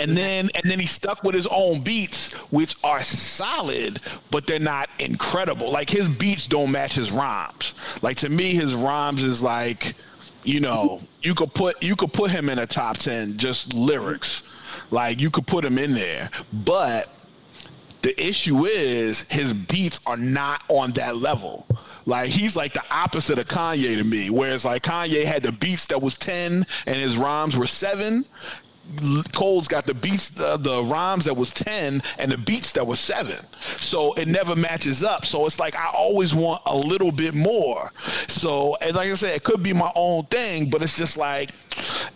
And 0.00 0.16
then 0.16 0.48
and 0.54 0.70
then 0.70 0.78
he 0.78 0.86
stuck 0.86 1.22
with 1.22 1.34
his 1.34 1.46
own 1.46 1.82
beats, 1.82 2.32
which 2.50 2.74
are 2.84 3.00
solid, 3.00 4.00
but 4.30 4.46
they're 4.46 4.58
not 4.58 4.88
incredible. 4.98 5.70
Like 5.70 5.88
his 5.88 6.08
beats 6.08 6.46
don't 6.46 6.72
match 6.72 6.94
his 6.94 7.12
rhymes. 7.12 7.74
Like 8.02 8.16
to 8.18 8.28
me, 8.28 8.54
his 8.54 8.74
rhymes 8.74 9.22
is 9.22 9.42
like, 9.42 9.94
you 10.44 10.60
know, 10.60 11.00
you 11.22 11.34
could 11.34 11.52
put 11.54 11.82
you 11.82 11.96
could 11.96 12.12
put 12.12 12.30
him 12.30 12.48
in 12.48 12.58
a 12.58 12.66
top 12.66 12.98
ten 12.98 13.36
just 13.36 13.74
lyrics. 13.74 14.48
Like 14.90 15.20
you 15.20 15.30
could 15.30 15.46
put 15.46 15.64
him 15.64 15.78
in 15.78 15.94
there, 15.94 16.30
but 16.64 17.08
the 18.02 18.20
issue 18.20 18.66
is 18.66 19.22
his 19.30 19.52
beats 19.52 20.04
are 20.06 20.16
not 20.16 20.62
on 20.68 20.90
that 20.92 21.16
level. 21.16 21.66
Like 22.04 22.28
he's 22.28 22.56
like 22.56 22.72
the 22.72 22.82
opposite 22.90 23.38
of 23.38 23.46
Kanye 23.46 23.96
to 23.96 24.04
me. 24.04 24.28
Whereas 24.28 24.64
like 24.64 24.82
Kanye 24.82 25.24
had 25.24 25.42
the 25.42 25.52
beats 25.52 25.86
that 25.86 26.02
was 26.02 26.16
ten 26.16 26.66
and 26.86 26.96
his 26.96 27.16
rhymes 27.16 27.56
were 27.56 27.66
seven. 27.66 28.24
L- 29.02 29.22
Cole's 29.34 29.68
got 29.68 29.86
the 29.86 29.94
beats, 29.94 30.38
uh, 30.40 30.56
the 30.56 30.82
rhymes 30.84 31.24
that 31.26 31.34
was 31.34 31.50
ten 31.50 32.02
and 32.18 32.30
the 32.30 32.38
beats 32.38 32.72
that 32.72 32.86
was 32.86 33.00
seven. 33.00 33.36
So 33.62 34.12
it 34.14 34.28
never 34.28 34.54
matches 34.56 35.02
up. 35.04 35.24
So 35.24 35.46
it's 35.46 35.58
like 35.60 35.74
I 35.76 35.88
always 35.96 36.34
want 36.34 36.62
a 36.66 36.76
little 36.76 37.12
bit 37.12 37.34
more. 37.34 37.90
So 38.28 38.76
and 38.82 38.94
like 38.96 39.08
I 39.08 39.14
said, 39.14 39.34
it 39.34 39.44
could 39.44 39.62
be 39.62 39.72
my 39.72 39.90
own 39.94 40.24
thing, 40.26 40.68
but 40.70 40.82
it's 40.82 40.96
just 40.98 41.16
like 41.16 41.50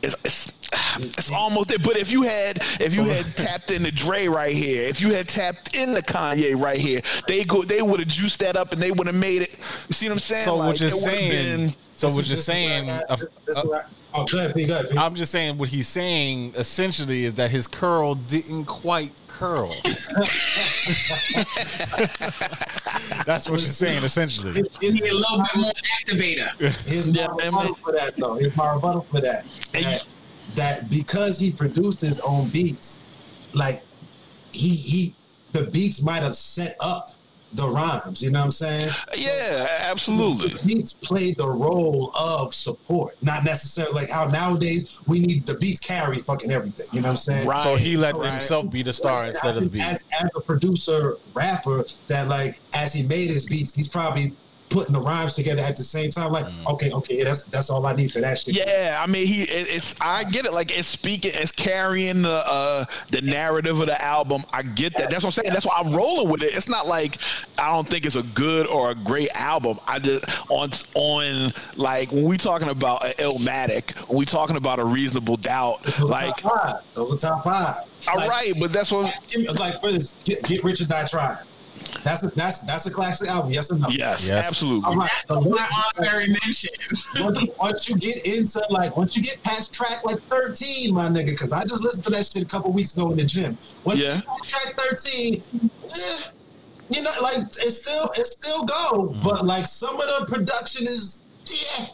it's 0.03 0.17
it's, 0.25 0.67
it's 0.97 1.33
almost 1.33 1.69
there. 1.71 1.79
But 1.79 1.97
if 1.97 2.11
you 2.13 2.23
had 2.23 2.59
if 2.81 2.97
you 2.97 3.05
had 3.05 3.25
tapped 3.37 3.71
into 3.71 3.91
Dre 3.95 4.27
right 4.27 4.55
here, 4.55 4.83
if 4.85 5.01
you 5.01 5.15
had 5.15 5.29
tapped 5.29 5.77
into 5.77 6.03
Kanye 6.03 6.61
right 6.61 6.81
here, 6.81 7.01
they 7.27 7.45
go 7.45 7.63
they 7.63 7.81
would 7.81 8.01
have 8.01 8.09
juiced 8.09 8.41
that 8.41 8.57
up 8.57 8.73
and 8.73 8.83
they 8.83 8.91
would 8.91 9.07
have 9.07 9.17
made 9.17 9.43
it. 9.43 9.57
You 9.89 9.93
see 9.93 10.09
what 10.09 10.15
I'm 10.15 10.19
saying? 10.19 10.45
So 10.45 10.57
Like, 10.57 10.67
what 10.69 10.81
you're 10.81 10.89
it 10.89 10.93
saying? 10.93 11.31
been- 11.61 11.75
so 11.95 12.09
This 12.09 12.17
what 12.17 12.25
is- 12.25 12.29
you're 12.29 12.37
this 12.37 12.49
is 12.49 12.49
where 12.49 12.57
I 12.57 12.69
saying? 12.69 12.87
this- 12.87 13.27
this 13.47 13.59
is 13.59 13.65
where 13.65 13.81
I- 13.81 13.85
Oh, 14.17 14.27
go 14.31 14.39
ahead, 14.39 14.55
P. 14.55 14.67
Go 14.67 14.75
ahead, 14.75 14.91
P. 14.91 14.99
I'm 14.99 15.15
just 15.15 15.33
saying 15.33 15.59
what 15.59 15.69
he's 15.69 15.89
saying 15.89 16.55
essentially 16.57 17.25
is 17.25 17.35
that 17.35 17.51
his 17.51 17.67
curl 17.69 18.15
didn't 18.15 18.65
quite 18.65 19.13
curl. 19.29 19.69
That's 23.27 23.51
what 23.51 23.61
you're 23.61 23.71
saying 23.71 24.03
essentially. 24.05 24.53
Here's- 24.55 24.95
He 24.95 25.09
a 25.09 25.15
little 25.15 25.39
bit 25.39 25.57
more 25.57 25.73
activator. 26.01 26.49
Here's 26.89 27.13
my 27.15 27.21
Yeah, 27.23 27.29
man, 27.37 27.47
rebuttal 27.53 27.75
for 27.77 27.93
that, 27.93 28.13
though. 28.17 28.35
Here's 28.35 28.57
my 28.57 28.73
rebuttal 28.75 29.03
for 29.03 29.21
that. 29.21 29.45
That, 29.73 30.05
that 30.55 30.91
because 30.91 31.39
he 31.39 31.51
produced 31.53 32.01
his 32.01 32.21
own 32.21 32.49
beats, 32.49 33.01
like 33.55 33.83
he 34.53 34.71
he, 34.75 35.15
the 35.53 35.71
beats 35.71 36.05
might 36.05 36.23
have 36.23 36.35
set 36.35 36.77
up 36.81 37.11
the 37.55 37.67
rhymes. 37.69 38.23
You 38.23 38.31
know 38.31 38.41
what 38.41 38.47
I'm 38.47 38.51
saying? 38.51 38.91
Yeah, 39.17 39.67
absolutely. 39.83 40.49
The 40.51 40.67
beats 40.67 40.93
played 40.95 41.37
the 41.39 41.47
role 41.49 42.13
of 42.19 42.55
support, 42.55 43.17
not 43.23 43.45
necessarily 43.45 43.95
like 43.95 44.11
how 44.11 44.27
nowadays 44.27 45.03
we 45.07 45.21
need 45.21 45.47
the 45.47 45.57
beats 45.59 45.81
carry 45.81 46.17
fucking 46.17 46.51
everything. 46.53 46.87
You 46.93 47.01
know 47.01 47.09
what 47.09 47.11
I'm 47.13 47.17
saying? 47.17 47.49
Right. 47.49 47.61
So 47.63 47.77
he 47.77 47.97
let 47.97 48.17
Right. 48.17 48.31
himself 48.33 48.71
be 48.71 48.83
the 48.83 48.93
star 48.93 49.21
Like, 49.21 49.31
instead 49.31 49.55
I 49.55 49.59
of 49.59 49.65
the 49.65 49.71
beat. 49.71 49.83
As, 49.83 50.05
as 50.23 50.31
a 50.37 50.41
producer 50.41 51.17
rapper, 51.35 51.85
that 52.09 52.29
like 52.29 52.61
as 52.75 52.93
he 52.93 53.03
made 53.07 53.29
his 53.29 53.47
beats, 53.47 53.75
he's 53.75 53.89
probably 53.89 54.33
putting 54.69 54.93
the 54.95 55.01
rhymes 55.01 55.35
together 55.35 55.63
at 55.63 55.77
the 55.77 55.83
same 55.83 56.11
time. 56.11 56.33
Like, 56.33 56.47
Mm. 56.47 56.73
okay, 56.75 56.91
okay, 56.93 57.19
yeah, 57.19 57.25
that's 57.25 57.45
that's 57.45 57.71
all 57.71 57.85
I 57.87 57.95
need 57.95 58.11
for 58.11 58.21
that 58.21 58.39
shit. 58.39 58.57
Yeah, 58.57 58.99
I 59.01 59.07
mean, 59.07 59.27
he 59.27 59.43
it, 59.43 59.67
it's 59.75 59.95
I 60.01 60.25
get 60.25 60.45
it. 60.45 60.53
Like 60.53 60.77
it's 60.77 60.89
speaking, 60.89 61.33
it's 61.35 61.53
carrying 61.53 62.23
the 62.23 62.43
uh 62.47 62.85
the 63.11 63.21
narrative 63.23 63.81
of 63.81 63.87
the 63.87 64.03
album. 64.05 64.43
I 64.53 64.63
get 64.63 64.95
that. 64.97 65.11
That's 65.11 65.25
what 65.25 65.29
I'm 65.39 65.45
saying. 65.45 65.53
That's 65.53 65.67
why 65.67 65.75
I'm 65.79 65.91
rolling 65.95 66.29
with 66.31 66.43
it. 66.43 66.55
It's 66.55 66.69
not 66.69 66.87
like 66.87 67.19
I 67.59 67.69
don't 67.71 67.89
think 67.89 68.07
it's 68.07 68.17
a 68.17 68.23
good 68.35 68.67
or 68.67 68.91
a 68.91 68.95
great 68.95 69.31
album. 69.35 69.79
I 69.87 69.99
just 69.99 70.25
on 70.51 70.71
on 70.95 71.53
like 71.77 72.11
when 72.13 72.25
we 72.25 72.37
talking 72.37 72.69
about 72.69 73.05
an 73.05 73.13
Illmatic, 73.13 73.97
when 74.09 74.19
we 74.19 74.25
talking 74.25 74.57
about 74.57 74.79
a 74.79 74.85
Reasonable 74.85 75.37
Doubt, 75.37 75.83
Those 75.85 76.11
like 76.11 76.37
top 76.39 76.63
five. 76.65 76.75
Those 76.95 77.15
are 77.15 77.19
top 77.29 77.45
five. 77.45 77.75
all 78.11 78.17
like, 78.17 78.29
right, 78.29 78.53
but 78.59 78.73
that's 78.73 78.91
what. 78.93 79.05
like 79.59 79.75
for 79.81 79.91
this, 79.93 80.17
get, 80.25 80.43
get 80.45 80.65
Rich 80.65 80.81
or 80.81 80.87
Die 80.87 81.05
Trying. 81.05 81.39
That's 82.05 82.25
a 82.25 82.31
that's 82.37 82.65
that's 82.65 82.87
a 82.87 82.91
classic 82.93 83.29
album. 83.29 83.51
Yes 83.53 83.71
or 83.73 83.79
no? 83.79 83.89
Yes, 83.91 84.29
Yes. 84.29 84.47
absolutely. 84.47 84.85
All 84.87 84.97
right. 84.97 85.11
That's 85.11 85.27
So 85.27 85.41
what 85.41 85.71
my 85.71 85.83
honorary 85.99 86.29
mentions. 86.29 87.07
once, 87.21 87.39
once 87.59 87.89
you 87.89 87.97
get 87.97 88.25
into 88.27 88.61
like 88.71 88.97
once 88.97 89.17
you 89.17 89.23
get 89.23 89.43
past 89.43 89.75
track 89.75 89.99
like 90.05 90.19
13 90.31 90.95
my 90.95 91.09
nigga 91.09 91.31
because 91.31 91.53
i 91.53 91.63
just 91.63 91.83
listened 91.83 92.05
to 92.05 92.11
that 92.11 92.25
shit 92.33 92.43
a 92.43 92.47
couple 92.47 92.73
weeks 92.73 92.95
ago 92.97 93.11
in 93.11 93.17
the 93.17 93.25
gym 93.25 93.57
once 93.85 94.01
Yeah. 94.01 94.15
you 94.15 94.21
get 94.21 94.25
past 94.27 94.49
track 94.51 94.75
13 94.77 95.35
eh, 95.35 96.23
you 96.91 97.03
know 97.03 97.11
like 97.23 97.39
it 97.39 97.51
still 97.73 98.05
it 98.17 98.27
still 98.27 98.63
go 98.65 99.15
but 99.25 99.45
like 99.45 99.65
some 99.67 99.95
of 99.95 100.07
the 100.07 100.27
production 100.29 100.85
is 100.87 101.25
yeah 101.49 101.87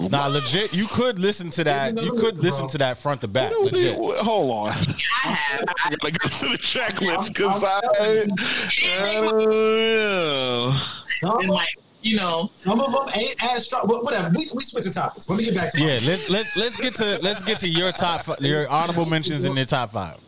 Nah, 0.00 0.26
legit. 0.26 0.74
You 0.74 0.86
could 0.90 1.18
listen 1.18 1.50
to 1.50 1.64
that. 1.64 2.02
You 2.02 2.12
could 2.12 2.38
listen 2.38 2.66
to 2.68 2.78
that 2.78 2.96
front 2.96 3.20
to 3.20 3.28
back. 3.28 3.52
Legit. 3.60 3.96
Hold 3.96 4.50
on. 4.50 4.68
I 4.68 4.72
have. 5.28 5.64
I 5.68 5.90
gotta 5.90 6.12
go 6.12 6.28
to 6.28 6.48
the 6.48 6.58
checklist 6.58 7.34
because 7.34 7.64
I. 7.64 7.80
Uh, 9.30 10.72
some, 10.72 11.40
And 11.40 11.48
like, 11.48 11.68
you 12.02 12.16
know, 12.16 12.48
some 12.50 12.80
of 12.80 12.92
them 12.92 13.06
ain't 13.16 13.34
as 13.42 13.66
strong 13.66 13.86
but 13.86 14.04
whatever 14.04 14.28
we, 14.28 14.46
we 14.54 14.60
switch 14.60 14.84
the 14.84 14.90
topics 14.90 15.30
let 15.30 15.38
me 15.38 15.44
get 15.44 15.54
back 15.54 15.72
to 15.72 15.80
Yeah, 15.80 16.00
let's 16.04 16.28
let's 16.28 16.54
let's 16.56 16.76
get 16.76 16.94
to 16.96 17.18
let's 17.22 17.42
get 17.42 17.58
to 17.58 17.68
your 17.68 17.92
top 17.92 18.22
fi- 18.22 18.36
your 18.40 18.68
honorable 18.68 19.06
mentions 19.06 19.46
in 19.46 19.56
your 19.56 19.64
top 19.64 19.92
five. 19.92 20.18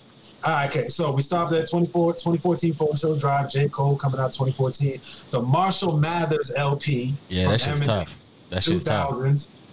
All 0.45 0.53
right, 0.53 0.69
okay, 0.69 0.83
so 0.83 1.13
we 1.13 1.23
stopped 1.23 1.53
at 1.55 1.69
24, 1.69 2.13
2014 2.13 2.73
Forest 2.73 3.03
Hills 3.03 3.21
Drive, 3.21 3.51
J. 3.51 3.67
Cole 3.69 3.97
coming 3.97 4.21
out 4.21 4.33
2014. 4.33 4.93
The 5.33 5.43
Marshall 5.43 5.97
Mathers 5.97 6.55
LP. 6.57 7.15
Yeah, 7.29 7.45
from 7.45 7.53
that 7.53 7.61
shit's 7.61 7.83
Eminem, 7.83 7.87
tough. 7.87 8.23
That 8.51 8.63
shit's 8.63 8.85
tough. 8.85 9.11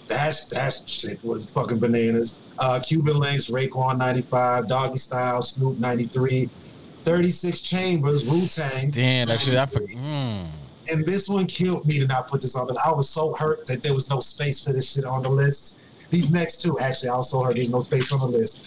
2000s. 0.08 0.50
That, 0.50 0.56
that 0.56 0.90
shit 0.90 1.24
was 1.24 1.52
fucking 1.52 1.80
bananas. 1.80 2.40
Uh, 2.60 2.80
Cuban 2.86 3.16
Linx, 3.16 3.52
Raekwon 3.52 3.98
95, 3.98 4.66
Doggystyle, 4.66 5.44
Snoop 5.44 5.80
93, 5.80 6.46
36 6.46 7.62
Chambers, 7.62 8.30
Wu 8.30 8.48
Tang. 8.48 8.90
Damn, 8.92 9.28
that 9.28 9.42
shit. 9.42 9.56
I 9.56 9.66
for, 9.66 9.82
mm. 9.82 10.46
And 10.92 11.06
this 11.06 11.30
one 11.30 11.46
killed 11.46 11.86
me 11.86 12.00
to 12.00 12.08
not 12.08 12.28
put 12.28 12.42
this 12.42 12.56
on. 12.56 12.68
I 12.86 12.92
was 12.92 13.10
so 13.10 13.34
hurt 13.34 13.66
that 13.68 13.82
there 13.84 13.94
was 13.94 14.10
no 14.10 14.20
space 14.20 14.64
for 14.64 14.74
this 14.74 14.94
shit 14.94 15.06
on 15.06 15.24
the 15.24 15.30
list. 15.30 15.80
These 16.10 16.32
next 16.32 16.62
two, 16.62 16.78
actually, 16.82 17.10
I 17.10 17.16
was 17.16 17.30
so 17.30 17.42
hurt 17.42 17.56
there's 17.56 17.70
no 17.70 17.80
space 17.80 18.12
on 18.12 18.20
the 18.20 18.28
list. 18.28 18.64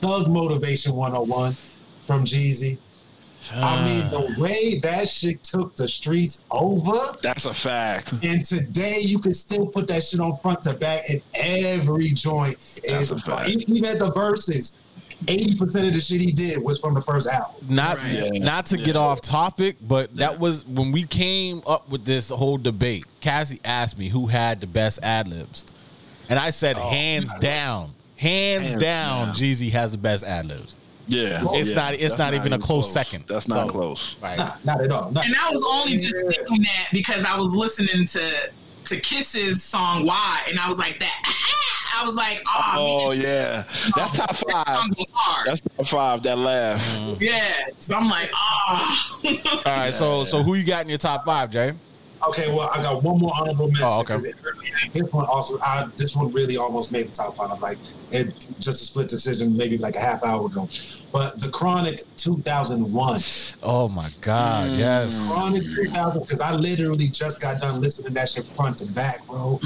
Thug 0.00 0.28
Motivation 0.28 0.94
101 0.94 1.52
from 2.00 2.24
Jeezy. 2.24 2.78
I 3.54 3.78
uh. 3.78 3.84
mean, 3.84 4.10
the 4.10 4.40
way 4.40 4.78
that 4.80 5.08
shit 5.08 5.42
took 5.42 5.76
the 5.76 5.88
streets 5.88 6.44
over, 6.50 7.16
that's 7.22 7.46
a 7.46 7.54
fact. 7.54 8.12
and 8.22 8.44
today 8.44 8.98
you 9.00 9.18
can 9.18 9.34
still 9.34 9.66
put 9.66 9.88
that 9.88 10.02
shit 10.02 10.20
on 10.20 10.36
front 10.36 10.62
to 10.64 10.74
back, 10.76 11.08
and 11.08 11.22
every 11.34 12.08
joint 12.08 12.54
is 12.56 13.12
a 13.12 13.18
fact. 13.18 13.48
even 13.50 13.84
at 13.84 13.98
the 13.98 14.12
verses. 14.14 14.76
Eighty 15.28 15.56
percent 15.56 15.88
of 15.88 15.94
the 15.94 16.00
shit 16.00 16.20
he 16.20 16.30
did 16.30 16.62
was 16.62 16.78
from 16.78 16.92
the 16.92 17.00
first 17.00 17.26
album. 17.26 17.54
not 17.70 17.96
Right. 17.96 18.32
Yeah. 18.34 18.44
not 18.44 18.66
to 18.66 18.76
get 18.76 18.96
off 18.96 19.22
topic, 19.22 19.76
but 19.80 20.14
that 20.16 20.38
was 20.38 20.66
when 20.66 20.92
we 20.92 21.04
came 21.04 21.62
up 21.66 21.88
with 21.88 22.04
this 22.04 22.28
whole 22.28 22.58
debate. 22.58 23.06
Cassie 23.22 23.58
asked 23.64 23.98
me 23.98 24.10
who 24.10 24.26
had 24.26 24.60
the 24.60 24.66
best 24.66 25.02
ad 25.02 25.26
libs, 25.26 25.64
and 26.28 26.38
I 26.38 26.50
said 26.50 26.76
oh, 26.76 26.90
hands 26.90 27.32
down 27.38 27.94
hands, 28.16 28.72
Hands 28.72 28.82
down, 28.82 29.26
down. 29.26 29.34
Jeezy 29.34 29.70
has 29.72 29.92
the 29.92 29.98
best 29.98 30.24
ad 30.24 30.46
libs. 30.46 30.76
Yeah, 31.08 31.40
It's 31.52 31.70
yeah. 31.70 31.76
not- 31.76 31.92
it's 31.94 32.02
That's 32.02 32.18
not 32.18 32.34
even 32.34 32.52
a 32.52 32.58
close 32.58 32.92
second. 32.92 33.24
That's 33.28 33.48
not 33.48 33.66
So- 33.66 33.72
close. 33.72 34.16
Right. 34.20 34.36
Nah, 34.38 34.50
not 34.64 34.80
at 34.80 34.90
all. 34.92 35.10
Not, 35.12 35.24
And 35.26 35.34
I 35.36 35.50
was 35.50 35.64
only 35.70 35.92
just 35.92 36.14
thinking 36.28 36.62
that 36.62 36.88
because 36.92 37.24
I 37.24 37.38
was 37.38 37.54
listening 37.54 38.06
to 38.06 38.20
to 38.86 39.00
Kiss's 39.00 39.64
song 39.64 40.06
"Why," 40.06 40.40
and 40.48 40.60
I 40.60 40.68
was 40.68 40.78
like 40.78 41.00
that. 41.00 41.22
I 42.00 42.04
was 42.06 42.14
like, 42.14 42.40
oh, 42.46 43.06
Oh 43.08 43.10
yeah, 43.12 43.64
that's 43.96 44.16
top 44.16 44.34
five. 44.36 44.66
Song 44.78 44.90
go 44.96 45.04
hard. 45.12 45.46
That's 45.48 45.60
top 45.60 45.86
five. 45.86 46.22
That 46.22 46.38
laugh. 46.38 47.16
yeah. 47.20 47.66
So 47.78 47.96
I'm 47.96 48.08
like, 48.08 48.30
oh. 48.34 49.08
All 49.44 49.60
right. 49.76 49.92
So 49.94 50.22
so 50.24 50.42
who 50.42 50.54
you 50.54 50.64
got 50.64 50.82
in 50.82 50.88
your 50.88 50.98
top 50.98 51.24
five, 51.24 51.50
Jay? 51.50 51.72
Okay, 52.28 52.44
well, 52.48 52.68
I 52.74 52.82
got 52.82 53.02
one 53.02 53.18
more 53.18 53.30
honorable 53.38 53.66
mention. 53.66 53.84
Oh, 53.86 54.00
okay. 54.00 54.14
'cause 54.14 54.24
it 54.24 54.34
hurt 54.42 54.54
me. 54.62 54.90
This 54.94 55.08
one 55.10 55.26
also, 55.30 55.58
I, 55.62 55.84
this 55.98 56.14
one 56.16 56.32
really 56.32 56.56
almost 56.56 56.90
made 56.90 57.06
the 57.06 57.12
top 57.12 57.36
five. 57.36 57.48
I'm 57.52 57.60
like, 57.60 57.78
it 58.10 58.26
just 58.58 58.82
a 58.82 58.84
split 58.86 59.08
decision, 59.08 59.54
maybe 59.56 59.76
like 59.78 59.96
a 59.96 60.00
half 60.00 60.24
hour 60.24 60.46
ago. 60.46 60.66
But 61.12 61.38
the 61.40 61.50
Chronic 61.50 61.98
2001, 62.16 63.20
Oh 63.62 63.88
my 63.88 64.08
God. 64.22 64.70
Mm. 64.70 64.78
Yes. 64.78 65.28
Chronic 65.30 65.62
2000, 65.62 66.20
because 66.22 66.40
I 66.40 66.54
literally 66.54 67.08
just 67.08 67.40
got 67.42 67.60
done 67.60 67.80
listening 67.80 68.14
to 68.14 68.20
that 68.20 68.28
shit 68.28 68.46
front 68.46 68.78
to 68.78 68.86
back, 68.86 69.26
bro. 69.26 69.58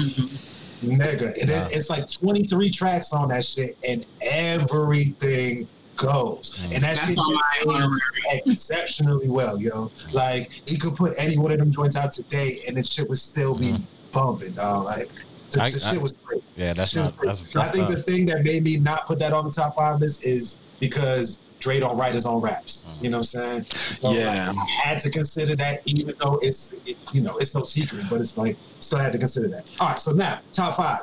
Mega. 0.81 1.25
And 1.41 1.49
Wow. 1.51 1.67
it, 1.67 1.75
it's 1.77 1.89
like 1.89 2.03
23 2.21 2.71
tracks 2.71 3.13
on 3.13 3.29
that 3.29 3.45
shit, 3.45 3.71
and 3.87 4.05
everything 4.33 5.63
goes. 6.01 6.63
And 6.73 6.83
that 6.83 6.95
That's 6.95 7.09
shit 7.09 7.17
on 7.17 7.89
my 7.91 8.39
exceptionally 8.45 9.29
well, 9.29 9.59
yo. 9.61 9.91
Like 10.11 10.51
he 10.67 10.77
could 10.77 10.95
put 10.95 11.13
any 11.19 11.37
one 11.37 11.51
of 11.51 11.57
them 11.59 11.71
joints 11.71 11.97
out 11.97 12.11
today, 12.11 12.57
and 12.67 12.77
the 12.77 12.83
shit 12.83 13.07
would 13.09 13.17
still 13.17 13.55
be 13.55 13.75
bumping, 14.11 14.51
dog. 14.53 14.85
Like 14.85 15.07
the, 15.07 15.13
Mm-hmm. 15.51 15.61
I- 15.63 15.69
the 15.69 15.83
I- 15.85 15.91
shit 15.93 16.01
was 16.01 16.11
great. 16.13 16.43
Yeah, 16.55 16.73
that's 16.73 16.91
Shit 16.91 17.03
not. 17.03 17.17
great. 17.17 17.27
That's, 17.27 17.41
And 17.53 17.57
I 17.63 17.65
think 17.65 17.89
not, 17.89 17.97
the 17.97 18.03
thing 18.03 18.25
that 18.27 18.43
made 18.43 18.63
me 18.63 18.77
not 18.77 19.05
put 19.05 19.19
that 19.19 19.33
on 19.33 19.43
the 19.45 19.51
top 19.51 19.75
five 19.75 19.99
list 19.99 20.25
is 20.25 20.59
because 20.79 21.43
Dre 21.59 21.79
don't 21.81 21.97
write 21.97 22.13
his 22.13 22.25
own 22.25 22.41
raps. 22.41 22.85
Mm-hmm. 22.87 23.03
You 23.03 23.09
know 23.11 23.17
what 23.17 23.35
I'm 23.35 23.41
saying? 23.41 23.65
So, 23.65 24.11
Yeah. 24.13 24.47
like, 24.47 24.57
I 24.57 24.87
had 24.89 24.99
to 25.01 25.09
consider 25.09 25.55
that, 25.57 25.79
even 25.85 26.15
though 26.23 26.39
it's 26.41 26.73
it, 26.87 26.95
you 27.13 27.21
know 27.21 27.35
it's 27.37 27.53
no 27.53 27.63
secret, 27.63 28.05
but 28.09 28.21
it's 28.21 28.37
like 28.37 28.55
still 28.79 28.99
had 28.99 29.11
to 29.11 29.17
consider 29.19 29.49
that. 29.49 29.69
All 29.81 29.89
right, 29.89 29.97
so 29.99 30.11
now 30.13 30.39
top 30.53 30.73
five. 30.77 31.01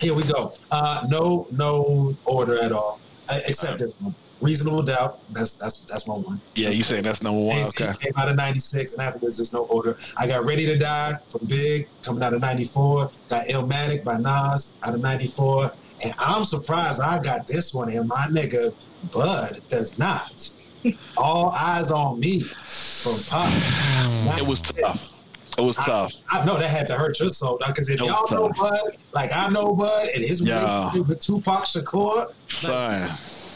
Here 0.00 0.14
we 0.14 0.22
go. 0.24 0.52
Uh, 0.70 1.04
no, 1.10 1.46
no 1.52 2.16
order 2.24 2.56
at 2.62 2.70
all, 2.72 3.00
uh, 3.30 3.38
except 3.48 3.80
this 3.80 3.94
one. 4.00 4.14
Reasonable 4.42 4.82
doubt. 4.82 5.20
That's 5.32 5.54
that's 5.54 5.84
that's 5.84 6.08
my 6.08 6.14
one. 6.14 6.40
Yeah, 6.56 6.70
you 6.70 6.82
saying 6.82 7.04
that's 7.04 7.22
number 7.22 7.40
one? 7.40 7.56
AC 7.56 7.84
Okay. 7.84 7.92
came 8.00 8.12
out 8.16 8.28
of 8.28 8.36
96, 8.36 8.94
and 8.94 9.02
after 9.02 9.20
this, 9.20 9.36
there's 9.38 9.52
no 9.52 9.60
order. 9.70 9.96
I 10.18 10.26
got 10.26 10.44
Ready 10.44 10.66
to 10.66 10.76
Die 10.76 11.12
from 11.30 11.46
Big, 11.46 11.86
coming 12.02 12.24
out 12.24 12.34
of 12.34 12.40
94. 12.40 13.08
Got 13.30 13.46
Illmatic 13.46 14.04
by 14.04 14.16
Nas 14.18 14.76
out 14.84 14.94
of 14.94 15.00
94. 15.00 15.72
And 16.04 16.12
I'm 16.18 16.42
surprised 16.42 17.00
I 17.00 17.20
got 17.20 17.46
this 17.46 17.72
one, 17.72 17.88
and 17.92 18.08
my 18.08 18.26
nigga 18.30 18.70
Bud 19.12 19.60
does 19.68 19.96
not. 19.98 20.50
All 21.16 21.52
eyes 21.52 21.92
on 21.92 22.18
me 22.18 22.40
from 22.40 23.14
Pop. 23.30 24.38
It 24.38 24.44
was 24.46 24.60
tough. 24.60 25.22
It 25.56 25.62
was 25.62 25.76
tough. 25.76 26.12
I 26.30 26.44
know 26.44 26.58
that 26.58 26.68
had 26.70 26.86
to 26.88 26.94
hurt 26.94 27.20
your 27.20 27.28
soul, 27.28 27.58
because 27.64 27.88
if 27.90 28.00
It 28.00 28.02
was 28.02 28.10
y'all 28.10 28.40
know 28.40 28.48
tough. 28.48 28.70
Bud, 28.70 28.96
like 29.12 29.30
I 29.36 29.48
know 29.50 29.74
Bud, 29.74 30.06
and 30.16 30.24
his 30.24 30.42
Yeah. 30.44 30.56
relationship 30.88 31.06
with 31.08 31.20
Tupac 31.20 31.64
Shakur, 31.64 32.24
Son. 32.48 33.08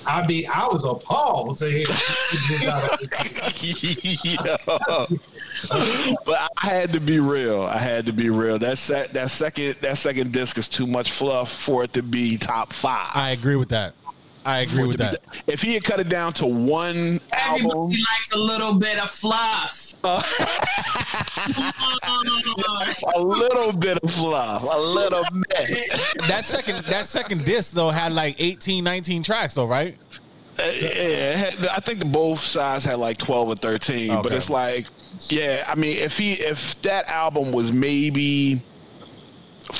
I 0.07 0.27
mean, 0.27 0.45
I 0.53 0.66
was 0.71 0.85
appalled 0.85 1.57
to 1.59 1.66
hear. 1.66 1.87
But 6.27 6.51
I 6.59 6.66
had 6.66 6.92
to 6.92 7.01
be 7.01 7.19
real. 7.19 7.62
I 7.62 7.79
had 7.79 8.05
to 8.07 8.12
be 8.12 8.31
real. 8.31 8.59
That 8.59 8.79
set 8.79 9.12
that 9.14 9.31
second 9.31 9.77
that 9.81 9.97
second 9.97 10.33
disc 10.33 10.59
is 10.59 10.69
too 10.69 10.87
much 10.87 11.12
fluff 11.12 11.51
for 11.51 11.85
it 11.85 11.92
to 11.95 12.03
be 12.03 12.37
top 12.37 12.73
five. 12.73 13.11
I 13.14 13.31
agree 13.31 13.57
with 13.57 13.71
that. 13.71 13.95
I 14.47 14.61
agree 14.61 14.87
with 14.87 14.99
to 14.99 15.03
be 15.05 15.11
that. 15.11 15.43
If 15.47 15.61
he 15.61 15.75
had 15.75 15.85
cut 15.85 15.99
it 16.01 16.09
down 16.09 16.33
to 16.35 16.47
one 16.47 17.21
album, 17.33 17.67
Everybody 17.67 17.97
likes 17.99 18.33
a 18.35 18.39
little 18.39 18.79
bit 18.79 19.03
of 19.03 19.11
fluff. 19.11 19.95
a 23.15 23.21
little 23.21 23.73
bit 23.73 23.99
of 23.99 24.11
fluff, 24.11 24.63
a 24.63 24.79
little 24.79 25.25
bit. 25.33 25.69
That 26.29 26.45
second 26.45 26.85
that 26.87 27.07
second 27.07 27.45
disc 27.45 27.75
though 27.75 27.91
had 27.91 28.13
like 28.13 28.37
18, 28.41 28.85
19 28.85 29.23
tracks 29.23 29.55
though, 29.55 29.67
right? 29.67 29.97
Uh, 30.59 30.73
yeah, 30.81 31.51
I 31.75 31.81
think 31.81 32.07
both 32.11 32.39
sides 32.39 32.85
had 32.85 32.97
like 32.99 33.19
twelve 33.19 33.49
or 33.49 33.57
thirteen, 33.57 34.23
but 34.23 34.33
it's 34.33 34.49
like, 34.49 34.87
yeah, 35.29 35.63
I 35.69 35.75
mean, 35.75 35.99
if 35.99 36.17
he 36.17 36.33
if 36.35 36.81
that 36.81 37.11
album 37.11 37.53
was 37.53 37.73
maybe 37.73 38.63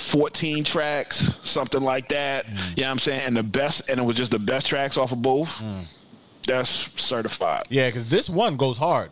fourteen 0.07 0.65
tracks, 0.65 1.39
something 1.43 1.83
like 1.83 2.09
that, 2.09 2.47
Mm. 2.47 2.51
you 2.77 2.83
know 2.83 2.89
what 2.89 2.93
I'm 2.93 2.99
saying, 2.99 3.23
and 3.27 3.37
the 3.37 3.43
best, 3.43 3.91
and 3.91 3.99
it 4.01 4.03
was 4.03 4.17
just 4.17 4.31
the 4.31 4.39
best 4.39 4.67
tracks 4.67 4.97
off 4.97 5.13
of 5.13 5.23
both, 5.23 5.61
Mm. 5.63 5.85
that's 6.47 6.71
certified. 7.01 7.65
Yeah, 7.69 7.89
because 7.89 8.07
this 8.07 8.31
one 8.31 8.57
goes 8.57 8.77
hard 8.79 9.11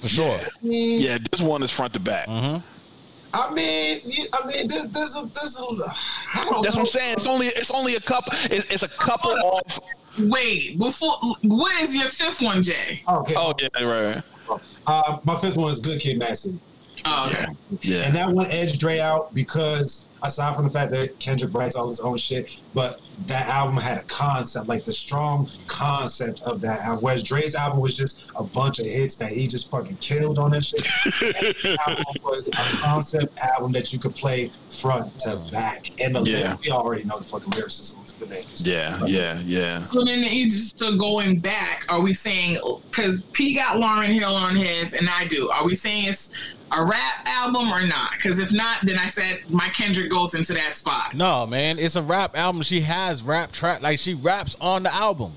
for 0.00 0.08
sure. 0.08 0.40
Yeah, 0.62 1.18
this 1.30 1.40
one 1.40 1.62
is 1.62 1.70
front 1.70 1.92
to 1.94 2.00
back. 2.00 2.26
Mm-hmm. 2.28 2.58
I 3.36 3.52
mean, 3.52 3.98
you, 4.04 4.24
I 4.32 4.46
mean, 4.46 4.68
there's, 4.68 4.86
there's 4.86 5.16
a, 5.16 5.26
there's 5.26 5.58
a, 5.58 5.64
I 5.64 6.44
don't 6.44 6.62
That's 6.62 6.76
know. 6.76 6.82
what 6.82 6.86
I'm 6.86 6.86
saying. 6.86 7.12
It's 7.14 7.26
only 7.26 7.46
it's 7.46 7.70
only 7.72 7.96
a 7.96 8.00
couple. 8.00 8.32
It's, 8.44 8.66
it's 8.66 8.82
a 8.84 8.88
couple 8.88 9.32
of. 9.32 9.80
Wait, 10.30 10.78
before 10.78 11.16
what 11.42 11.82
is 11.82 11.96
your 11.96 12.06
fifth 12.06 12.40
one, 12.42 12.62
Jay? 12.62 13.02
Okay. 13.08 13.34
Oh 13.36 13.52
yeah, 13.60 13.84
right. 13.84 14.22
Uh, 14.86 15.18
my 15.24 15.34
fifth 15.36 15.56
one 15.56 15.72
is 15.72 15.80
Good 15.80 16.00
Kid, 16.00 16.18
Mad 16.20 16.36
City. 16.36 16.58
Oh, 17.06 17.28
okay. 17.28 17.44
Yeah. 17.80 18.06
And 18.06 18.14
that 18.14 18.30
one 18.30 18.46
edged 18.50 18.78
Dre 18.78 19.00
out 19.00 19.34
because 19.34 20.06
aside 20.24 20.56
from 20.56 20.64
the 20.64 20.70
fact 20.70 20.90
that 20.92 21.18
Kendrick 21.20 21.52
writes 21.54 21.76
all 21.76 21.86
his 21.86 22.00
own 22.00 22.16
shit, 22.16 22.62
but 22.74 23.00
that 23.26 23.46
album 23.48 23.76
had 23.76 23.98
a 23.98 24.04
concept, 24.06 24.68
like 24.68 24.84
the 24.84 24.92
strong 24.92 25.48
concept 25.66 26.40
of 26.46 26.60
that 26.62 26.80
album. 26.80 27.04
Whereas 27.04 27.22
Dre's 27.22 27.54
album 27.54 27.80
was 27.80 27.96
just 27.96 28.30
a 28.36 28.42
bunch 28.44 28.78
of 28.80 28.86
hits 28.86 29.16
that 29.16 29.28
he 29.30 29.46
just 29.46 29.70
fucking 29.70 29.96
killed 29.98 30.38
on 30.38 30.50
that 30.52 30.64
shit. 30.64 30.82
that 31.20 31.78
album 31.86 32.04
was 32.22 32.48
a 32.48 32.76
concept 32.80 33.38
album 33.54 33.72
that 33.72 33.92
you 33.92 33.98
could 33.98 34.14
play 34.14 34.48
front 34.68 35.16
to 35.20 35.36
back. 35.52 35.90
And 36.02 36.16
the 36.16 36.22
Yeah. 36.22 36.38
lyrics, 36.38 36.66
we 36.66 36.72
already 36.72 37.04
know 37.04 37.18
the 37.18 37.24
fucking 37.24 37.52
lyricism 37.52 38.00
was 38.02 38.12
bananas. 38.12 38.62
Yeah, 38.66 38.98
yeah, 39.06 39.38
yeah. 39.44 39.82
So 39.82 40.04
then, 40.04 40.24
you 40.24 40.46
just 40.46 40.70
still 40.70 40.96
going 40.98 41.38
back. 41.38 41.84
Are 41.92 42.00
we 42.00 42.14
saying 42.14 42.58
because 42.90 43.24
P 43.32 43.54
got 43.54 43.76
Lauryn 43.76 44.06
Hill 44.12 44.34
on 44.34 44.56
his 44.56 44.94
and 44.94 45.08
I 45.08 45.26
do? 45.26 45.50
Are 45.50 45.64
we 45.64 45.74
saying 45.74 46.06
it's 46.08 46.32
a 46.76 46.84
rap 46.84 47.26
album 47.26 47.70
or 47.70 47.86
not? 47.86 48.12
Because 48.12 48.38
if 48.38 48.52
not, 48.52 48.78
then 48.82 48.96
I 48.98 49.08
said 49.08 49.48
my 49.50 49.66
Kendrick 49.68 50.10
goes 50.10 50.34
into 50.34 50.52
that 50.54 50.74
spot. 50.74 51.14
No, 51.14 51.46
man, 51.46 51.78
it's 51.78 51.96
a 51.96 52.02
rap 52.02 52.36
album. 52.36 52.62
She 52.62 52.80
has 52.80 53.22
rap 53.22 53.52
track, 53.52 53.82
like 53.82 53.98
she 53.98 54.14
raps 54.14 54.56
on 54.60 54.82
the 54.84 54.94
album. 54.94 55.32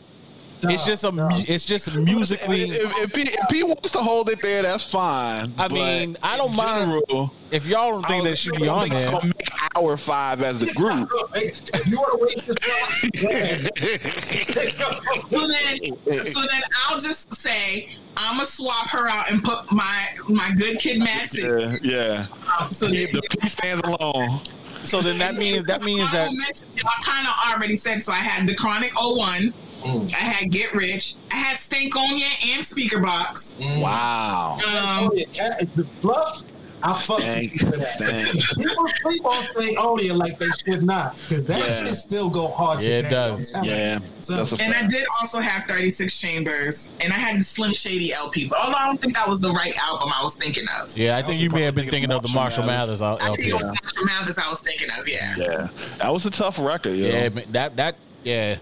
It's 0.64 0.86
just 0.86 1.04
a, 1.04 1.12
mu- 1.12 1.28
it's 1.32 1.66
just 1.66 1.94
musically. 1.96 2.70
If, 2.70 2.98
if, 3.04 3.16
he, 3.16 3.22
if 3.24 3.50
he 3.52 3.64
wants 3.64 3.92
to 3.92 4.00
hold 4.00 4.30
it 4.30 4.42
there, 4.42 4.64
that's 4.64 4.84
fine. 4.92 5.52
I 5.58 5.68
mean, 5.68 6.18
I 6.24 6.38
don't 6.38 6.56
mind 6.56 7.04
general, 7.08 7.32
If 7.52 7.68
y'all 7.68 7.92
don't 7.92 8.06
think 8.08 8.24
don't 8.24 8.32
that 8.32 8.38
should 8.38 8.56
be 8.56 8.68
on 8.68 8.82
think 8.82 8.94
it's 8.96 9.04
there, 9.04 9.12
gonna 9.14 9.32
make 9.38 9.50
our 9.78 9.96
five 9.98 10.42
as 10.42 10.58
the 10.60 10.66
It's 10.66 10.76
group. 10.76 11.08
If 11.36 11.88
you 11.88 11.98
want 11.98 12.14
to 12.14 12.20
wait 12.26 12.40
this 12.46 12.58
So 15.28 15.48
then, 15.48 16.26
so 16.26 16.42
then 16.42 16.62
I'll 16.90 16.98
just 17.00 17.34
say 17.40 17.90
I'm 18.18 18.34
gonna 18.36 18.46
swap 18.46 18.90
her 18.90 19.08
out 19.08 19.30
and 19.32 19.42
put 19.44 19.72
my 19.72 20.06
my 20.28 20.52
good 20.58 20.80
kid 20.80 21.00
Mad 21.00 21.30
City. 21.30 21.78
Yeah, 21.84 22.26
yeah. 22.28 22.56
Um, 22.60 22.72
so 22.72 22.88
then, 22.88 23.06
The 23.14 23.22
P 23.40 23.48
stands 23.48 23.82
alone. 23.84 24.40
so 24.84 25.02
then 25.02 25.18
that 25.20 25.36
means 25.36 25.64
that 25.66 25.84
means 25.84 26.10
that 26.12 26.30
Honorable 26.30 26.44
y'all 26.74 26.92
kind 27.04 27.28
of 27.28 27.34
already 27.54 27.76
said. 27.76 28.02
So 28.02 28.12
I 28.12 28.16
had 28.18 28.48
the 28.48 28.56
Chronic 28.56 28.92
01. 28.96 29.54
Mm. 29.88 30.14
I 30.14 30.18
had 30.18 30.52
Get 30.52 30.74
Rich. 30.74 31.16
I 31.32 31.36
had 31.36 31.58
Stankonia 31.58 32.28
and 32.56 32.64
Speakerboxxx. 32.64 33.82
Wow. 33.82 34.58
Um, 34.68 35.12
yeah, 35.14 35.26
cat 35.34 35.62
is 35.62 35.72
the 35.72 35.86
fluff. 35.86 36.44
I 36.84 36.94
fuck 36.94 37.22
Stank, 37.22 37.54
with 37.54 37.72
that. 37.98 38.56
People 38.60 38.88
sleep 39.02 39.26
on 39.26 39.34
Stankonia 39.42 40.16
like 40.16 40.38
they 40.38 40.46
should 40.64 40.84
not, 40.84 41.14
because 41.14 41.48
that 41.48 41.58
Yeah. 41.58 41.76
shit 41.80 41.88
still 41.88 42.30
go 42.30 42.50
hard 42.50 42.84
Yeah, 42.84 43.00
it 43.00 43.10
does. 43.10 43.56
I'm 43.56 43.64
telling 43.64 43.80
you. 43.80 43.84
Yeah, 43.86 44.00
that's 44.30 44.54
a 44.54 44.64
and 44.64 44.76
I 44.76 44.86
did 44.88 45.04
also 45.20 45.40
have 45.40 45.64
36 45.64 46.20
Chambers, 46.22 46.92
and 47.04 47.12
I 47.12 47.16
had 47.16 47.40
the 47.40 47.44
Slim 47.44 47.74
Shady 47.74 48.14
LP. 48.14 48.48
But 48.48 48.60
although 48.60 48.78
I 48.78 48.86
don't 48.86 49.02
think 49.02 49.16
that 49.16 49.28
was 49.28 49.42
the 49.42 49.50
right 49.50 49.76
album 49.80 50.10
I 50.16 50.24
was 50.24 50.36
thinking 50.36 50.66
of. 50.80 50.96
yeah, 50.96 51.18
I 51.18 51.24
think 51.24 51.42
you 51.42 51.50
may 51.50 51.64
have 51.64 51.74
been 51.74 51.86
probably 51.86 52.00
thinking 52.00 52.16
of 52.16 52.22
the 52.22 52.30
Marshall 52.36 52.64
Marshall 52.66 52.88
Mathers 52.88 53.02
uh, 53.02 53.16
I 53.16 53.18
think 53.36 53.40
LP. 53.40 53.48
it 53.50 53.54
was 53.56 53.64
Marshall 53.82 54.06
Mathers 54.06 54.38
I 54.38 54.50
was 54.50 54.62
thinking 54.62 54.88
of. 55.00 55.08
Yeah. 55.08 55.34
Yeah, 55.36 55.68
that 55.98 56.14
was 56.14 56.28
a 56.28 56.32
tough 56.32 56.60
record. 56.60 56.96
Yo. 56.96 57.08
Yeah, 57.08 57.30
man, 57.30 57.44
that 57.50 57.76
that 57.78 57.96
yeah. 58.24 58.58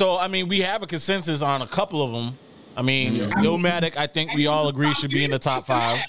So 0.00 0.16
I 0.16 0.28
mean, 0.28 0.48
we 0.48 0.60
have 0.60 0.82
a 0.82 0.86
consensus 0.86 1.42
on 1.42 1.60
a 1.60 1.66
couple 1.66 2.02
of 2.02 2.10
them. 2.10 2.32
I 2.74 2.80
mean, 2.80 3.12
Illmatic, 3.12 3.98
I 3.98 4.06
think 4.06 4.32
we 4.32 4.46
all 4.46 4.68
agree 4.68 4.94
should 4.94 5.10
be 5.10 5.24
in 5.24 5.30
the 5.30 5.38
top 5.38 5.66
five. 5.66 6.02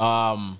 Um, 0.00 0.58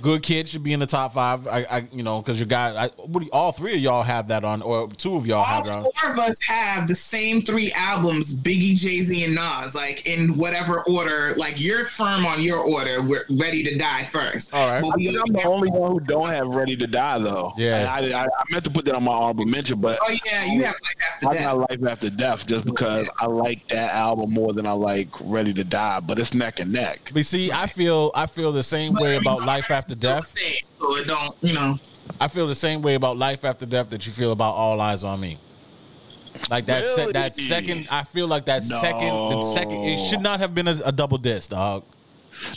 Good 0.00 0.22
Kid 0.22 0.48
should 0.48 0.64
be 0.64 0.72
in 0.72 0.80
the 0.80 0.86
top 0.86 1.12
five. 1.14 1.46
I, 1.46 1.64
I 1.70 1.84
you 1.92 2.02
know, 2.02 2.20
because 2.20 2.40
your 2.40 2.48
guy, 2.48 2.86
I, 2.86 2.88
what 3.06 3.22
all 3.32 3.52
three 3.52 3.74
of 3.74 3.80
y'all 3.80 4.02
have 4.02 4.28
that 4.28 4.44
on, 4.44 4.60
or 4.62 4.88
two 4.88 5.14
of 5.16 5.26
y'all 5.26 5.38
All 5.38 5.44
have 5.44 5.64
that 5.64 5.76
on. 5.76 5.82
four 5.84 6.10
of 6.10 6.18
us 6.18 6.42
have 6.44 6.88
the 6.88 6.94
same 6.94 7.40
three 7.42 7.72
albums: 7.76 8.36
Biggie, 8.36 8.76
Jay 8.76 9.00
Z, 9.02 9.24
and 9.24 9.34
Nas. 9.36 9.74
Like 9.76 10.06
in 10.08 10.36
whatever 10.36 10.82
order. 10.88 11.34
Like 11.36 11.54
you're 11.56 11.84
firm 11.84 12.26
on 12.26 12.42
your 12.42 12.58
order. 12.58 13.00
We're 13.02 13.24
ready 13.38 13.62
to 13.62 13.76
die 13.78 14.02
first. 14.02 14.52
All 14.52 14.68
right. 14.70 14.80
But 14.82 14.88
I 14.90 14.96
we 14.96 15.06
think 15.06 15.18
I'm 15.28 15.32
the 15.34 15.48
only 15.48 15.70
one 15.70 15.92
who 15.92 16.00
don't 16.00 16.28
have 16.28 16.48
Ready 16.48 16.76
to 16.76 16.86
Die 16.88 17.18
though. 17.18 17.52
Yeah. 17.56 17.78
And 17.96 18.12
I, 18.14 18.22
I, 18.22 18.24
I 18.24 18.42
meant 18.50 18.64
to 18.64 18.70
put 18.70 18.84
that 18.86 18.94
on 18.96 19.04
my 19.04 19.12
honorable 19.12 19.46
mention, 19.46 19.80
but 19.80 19.98
Oh 20.02 20.10
yeah, 20.26 20.46
you 20.52 20.64
have 20.64 20.74
life 20.82 20.96
after 21.12 21.26
death. 21.26 21.30
I 21.30 21.34
death. 21.34 21.44
got 21.44 21.70
Life 21.70 21.86
After 21.88 22.10
Death 22.10 22.46
just 22.48 22.64
because 22.64 23.08
I 23.20 23.26
like 23.26 23.66
that 23.68 23.94
album 23.94 24.30
more 24.32 24.52
than 24.52 24.66
I 24.66 24.72
like 24.72 25.08
Ready 25.20 25.52
to 25.54 25.62
Die, 25.64 26.00
but 26.00 26.18
it's 26.18 26.34
neck 26.34 26.58
and 26.58 26.72
neck. 26.72 27.12
But 27.14 27.24
see, 27.24 27.52
I 27.52 27.66
feel 27.66 28.10
I 28.16 28.26
feel 28.26 28.50
the 28.50 28.62
same 28.64 28.94
way 28.94 29.00
But, 29.00 29.10
you 29.12 29.18
about 29.18 29.46
life 29.46 29.68
that's 29.68 29.91
after 29.92 30.06
so 30.06 30.14
death. 30.14 30.24
sad, 30.26 30.62
So 30.78 30.96
it 30.96 31.06
don't, 31.06 31.36
you 31.42 31.52
know. 31.52 31.78
I 32.20 32.28
feel 32.28 32.46
the 32.46 32.54
same 32.54 32.82
way 32.82 32.94
about 32.94 33.16
life 33.16 33.44
after 33.44 33.66
death 33.66 33.90
that 33.90 34.06
you 34.06 34.12
feel 34.12 34.32
about 34.32 34.52
all 34.52 34.80
eyes 34.80 35.04
on 35.04 35.20
me. 35.20 35.38
Like 36.50 36.66
that, 36.66 36.86
se- 36.86 37.12
that 37.12 37.36
second. 37.36 37.88
I 37.90 38.02
feel 38.02 38.26
like 38.26 38.46
that 38.46 38.62
second, 38.62 39.08
the 39.08 39.42
second. 39.42 39.84
It 39.84 39.98
should 39.98 40.22
not 40.22 40.40
have 40.40 40.54
been 40.54 40.66
a, 40.66 40.76
a 40.86 40.92
double 40.92 41.18
disc, 41.18 41.50
dog. 41.50 41.84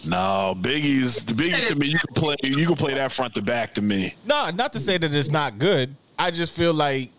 No, 0.08 0.56
Biggie's 0.58 1.26
the 1.26 1.34
Biggie 1.34 1.68
to 1.68 1.76
me. 1.76 1.88
You 1.88 2.00
can 2.00 2.14
play. 2.16 2.36
You 2.44 2.66
can 2.66 2.76
play 2.76 2.94
that 2.94 3.12
front 3.12 3.36
to 3.36 3.42
back 3.42 3.74
to 3.74 3.82
me. 3.82 4.16
No, 4.26 4.50
not 4.56 4.72
to 4.74 4.80
say 4.80 4.98
that 4.98 5.14
it's 5.14 5.30
not 5.30 5.58
good. 5.58 5.94
I 6.18 6.32
just 6.32 6.56
feel 6.56 6.74
like 6.74 7.12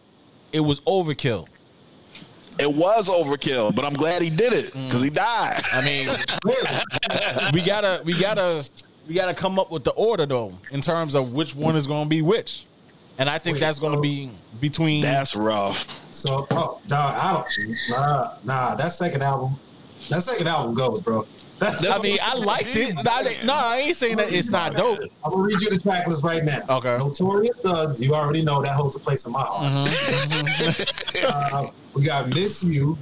it 0.53 0.61
was 0.61 0.81
overkill. 0.81 1.47
It 2.59 2.73
was 2.73 3.11
overkill, 3.11 3.75
but 3.75 3.85
I'm 3.85 3.93
glad 3.93 4.23
he 4.23 4.31
did 4.31 4.55
it 4.55 4.73
because 4.73 5.03
he 5.03 5.11
mm. 5.11 5.15
died. 5.15 5.61
I 5.73 5.85
mean, 5.85 6.09
we 7.53 7.61
gotta, 7.61 8.03
we 8.05 8.19
gotta, 8.19 8.69
we 9.09 9.15
gotta 9.15 9.35
come 9.35 9.59
up 9.59 9.71
with 9.71 9.85
the 9.85 9.93
order 9.93 10.27
though, 10.27 10.53
in 10.71 10.81
terms 10.81 11.15
of 11.15 11.33
which 11.33 11.55
one 11.55 11.77
is 11.77 11.87
going 11.87 12.05
to 12.05 12.09
be 12.09 12.23
which, 12.23 12.67
and 13.19 13.29
I 13.29 13.39
think 13.39 13.57
Wait, 13.57 13.61
that's 13.61 13.79
going 13.79 13.95
to 13.95 14.01
be 14.01 14.31
between. 14.61 15.03
That's 15.03 15.37
rough. 15.37 15.87
So, 16.13 16.47
oh, 16.51 16.81
dog, 16.87 17.15
I 17.21 17.33
don't. 17.33 17.77
Nah, 17.91 18.35
nah, 18.45 18.75
that 18.75 18.89
second 18.89 19.23
album, 19.23 19.57
that 20.11 20.23
second 20.23 20.49
album 20.49 20.75
goes, 20.75 21.01
bro. 21.01 21.27
That's, 21.59 21.87
I 21.87 21.99
mean, 22.01 22.19
I 22.23 22.35
liked 22.37 22.77
it. 22.77 22.95
but 22.97 23.09
I 23.09 23.35
no, 23.45 23.55
I 23.55 23.79
ain't 23.79 23.97
saying 23.97 24.19
that 24.19 24.31
it's 24.33 24.51
not 24.51 24.75
dope. 24.75 24.99
I'm 25.25 25.31
gonna 25.31 25.43
read 25.43 25.61
you 25.61 25.71
the 25.71 25.79
track 25.79 26.07
list 26.07 26.23
right 26.23 26.45
now. 26.45 26.61
Okay. 26.69 26.99
Notorious 26.99 27.61
Thugs, 27.61 28.07
you 28.07 28.13
already 28.13 28.43
know 28.43 28.61
that 28.63 28.75
holds 28.75 28.97
a 28.97 28.99
place 28.99 29.25
in 29.25 29.33
my 29.33 29.41
heart. 29.41 29.65
Mm-hmm. 29.65 31.55
uh, 31.57 31.71
we 31.95 32.05
got 32.05 32.29
Miss 32.29 32.63
You. 32.63 32.99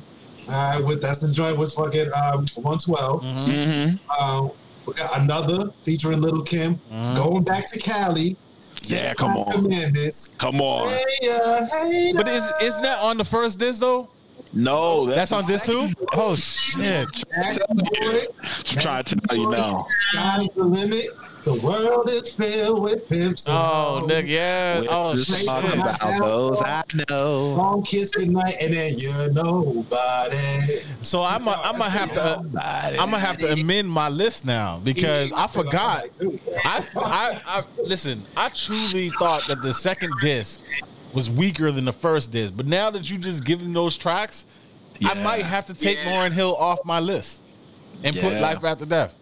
Uh, 0.48 0.80
with 0.84 1.00
that's 1.00 1.18
the 1.18 1.32
joint 1.32 1.56
with 1.56 1.72
fucking 1.72 2.06
um, 2.06 2.44
112. 2.54 3.24
Mm-hmm. 3.24 4.22
Um, 4.22 4.50
we 4.86 4.92
got 4.94 5.20
another 5.20 5.70
featuring 5.78 6.20
Lil 6.20 6.42
Kim. 6.42 6.74
Mm-hmm. 6.74 7.14
Going 7.14 7.44
back 7.44 7.68
to 7.72 7.78
Cali. 7.78 8.36
Yeah, 8.86 9.14
come 9.14 9.36
on, 9.36 9.50
Commandments. 9.52 10.34
come 10.38 10.60
on. 10.60 10.88
Hey, 10.88 11.28
uh, 11.30 11.66
hey, 11.88 12.12
But 12.14 12.28
is 12.28 12.52
isn't 12.60 12.82
that 12.82 12.98
on 13.00 13.16
the 13.16 13.24
first 13.24 13.58
disc 13.58 13.80
though? 13.80 14.10
No, 14.52 15.06
That's 15.06 15.32
on 15.32 15.42
this 15.46 15.62
too. 15.64 15.88
Oh 16.12 16.36
shit! 16.36 17.08
Jackson 17.12 17.76
Boy. 17.76 18.20
I'm 18.42 18.76
trying 18.80 19.04
to 19.04 19.16
tell 19.16 19.36
you 19.38 19.50
now. 19.50 19.86
Sky's 20.10 20.48
the 20.50 20.64
limit. 20.64 21.06
The 21.44 21.60
world 21.62 22.08
is 22.08 22.34
filled 22.34 22.82
with 22.82 23.06
pimps. 23.08 23.46
and 23.46 23.56
Oh, 23.56 24.02
nigga, 24.06 24.28
yeah. 24.28 24.82
Oh 24.88 25.14
Just 25.14 25.36
shit. 25.40 25.46
talk 25.46 25.62
about 25.64 26.20
those 26.22 26.62
I 26.62 26.82
know. 27.10 27.54
Long 27.56 27.82
kiss 27.82 28.12
goodnight, 28.12 28.54
and 28.62 28.72
then 28.72 28.92
you're 28.96 29.30
nobody. 29.32 30.36
So 31.02 31.22
I'm 31.22 31.46
i 31.48 31.54
I'm 31.64 31.76
gonna 31.76 31.90
have 31.90 32.12
to 32.12 32.40
I'm 32.98 33.10
gonna 33.10 33.18
have 33.18 33.36
to 33.38 33.52
amend 33.52 33.90
my 33.90 34.08
list 34.08 34.46
now 34.46 34.80
because 34.82 35.32
I 35.32 35.46
forgot. 35.46 36.04
I, 36.64 36.86
I, 36.96 37.40
I 37.46 37.62
listen. 37.84 38.22
I 38.36 38.48
truly 38.48 39.10
thought 39.18 39.46
that 39.48 39.60
the 39.60 39.74
second 39.74 40.12
disc 40.22 40.66
was 41.12 41.30
weaker 41.30 41.70
than 41.70 41.84
the 41.84 41.92
first 41.92 42.32
disc, 42.32 42.54
but 42.56 42.66
now 42.66 42.90
that 42.90 43.10
you 43.10 43.18
just 43.18 43.44
given 43.44 43.72
those 43.72 43.96
tracks, 43.98 44.46
I 45.04 45.14
might 45.22 45.42
have 45.42 45.66
to 45.66 45.74
take 45.74 45.98
Yeah. 45.98 46.12
Lauryn 46.12 46.32
Hill 46.32 46.56
off 46.56 46.78
my 46.84 47.00
list 47.00 47.42
and 48.02 48.16
put 48.16 48.32
Life 48.40 48.64
After 48.64 48.86
Death. 48.86 49.14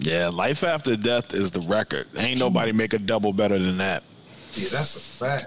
Yeah, 0.00 0.28
Life 0.28 0.64
After 0.64 0.96
Death 0.96 1.34
is 1.34 1.50
the 1.50 1.60
record. 1.68 2.06
Ain't 2.16 2.40
nobody 2.40 2.72
make 2.72 2.94
a 2.94 2.98
double 2.98 3.32
better 3.32 3.58
than 3.58 3.76
that. 3.78 4.02
Yeah, 4.52 4.68
that's 4.72 5.20
a 5.20 5.24
fact. 5.24 5.46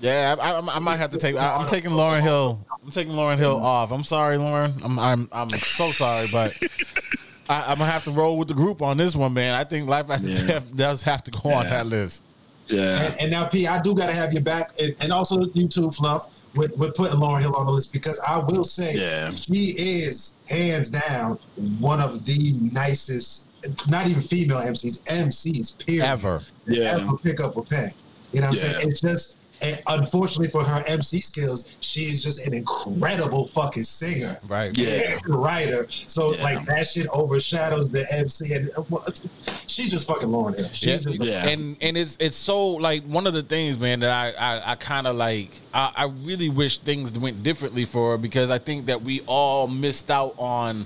Yeah, 0.00 0.34
I, 0.38 0.50
I, 0.52 0.76
I 0.76 0.78
might 0.78 0.98
have 0.98 1.10
to 1.10 1.18
take. 1.18 1.36
I, 1.36 1.56
I'm 1.56 1.66
taking 1.66 1.90
Lauryn 1.90 2.20
Hill. 2.22 2.64
I'm 2.84 2.90
taking 2.90 3.14
Lauryn 3.14 3.38
Hill 3.38 3.56
off. 3.56 3.90
I'm 3.92 4.04
sorry, 4.04 4.36
Lauren. 4.36 4.74
I'm 4.84 4.98
I'm 4.98 5.28
I'm 5.32 5.48
so 5.48 5.90
sorry, 5.90 6.28
but 6.30 6.54
I, 7.48 7.62
I'm 7.68 7.78
gonna 7.78 7.90
have 7.90 8.04
to 8.04 8.10
roll 8.10 8.36
with 8.38 8.48
the 8.48 8.54
group 8.54 8.82
on 8.82 8.98
this 8.98 9.16
one, 9.16 9.32
man. 9.32 9.54
I 9.54 9.64
think 9.64 9.88
Life 9.88 10.10
After 10.10 10.28
Yeah. 10.28 10.46
Death 10.46 10.76
does 10.76 11.02
have 11.04 11.24
to 11.24 11.30
go 11.30 11.50
on 11.50 11.64
that 11.70 11.86
list. 11.86 12.22
Yeah. 12.68 13.00
And, 13.00 13.14
and 13.22 13.30
now, 13.30 13.46
P, 13.48 13.66
I 13.66 13.80
do 13.80 13.94
got 13.94 14.10
to 14.10 14.14
have 14.14 14.32
your 14.32 14.42
back, 14.42 14.72
and, 14.82 14.94
and 15.00 15.12
also 15.12 15.40
you 15.54 15.68
too, 15.68 15.88
Fluff, 15.92 16.44
with, 16.56 16.76
with 16.76 16.94
putting 16.96 17.18
Lauryn 17.20 17.40
Hill 17.40 17.54
on 17.56 17.66
the 17.66 17.72
list 17.72 17.92
because 17.92 18.20
I 18.28 18.38
will 18.38 18.64
say 18.64 18.92
Yeah. 18.96 19.30
she 19.30 19.72
is 19.78 20.34
hands 20.50 20.88
down 20.88 21.38
one 21.78 22.00
of 22.00 22.24
the 22.26 22.58
nicest, 22.72 23.45
not 23.88 24.06
even 24.08 24.22
female 24.22 24.58
MCs, 24.58 25.04
MCs, 25.04 25.86
period. 25.86 26.04
Ever. 26.04 26.40
Yeah. 26.66 26.94
Ever 27.00 27.16
pick 27.18 27.40
up 27.40 27.56
a 27.56 27.62
pen. 27.62 27.88
You 28.32 28.40
know 28.40 28.48
what 28.48 28.58
I'm 28.62 28.64
Yeah. 28.66 28.72
saying? 28.78 28.88
It's 28.88 29.00
just, 29.00 29.36
and 29.62 29.80
unfortunately 29.88 30.48
for 30.48 30.62
her 30.62 30.82
MC 30.86 31.18
skills, 31.20 31.76
she 31.80 32.00
is 32.00 32.22
just 32.22 32.46
an 32.46 32.52
incredible 32.52 33.46
fucking 33.48 33.84
singer. 33.84 34.38
Right. 34.48 34.76
Yeah. 34.76 34.98
writer. 35.28 35.86
So 35.88 36.34
Yeah. 36.34 36.42
like 36.42 36.66
that 36.66 36.86
shit 36.86 37.06
overshadows 37.14 37.88
the 37.90 38.04
MC, 38.18 38.54
and 38.54 38.70
well, 38.90 39.02
she's 39.66 39.90
just 39.92 40.06
fucking 40.06 40.28
Lauryn 40.28 40.56
Hill. 40.58 40.68
She's 40.72 40.84
Yeah, 40.86 40.96
just, 40.98 41.24
Yeah. 41.24 41.46
and 41.48 41.76
and 41.80 41.96
it's 41.96 42.18
it's 42.20 42.36
so 42.36 42.66
like 42.68 43.04
one 43.04 43.26
of 43.26 43.32
the 43.32 43.42
things, 43.42 43.78
man, 43.78 44.00
that 44.00 44.10
I 44.10 44.32
I, 44.56 44.72
I 44.72 44.74
kind 44.74 45.06
of 45.06 45.16
like. 45.16 45.50
I, 45.72 45.92
I 45.96 46.04
really 46.22 46.48
wish 46.50 46.78
things 46.78 47.12
went 47.18 47.42
differently 47.42 47.84
for 47.86 48.12
her 48.12 48.18
because 48.18 48.50
I 48.50 48.58
think 48.58 48.86
that 48.86 49.02
we 49.02 49.20
all 49.26 49.68
missed 49.68 50.10
out 50.10 50.34
on 50.38 50.84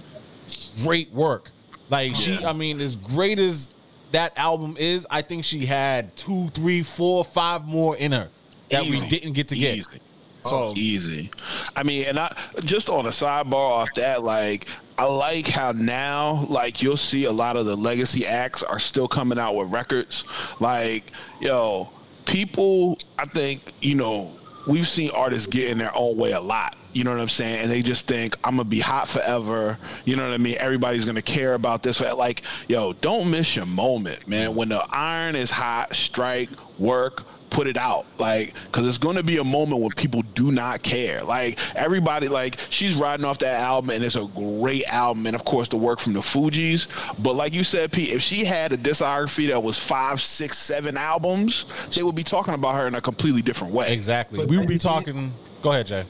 great 0.84 1.12
work. 1.12 1.50
Like 1.90 2.14
she, 2.14 2.34
Yeah. 2.34 2.48
I 2.48 2.52
mean, 2.52 2.80
as 2.80 2.96
great 2.96 3.38
as 3.38 3.74
that 4.12 4.36
album 4.38 4.76
is, 4.78 5.06
I 5.10 5.22
think 5.22 5.44
she 5.44 5.66
had 5.66 6.16
two, 6.16 6.48
three, 6.48 6.82
four, 6.82 7.24
five 7.24 7.66
more 7.66 7.96
in 7.96 8.12
her 8.12 8.28
that 8.70 8.84
Easy. 8.84 9.02
we 9.02 9.08
didn't 9.08 9.32
get 9.32 9.48
to 9.48 9.56
get. 9.56 9.76
Easy. 9.76 10.00
So 10.42 10.56
oh, 10.56 10.72
easy. 10.74 11.30
I 11.76 11.82
mean, 11.82 12.06
and 12.08 12.18
I 12.18 12.32
just 12.64 12.88
on 12.88 13.04
a 13.04 13.10
sidebar 13.10 13.54
off 13.54 13.88
that, 13.96 14.24
like, 14.24 14.68
I 14.98 15.04
like 15.04 15.46
how 15.46 15.72
now, 15.72 16.46
like, 16.48 16.82
you'll 16.82 16.96
see 16.96 17.24
a 17.24 17.32
lot 17.32 17.56
of 17.56 17.66
the 17.66 17.76
legacy 17.76 18.26
acts 18.26 18.62
are 18.62 18.78
still 18.78 19.06
coming 19.06 19.38
out 19.38 19.54
with 19.54 19.70
records. 19.70 20.24
Like, 20.58 21.12
yo, 21.40 21.90
people, 22.24 22.96
I 23.18 23.26
think, 23.26 23.60
you 23.82 23.96
know, 23.96 24.34
we've 24.66 24.88
seen 24.88 25.10
artists 25.14 25.46
get 25.46 25.68
in 25.68 25.76
their 25.76 25.94
own 25.94 26.16
way 26.16 26.32
a 26.32 26.40
lot. 26.40 26.74
You 26.92 27.04
know 27.04 27.12
what 27.12 27.20
I'm 27.20 27.28
saying? 27.28 27.60
And 27.60 27.70
they 27.70 27.82
just 27.82 28.08
think 28.08 28.36
I'm 28.44 28.56
gonna 28.56 28.64
be 28.64 28.80
hot 28.80 29.08
forever. 29.08 29.78
You 30.04 30.16
know 30.16 30.24
what 30.24 30.34
I 30.34 30.38
mean? 30.38 30.56
Everybody's 30.58 31.04
gonna 31.04 31.22
care 31.22 31.54
about 31.54 31.82
this. 31.82 32.00
Like, 32.00 32.42
yo, 32.68 32.92
don't 32.94 33.30
miss 33.30 33.56
your 33.56 33.66
moment, 33.66 34.26
man. 34.26 34.54
When 34.54 34.68
the 34.68 34.84
iron 34.90 35.36
is 35.36 35.50
hot, 35.50 35.94
strike, 35.94 36.50
work, 36.78 37.24
put 37.50 37.66
it 37.66 37.76
out 37.76 38.06
like 38.18 38.54
because 38.64 38.86
it's 38.86 38.96
going 38.96 39.16
to 39.16 39.22
be 39.22 39.38
a 39.38 39.44
moment 39.44 39.82
when 39.82 39.90
people 39.90 40.22
do 40.34 40.52
not 40.52 40.82
care 40.82 41.22
like 41.24 41.58
everybody 41.74 42.28
like 42.28 42.56
she's 42.70 42.94
riding 42.96 43.26
off 43.26 43.38
that 43.40 43.60
album 43.60 43.90
and 43.90 44.04
it's 44.04 44.16
a 44.16 44.24
great 44.36 44.84
album 44.84 45.26
and 45.26 45.34
of 45.34 45.44
course 45.44 45.68
the 45.68 45.76
work 45.76 45.98
from 45.98 46.12
the 46.12 46.20
fugees 46.20 46.86
but 47.22 47.34
like 47.34 47.52
you 47.52 47.64
said 47.64 47.90
pete 47.90 48.10
if 48.10 48.22
she 48.22 48.44
had 48.44 48.72
a 48.72 48.76
discography 48.76 49.48
that 49.48 49.60
was 49.60 49.76
five 49.76 50.20
six 50.20 50.56
seven 50.56 50.96
albums 50.96 51.66
they 51.90 52.02
would 52.02 52.14
be 52.14 52.24
talking 52.24 52.54
about 52.54 52.74
her 52.76 52.86
in 52.86 52.94
a 52.94 53.00
completely 53.00 53.42
different 53.42 53.74
way 53.74 53.92
exactly, 53.92 54.38
But 54.38 54.48
we 54.48 54.56
would 54.56 54.68
be 54.68 54.78
talking. 54.78 55.32
Go 55.62 55.72
ahead, 55.72 55.86
Jay. 55.86 56.04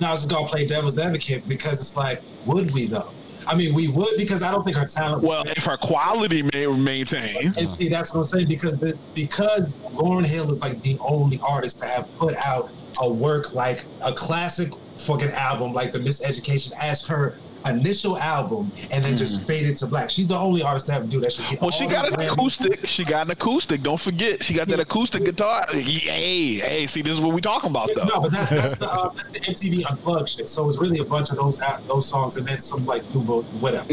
Now 0.00 0.10
I 0.10 0.12
was 0.12 0.24
just 0.24 0.34
gonna 0.34 0.46
play 0.46 0.66
devil's 0.66 0.98
advocate 0.98 1.48
because 1.48 1.80
it's 1.80 1.96
like, 1.96 2.20
would 2.46 2.72
we 2.72 2.86
though? 2.86 3.10
I 3.46 3.56
mean, 3.56 3.74
we 3.74 3.88
would 3.88 4.16
because 4.18 4.42
I 4.42 4.52
don't 4.52 4.62
think 4.62 4.76
her 4.76 4.84
talent. 4.84 5.22
well 5.22 5.42
if 5.46 5.64
her 5.64 5.76
quality 5.76 6.42
may 6.52 6.66
maintain 6.66 7.46
And 7.58 7.72
see, 7.72 7.88
that's 7.88 8.12
what 8.12 8.20
I'm 8.20 8.24
saying 8.24 8.48
because 8.48 8.76
the 8.76 8.96
because 9.14 9.80
Lauryn 9.94 10.26
Hill 10.26 10.50
is 10.50 10.60
like 10.60 10.80
the 10.82 10.98
only 11.00 11.38
artist 11.48 11.82
to 11.82 11.88
have 11.88 12.18
put 12.18 12.34
out 12.46 12.70
a 13.02 13.12
work 13.12 13.54
like 13.54 13.84
a 14.06 14.12
classic 14.12 14.72
fucking 14.98 15.30
album 15.30 15.72
like 15.72 15.92
the 15.92 15.98
Miseducation 16.00 16.72
as 16.82 17.06
her 17.06 17.36
initial 17.70 18.18
album 18.18 18.70
and 18.92 19.04
then 19.04 19.16
just 19.16 19.46
faded 19.46 19.76
to 19.76 19.86
black. 19.86 20.10
She's 20.10 20.26
the 20.26 20.38
only 20.38 20.62
artist 20.62 20.86
to 20.86 20.92
have 20.92 21.02
to 21.02 21.08
do 21.08 21.20
that. 21.20 21.32
She 21.32 21.42
get 21.54 21.60
well, 21.60 21.70
she 21.70 21.86
got 21.86 22.08
an 22.08 22.20
acoustic. 22.20 22.86
She 22.86 23.04
got 23.04 23.26
an 23.26 23.32
acoustic. 23.32 23.82
Don't 23.82 24.00
forget, 24.00 24.42
she 24.42 24.54
got 24.54 24.68
that 24.68 24.80
acoustic 24.80 25.24
guitar. 25.24 25.66
Hey, 25.70 26.56
hey, 26.56 26.86
see, 26.86 27.02
this 27.02 27.14
is 27.14 27.20
what 27.20 27.34
we 27.34 27.40
talking 27.40 27.70
about, 27.70 27.90
though. 27.94 28.04
No, 28.04 28.20
but 28.22 28.32
that, 28.32 28.50
that's 28.50 28.76
the 28.76 28.86
uh, 28.92 29.10
that's 29.10 29.30
the 29.30 29.52
MTV 29.52 29.90
Unplugged 29.90 30.28
shit. 30.28 30.48
So 30.48 30.68
it's 30.68 30.78
really 30.78 31.00
a 31.00 31.04
bunch 31.04 31.30
of 31.30 31.36
those 31.36 31.58
those 31.86 32.08
songs 32.08 32.36
and 32.36 32.46
then 32.46 32.60
some 32.60 32.84
like 32.86 33.02
new 33.14 33.20
whatever. 33.60 33.86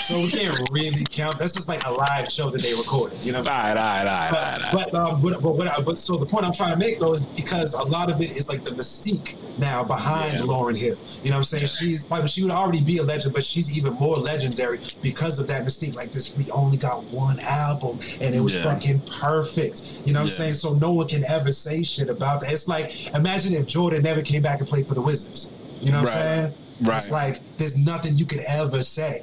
So 0.00 0.20
we 0.20 0.30
can't 0.30 0.56
really 0.70 1.04
count. 1.10 1.38
That's 1.38 1.52
just 1.52 1.68
like 1.68 1.84
a 1.86 1.92
live 1.92 2.28
show 2.28 2.50
that 2.50 2.62
they 2.62 2.74
recorded. 2.74 3.24
You 3.24 3.32
know. 3.32 3.40
What 3.40 3.48
I'm 3.50 3.56
All 3.56 3.74
right, 3.74 3.76
all 3.76 3.84
right, 3.84 4.06
all 4.06 4.30
right, 4.30 4.32
all 4.32 4.60
right. 4.60 4.72
But 4.72 4.86
but, 4.92 4.94
um, 4.94 5.20
but, 5.20 5.42
but, 5.42 5.56
but, 5.58 5.84
but 5.84 5.98
so 5.98 6.14
the 6.14 6.26
point 6.26 6.44
I'm 6.44 6.52
trying 6.52 6.72
to 6.72 6.78
make 6.78 6.98
though 6.98 7.14
is 7.14 7.26
because 7.26 7.74
a 7.74 7.86
lot 7.88 8.12
of 8.12 8.20
it 8.20 8.30
is 8.30 8.48
like 8.48 8.62
the 8.62 8.70
mystique 8.72 9.34
now 9.58 9.82
behind 9.84 10.32
Yeah. 10.34 10.40
Lauryn 10.40 10.78
Hill. 10.78 10.96
You 11.24 11.30
know 11.30 11.36
what 11.36 11.38
I'm 11.38 11.44
saying? 11.44 11.66
She's 11.66 12.10
like 12.10 12.26
she 12.28 12.42
would 12.42 12.52
already 12.52 12.80
be 12.82 12.98
a 12.98 13.02
legend, 13.02 13.34
but 13.34 13.44
she's 13.44 13.78
even 13.78 13.94
more 13.94 14.16
legendary 14.18 14.78
because 15.02 15.40
of 15.40 15.48
that 15.48 15.64
mystique. 15.64 15.96
Like 15.96 16.12
this, 16.12 16.34
we 16.36 16.50
only 16.52 16.76
got 16.76 17.02
one 17.04 17.38
album 17.40 17.98
and 18.20 18.34
it 18.34 18.40
was 18.40 18.54
Yeah. 18.54 18.64
fucking 18.64 19.00
perfect. 19.20 20.02
You 20.06 20.12
know 20.12 20.20
what 20.20 20.24
I'm 20.24 20.28
saying? 20.28 20.54
So 20.54 20.74
no 20.74 20.92
one 20.92 21.08
can 21.08 21.22
ever 21.30 21.52
say 21.52 21.82
shit 21.82 22.08
about 22.08 22.40
that. 22.42 22.52
It's 22.52 22.68
like 22.68 22.90
imagine 23.14 23.54
if 23.54 23.66
Jordan 23.66 24.02
never 24.02 24.22
came 24.22 24.42
back 24.42 24.60
and 24.60 24.68
played 24.68 24.86
for 24.86 24.94
the 24.94 25.02
Wizards. 25.02 25.50
You 25.82 25.92
know 25.92 26.02
what 26.02 26.08
Right. 26.08 26.16
I'm 26.16 26.22
saying? 26.22 26.54
Right. 26.82 26.96
It's 26.96 27.10
like 27.10 27.56
there's 27.56 27.78
nothing 27.78 28.16
you 28.16 28.26
could 28.26 28.40
ever 28.50 28.82
say. 28.82 29.20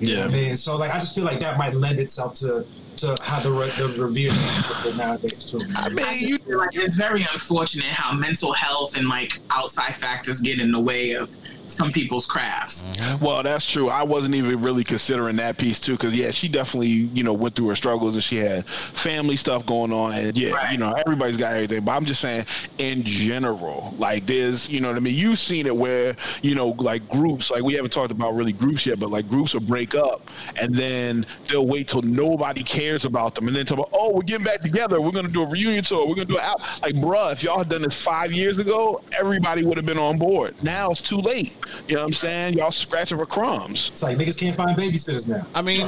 You 0.00 0.14
know 0.14 0.20
what 0.26 0.30
I 0.30 0.32
mean? 0.32 0.56
So 0.56 0.76
like 0.76 0.90
I 0.90 0.98
just 0.98 1.14
feel 1.14 1.24
like 1.24 1.40
that 1.40 1.56
might 1.58 1.74
lend 1.74 2.00
itself 2.00 2.34
to 2.34 2.64
to 2.98 3.16
how 3.22 3.40
the 3.40 3.50
re- 3.50 3.72
the 3.76 4.02
revered 4.02 4.32
people 4.66 4.96
nowadays 4.96 5.44
too. 5.44 5.60
I 5.76 5.88
mean, 5.90 6.04
I 6.04 6.16
you 6.18 6.38
feel 6.38 6.58
like 6.58 6.74
it's 6.74 6.96
very 6.96 7.22
unfortunate 7.22 7.86
how 7.86 8.16
mental 8.16 8.52
health 8.52 8.96
and 8.96 9.08
like 9.08 9.38
outside 9.50 9.94
factors 9.94 10.40
get 10.40 10.60
in 10.60 10.70
the 10.70 10.80
way 10.80 11.12
of 11.12 11.36
some 11.66 11.92
people's 11.92 12.26
crafts. 12.26 12.86
Mm-hmm. 12.86 13.24
Well, 13.24 13.42
that's 13.42 13.70
true. 13.70 13.88
I 13.88 14.02
wasn't 14.02 14.34
even 14.34 14.60
really 14.62 14.84
considering 14.84 15.36
that 15.36 15.58
piece 15.58 15.80
too, 15.80 15.92
because 15.92 16.14
yeah, 16.14 16.30
she 16.30 16.48
definitely 16.48 16.88
you 16.88 17.22
know 17.22 17.32
went 17.32 17.54
through 17.54 17.68
her 17.68 17.74
struggles 17.76 18.14
and 18.14 18.22
she 18.22 18.36
had 18.36 18.64
family 18.66 19.36
stuff 19.36 19.66
going 19.66 19.92
on, 19.92 20.12
and 20.14 20.36
yeah, 20.36 20.52
Right. 20.52 20.72
you 20.72 20.78
know 20.78 20.92
everybody's 20.92 21.36
got 21.36 21.52
everything. 21.52 21.84
But 21.84 21.92
I'm 21.92 22.04
just 22.04 22.20
saying, 22.20 22.44
in 22.78 23.02
general, 23.02 23.94
like 23.98 24.26
there's 24.26 24.68
you 24.68 24.80
know 24.80 24.88
what 24.88 24.96
I 24.96 25.00
mean. 25.00 25.14
You've 25.14 25.38
seen 25.38 25.66
it 25.66 25.74
where 25.76 26.14
you 26.42 26.54
know 26.54 26.68
like 26.78 27.06
groups, 27.08 27.50
like 27.50 27.62
we 27.62 27.74
haven't 27.74 27.92
talked 27.92 28.10
about 28.12 28.34
really 28.34 28.52
groups 28.52 28.86
yet, 28.86 28.98
but 29.00 29.10
like 29.10 29.28
groups 29.28 29.54
will 29.54 29.60
break 29.62 29.94
up 29.94 30.30
and 30.60 30.74
then 30.74 31.26
they'll 31.48 31.66
wait 31.66 31.88
till 31.88 32.02
nobody 32.02 32.62
cares 32.62 33.04
about 33.04 33.34
them, 33.34 33.46
and 33.48 33.56
then 33.56 33.66
talk 33.66 33.78
about 33.78 33.90
oh 33.92 34.14
we're 34.14 34.22
getting 34.22 34.44
back 34.44 34.60
together, 34.60 35.00
we're 35.00 35.10
gonna 35.10 35.28
do 35.28 35.42
a 35.42 35.48
reunion 35.48 35.82
tour, 35.82 36.06
we're 36.06 36.14
gonna 36.14 36.26
do 36.26 36.38
out. 36.38 36.60
Like 36.82 36.94
bruh, 36.94 37.32
if 37.32 37.42
y'all 37.42 37.58
had 37.58 37.68
done 37.68 37.82
this 37.82 38.02
five 38.02 38.32
years 38.32 38.58
ago, 38.58 39.02
everybody 39.18 39.64
would 39.64 39.76
have 39.76 39.86
been 39.86 39.98
on 39.98 40.18
board. 40.18 40.54
Now 40.62 40.90
it's 40.90 41.02
too 41.02 41.18
late. 41.18 41.55
You 41.88 41.94
know 41.94 42.02
what 42.02 42.06
I'm 42.08 42.12
saying? 42.12 42.54
Y'all 42.54 42.70
scratching 42.70 43.18
for 43.18 43.26
crumbs. 43.26 43.90
It's 43.90 44.02
like 44.02 44.16
niggas 44.16 44.38
can't 44.38 44.56
find 44.56 44.76
babysitters 44.76 45.28
now. 45.28 45.46
I 45.54 45.62
mean, 45.62 45.82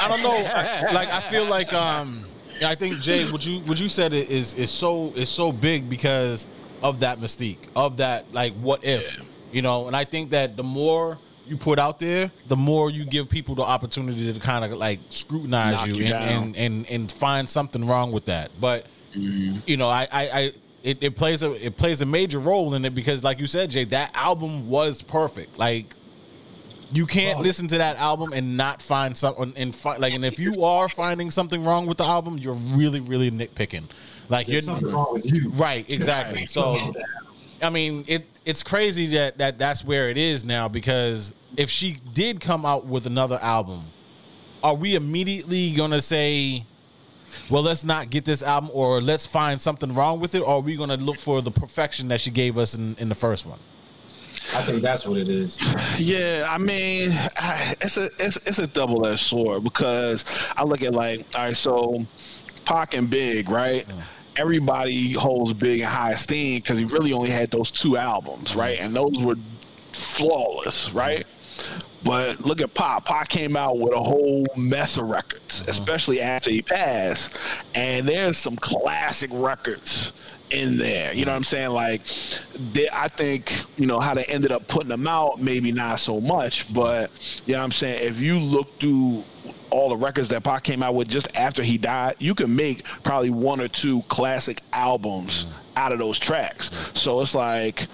I 0.00 0.08
don't 0.08 0.22
know. 0.22 0.32
I, 0.32 0.92
like 0.92 1.08
I 1.08 1.20
feel 1.20 1.44
like 1.46 1.72
um, 1.72 2.24
I 2.64 2.74
think 2.74 2.96
Jay, 2.98 3.24
what 3.30 3.46
you 3.46 3.60
what 3.60 3.80
you 3.80 3.88
said 3.88 4.12
is 4.12 4.54
is 4.54 4.70
so 4.70 5.12
is 5.16 5.28
so 5.28 5.52
big 5.52 5.88
because 5.88 6.46
of 6.82 7.00
that 7.00 7.18
mystique 7.18 7.58
of 7.74 7.96
that 7.98 8.32
like 8.32 8.52
what 8.54 8.84
if 8.84 9.28
you 9.52 9.62
know, 9.62 9.86
and 9.86 9.96
I 9.96 10.04
think 10.04 10.30
that 10.30 10.56
the 10.56 10.62
more 10.62 11.18
you 11.46 11.56
put 11.56 11.78
out 11.78 11.98
there, 11.98 12.30
the 12.48 12.56
more 12.56 12.90
you 12.90 13.04
give 13.06 13.30
people 13.30 13.54
the 13.54 13.62
opportunity 13.62 14.30
to 14.32 14.38
kind 14.38 14.64
of 14.64 14.72
like 14.72 14.98
scrutinize 15.08 15.74
Knock 15.74 15.86
you, 15.88 15.94
you 15.94 16.14
and, 16.14 16.54
and 16.54 16.56
and 16.56 16.90
and 16.90 17.12
find 17.12 17.48
something 17.48 17.86
wrong 17.86 18.12
with 18.12 18.26
that. 18.26 18.50
But 18.60 18.86
Mm-hmm. 19.12 19.60
you 19.66 19.76
know, 19.78 19.88
I 19.88 20.06
I. 20.12 20.28
I 20.32 20.52
it, 20.82 21.02
it 21.02 21.16
plays 21.16 21.42
a 21.42 21.52
it 21.64 21.76
plays 21.76 22.02
a 22.02 22.06
major 22.06 22.38
role 22.38 22.74
in 22.74 22.84
it 22.84 22.94
because, 22.94 23.24
like 23.24 23.40
you 23.40 23.46
said, 23.46 23.70
Jay, 23.70 23.84
that 23.84 24.10
album 24.14 24.68
was 24.68 25.02
perfect. 25.02 25.58
Like 25.58 25.86
you 26.90 27.04
can't 27.04 27.34
Well- 27.36 27.44
listen 27.44 27.68
to 27.68 27.78
that 27.78 27.96
album 27.98 28.32
and 28.32 28.56
not 28.56 28.80
find 28.80 29.16
something 29.16 29.52
and 29.56 29.76
like 29.98 30.14
and 30.14 30.24
if 30.24 30.38
you 30.38 30.62
are 30.64 30.88
finding 30.88 31.30
something 31.30 31.62
wrong 31.64 31.86
with 31.86 31.98
the 31.98 32.04
album 32.04 32.38
you're 32.38 32.54
really 32.54 33.00
really 33.00 33.30
nitpicking 33.30 33.82
like 34.30 34.46
There's 34.46 34.66
you're 34.66 34.74
something 34.76 34.90
wrong 34.94 35.08
with 35.12 35.30
you. 35.30 35.50
right 35.50 35.84
exactly 35.92 36.46
so 36.46 36.78
i 37.60 37.68
mean 37.68 38.04
it 38.08 38.24
it's 38.46 38.62
crazy 38.62 39.04
that 39.08 39.36
that 39.36 39.58
that's 39.58 39.84
where 39.84 40.08
it 40.08 40.16
is 40.16 40.46
now 40.46 40.66
because 40.66 41.34
if 41.58 41.68
she 41.68 41.98
did 42.14 42.40
come 42.40 42.64
out 42.64 42.86
with 42.86 43.04
another 43.04 43.38
album 43.42 43.82
are 44.64 44.74
we 44.74 44.94
immediately 44.94 45.72
gonna 45.72 46.00
say 46.00 46.64
well 47.50 47.62
let's 47.62 47.84
not 47.84 48.10
get 48.10 48.24
this 48.24 48.42
album 48.42 48.70
or 48.72 49.00
let's 49.00 49.26
find 49.26 49.60
something 49.60 49.94
wrong 49.94 50.20
with 50.20 50.34
it 50.34 50.40
or 50.40 50.48
are 50.48 50.60
we 50.60 50.76
gonna 50.76 50.96
look 50.96 51.18
for 51.18 51.40
the 51.42 51.50
perfection 51.50 52.08
that 52.08 52.20
she 52.20 52.30
gave 52.30 52.56
us 52.58 52.76
in, 52.76 52.94
in 52.98 53.08
the 53.08 53.14
first 53.14 53.46
one 53.46 53.58
I 54.54 54.62
think 54.62 54.82
that's 54.82 55.06
what 55.06 55.18
it 55.18 55.28
is. 55.28 55.58
Yeah, 56.00 56.46
I 56.48 56.58
mean, 56.58 57.10
it's 57.80 57.96
a 57.98 58.06
it's, 58.18 58.36
it's 58.46 58.58
a 58.58 58.66
double 58.66 59.06
edged 59.06 59.20
sword 59.20 59.62
because 59.62 60.24
I 60.56 60.64
look 60.64 60.82
at 60.82 60.94
like, 60.94 61.26
all 61.34 61.42
right, 61.42 61.56
so 61.56 62.06
Pac 62.64 62.94
and 62.94 63.10
Big, 63.10 63.50
right? 63.50 63.84
Everybody 64.38 65.12
holds 65.12 65.52
Big 65.52 65.80
in 65.80 65.86
high 65.86 66.12
esteem 66.12 66.58
because 66.58 66.78
he 66.78 66.86
really 66.86 67.12
only 67.12 67.30
had 67.30 67.50
those 67.50 67.70
two 67.70 67.96
albums, 67.96 68.56
right? 68.56 68.78
Mm-hmm. 68.78 68.86
And 68.86 68.96
those 68.96 69.24
were 69.24 69.36
flawless, 69.92 70.92
right? 70.92 71.26
But 72.04 72.40
look 72.40 72.60
at 72.60 72.72
Pac. 72.74 73.04
Pac 73.04 73.28
came 73.28 73.56
out 73.56 73.78
with 73.78 73.92
a 73.92 74.02
whole 74.02 74.46
mess 74.56 74.98
of 74.98 75.10
records, 75.10 75.62
uh-huh. 75.62 75.70
especially 75.70 76.20
after 76.20 76.50
he 76.50 76.62
passed. 76.62 77.38
And 77.74 78.08
there's 78.08 78.38
some 78.38 78.56
classic 78.56 79.30
records 79.32 80.12
in 80.50 80.78
there. 80.78 81.12
You 81.12 81.24
know 81.24 81.32
what 81.32 81.36
I'm 81.36 81.44
saying? 81.44 81.70
Like, 81.70 82.02
they, 82.72 82.88
I 82.92 83.08
think, 83.08 83.52
you 83.76 83.86
know, 83.86 83.98
how 84.00 84.14
they 84.14 84.24
ended 84.24 84.52
up 84.52 84.66
putting 84.68 84.88
them 84.88 85.06
out, 85.06 85.40
maybe 85.40 85.72
not 85.72 85.98
so 85.98 86.20
much. 86.20 86.72
But, 86.72 87.42
you 87.46 87.52
know 87.52 87.58
what 87.58 87.64
I'm 87.64 87.72
saying? 87.72 88.06
If 88.06 88.20
you 88.20 88.38
look 88.38 88.78
through 88.78 89.24
all 89.70 89.90
the 89.90 89.96
records 89.96 90.28
that 90.28 90.44
Pac 90.44 90.62
came 90.62 90.82
out 90.82 90.94
with 90.94 91.08
just 91.08 91.36
after 91.36 91.62
he 91.62 91.76
died, 91.76 92.14
you 92.18 92.34
can 92.34 92.54
make 92.54 92.84
probably 93.02 93.30
one 93.30 93.60
or 93.60 93.68
two 93.68 94.02
classic 94.02 94.62
albums 94.72 95.44
uh-huh. 95.44 95.84
out 95.84 95.92
of 95.92 95.98
those 95.98 96.18
tracks. 96.18 96.70
Uh-huh. 96.72 96.94
So 96.94 97.20
it's 97.20 97.34
like, 97.34 97.86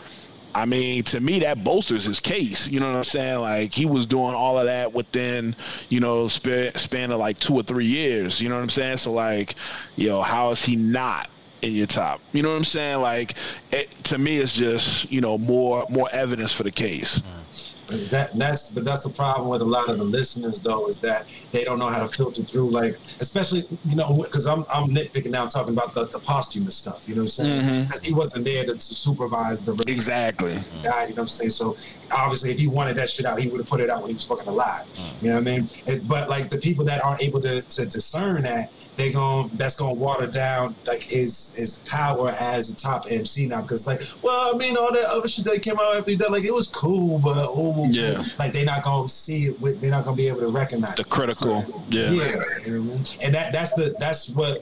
I 0.54 0.66
mean, 0.66 1.02
to 1.04 1.20
me, 1.20 1.40
that 1.40 1.64
bolsters 1.64 2.04
his 2.04 2.20
case. 2.20 2.68
You 2.68 2.78
know 2.80 2.88
what 2.88 2.96
I'm 2.96 3.04
saying? 3.04 3.40
Like 3.40 3.72
he 3.72 3.86
was 3.86 4.06
doing 4.06 4.34
all 4.34 4.58
of 4.58 4.66
that 4.66 4.92
within, 4.92 5.56
you 5.88 6.00
know, 6.00 6.28
span, 6.28 7.10
of 7.10 7.18
like 7.18 7.38
two 7.38 7.54
or 7.54 7.62
three 7.62 7.86
years. 7.86 8.40
You 8.40 8.48
know 8.48 8.54
what 8.54 8.62
I'm 8.62 8.68
saying? 8.70 8.98
So 8.98 9.12
like, 9.12 9.56
yo, 9.96 10.22
how 10.22 10.50
is 10.50 10.64
he 10.64 10.76
not 10.76 11.28
in 11.62 11.72
your 11.72 11.86
top? 11.86 12.20
You 12.32 12.42
know 12.42 12.50
what 12.50 12.58
I'm 12.58 12.64
saying? 12.64 13.00
Like, 13.00 13.34
it, 13.72 13.90
to 14.04 14.18
me, 14.18 14.36
it's 14.36 14.54
just 14.54 15.10
you 15.10 15.20
know 15.20 15.38
more 15.38 15.86
more 15.90 16.08
evidence 16.12 16.52
for 16.52 16.62
the 16.62 16.70
case. 16.70 17.18
Mm. 17.18 17.43
But 17.86 18.10
that 18.10 18.32
that's 18.34 18.70
but 18.70 18.84
that's 18.84 19.04
the 19.04 19.12
problem 19.12 19.48
with 19.48 19.62
a 19.62 19.66
lot 19.66 19.90
of 19.90 19.98
the 19.98 20.04
listeners 20.04 20.58
though 20.58 20.88
is 20.88 20.98
that 21.00 21.26
they 21.52 21.64
don't 21.64 21.78
know 21.78 21.88
how 21.88 22.00
to 22.00 22.08
filter 22.08 22.42
through 22.42 22.70
like 22.70 22.94
especially 23.20 23.62
you 23.90 23.96
know 23.96 24.22
because 24.22 24.46
I'm 24.46 24.64
I'm 24.72 24.88
nitpicking 24.88 25.30
now 25.30 25.46
talking 25.46 25.74
about 25.74 25.92
the, 25.92 26.06
the 26.06 26.18
posthumous 26.18 26.76
stuff 26.76 27.06
you 27.06 27.14
know 27.14 27.20
what 27.20 27.38
I'm 27.38 27.44
saying 27.44 27.62
mm-hmm. 27.62 27.82
because 27.82 28.06
he 28.06 28.14
wasn't 28.14 28.46
there 28.46 28.64
to, 28.64 28.72
to 28.72 28.80
supervise 28.80 29.60
the 29.62 29.74
Exactly. 29.86 30.54
died, 30.82 31.08
you 31.08 31.14
know 31.14 31.14
what 31.14 31.18
I'm 31.22 31.28
saying? 31.28 31.50
So 31.50 31.76
obviously 32.12 32.50
if 32.50 32.58
he 32.58 32.68
wanted 32.68 32.96
that 32.96 33.08
shit 33.08 33.26
out, 33.26 33.38
he 33.38 33.48
would 33.48 33.60
have 33.60 33.68
put 33.68 33.80
it 33.80 33.90
out 33.90 34.00
when 34.00 34.10
he 34.10 34.14
was 34.14 34.24
fucking 34.24 34.48
alive. 34.48 34.84
Mm. 34.94 35.22
You 35.22 35.28
know 35.30 35.34
what 35.36 35.48
I 35.48 35.50
mean? 35.52 35.64
It, 35.86 36.08
but 36.08 36.28
like 36.28 36.50
the 36.50 36.58
people 36.58 36.84
that 36.86 37.04
aren't 37.04 37.22
able 37.22 37.40
to, 37.40 37.62
to 37.62 37.86
discern 37.86 38.42
that, 38.42 38.70
they 38.96 39.10
gon' 39.10 39.50
that's 39.54 39.74
gonna 39.76 39.94
water 39.94 40.26
down 40.26 40.74
like 40.86 41.02
his 41.02 41.54
his 41.56 41.78
power 41.88 42.28
as 42.40 42.70
a 42.72 42.76
top 42.76 43.04
MC 43.10 43.46
now. 43.48 43.60
Because 43.62 43.86
like, 43.86 44.00
well, 44.22 44.54
I 44.54 44.56
mean, 44.58 44.76
all 44.76 44.92
that 44.92 45.04
other 45.10 45.26
shit 45.28 45.44
that 45.46 45.62
came 45.62 45.74
out 45.80 45.96
after 45.96 46.14
that 46.16 46.30
like 46.30 46.44
it 46.44 46.54
was 46.54 46.68
cool, 46.68 47.18
but 47.18 47.34
oh, 47.36 47.88
Yeah. 47.90 48.20
like 48.38 48.52
they're 48.52 48.64
not 48.64 48.84
gonna 48.84 49.08
see 49.08 49.42
it 49.48 49.60
with, 49.60 49.80
they're 49.80 49.90
not 49.90 50.04
gonna 50.04 50.16
be 50.16 50.28
able 50.28 50.40
to 50.40 50.48
recognize 50.48 50.94
The 50.94 51.02
it. 51.02 51.10
critical. 51.10 51.64
Yeah. 51.90 52.10
Yeah, 52.10 52.34
you 52.66 52.72
know 52.72 52.78
I 52.80 52.84
mean? 52.84 53.04
and 53.24 53.34
that 53.34 53.52
that's 53.52 53.74
the 53.74 53.94
that's 53.98 54.30
what 54.30 54.58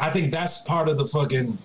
I 0.00 0.10
think 0.10 0.32
that's 0.32 0.62
part 0.62 0.88
of 0.88 0.98
the 0.98 1.04
fucking 1.06 1.56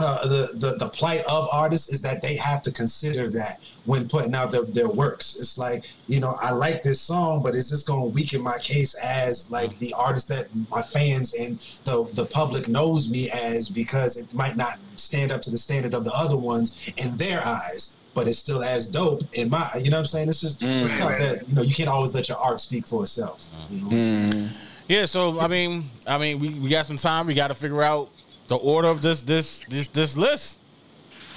uh, 0.00 0.18
the, 0.26 0.48
the 0.58 0.84
the 0.84 0.90
plight 0.90 1.20
of 1.30 1.48
artists 1.52 1.92
is 1.92 2.00
that 2.02 2.22
they 2.22 2.36
have 2.36 2.62
to 2.62 2.72
consider 2.72 3.28
that 3.30 3.58
when 3.84 4.08
putting 4.08 4.34
out 4.34 4.50
their, 4.50 4.64
their 4.64 4.88
works. 4.88 5.36
It's 5.36 5.58
like 5.58 5.84
you 6.08 6.20
know 6.20 6.34
I 6.40 6.52
like 6.52 6.82
this 6.82 7.00
song, 7.00 7.42
but 7.42 7.54
is 7.54 7.70
this 7.70 7.82
going 7.82 8.02
to 8.02 8.14
weaken 8.14 8.42
my 8.42 8.56
case 8.62 8.94
as 9.04 9.50
like 9.50 9.78
the 9.78 9.94
artist 9.98 10.28
that 10.28 10.48
my 10.70 10.82
fans 10.82 11.34
and 11.34 11.58
the 11.84 12.08
the 12.14 12.26
public 12.26 12.68
knows 12.68 13.10
me 13.10 13.28
as 13.46 13.68
because 13.68 14.22
it 14.22 14.32
might 14.34 14.56
not 14.56 14.74
stand 14.96 15.32
up 15.32 15.40
to 15.42 15.50
the 15.50 15.58
standard 15.58 15.94
of 15.94 16.04
the 16.04 16.12
other 16.16 16.38
ones 16.38 16.92
in 17.04 17.16
their 17.16 17.40
eyes. 17.46 17.96
But 18.14 18.26
it's 18.26 18.38
still 18.38 18.62
as 18.64 18.88
dope 18.88 19.20
in 19.34 19.50
my, 19.50 19.68
you 19.82 19.90
know 19.90 19.96
what 19.96 20.00
I'm 20.00 20.04
saying? 20.06 20.28
It's 20.30 20.40
just, 20.40 20.62
it's 20.62 20.94
Mm. 20.94 20.98
tough 20.98 21.18
that, 21.18 21.44
you 21.46 21.54
know, 21.54 21.60
you 21.60 21.74
can't 21.74 21.90
always 21.90 22.14
let 22.14 22.30
your 22.30 22.38
art 22.38 22.60
speak 22.60 22.86
for 22.86 23.02
itself. 23.02 23.50
You 23.70 23.82
know? 23.82 23.88
Mm. 23.90 24.48
Yeah, 24.88 25.04
so 25.04 25.38
I 25.38 25.48
mean, 25.48 25.84
I 26.06 26.16
mean, 26.16 26.38
we, 26.38 26.48
we 26.60 26.70
got 26.70 26.86
some 26.86 26.96
time. 26.96 27.26
We 27.26 27.34
got 27.34 27.48
to 27.48 27.54
figure 27.54 27.82
out 27.82 28.08
the 28.48 28.56
order 28.56 28.88
of 28.88 29.02
this 29.02 29.22
this 29.22 29.60
this 29.68 29.88
this 29.88 30.16
list. 30.16 30.60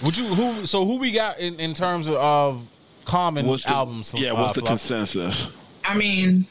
Would 0.03 0.17
you 0.17 0.25
who? 0.25 0.65
So 0.65 0.85
who 0.85 0.97
we 0.97 1.11
got 1.11 1.39
in, 1.39 1.59
in 1.59 1.73
terms 1.73 2.07
of, 2.07 2.15
of 2.15 2.69
common 3.05 3.45
What's 3.47 3.65
the, 3.65 3.73
albums? 3.73 4.13
Yeah. 4.15 4.31
uh, 4.31 4.35
What's 4.41 4.53
the 4.53 4.61
Fluff? 4.61 4.69
consensus? 4.71 5.51
I 5.83 5.95
mean, 5.97 6.45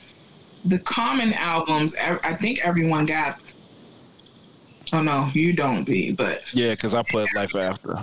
the 0.65 0.79
common 0.81 1.33
albums. 1.35 1.97
I 2.01 2.19
I 2.25 2.35
think 2.35 2.59
everyone 2.67 3.07
got. 3.07 3.39
Oh 4.93 5.03
no, 5.03 5.29
you 5.35 5.53
don't 5.53 5.85
be, 5.85 6.13
but 6.13 6.43
Yeah, 6.55 6.71
because 6.71 6.95
I 6.95 7.03
put 7.11 7.29
Life 7.37 7.55
After. 7.55 7.97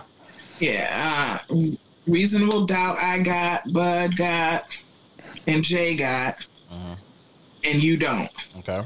yeah, 0.60 1.40
uh, 1.50 1.56
reasonable 2.08 2.66
doubt. 2.66 2.98
I 3.00 3.20
got, 3.24 3.72
Bud 3.74 4.16
got, 4.16 4.66
and 5.48 5.64
Jay 5.64 5.96
got, 5.96 6.38
Uh-huh. 6.72 6.96
and 7.64 7.82
you 7.84 7.98
don't. 7.98 8.30
Okay. 8.60 8.84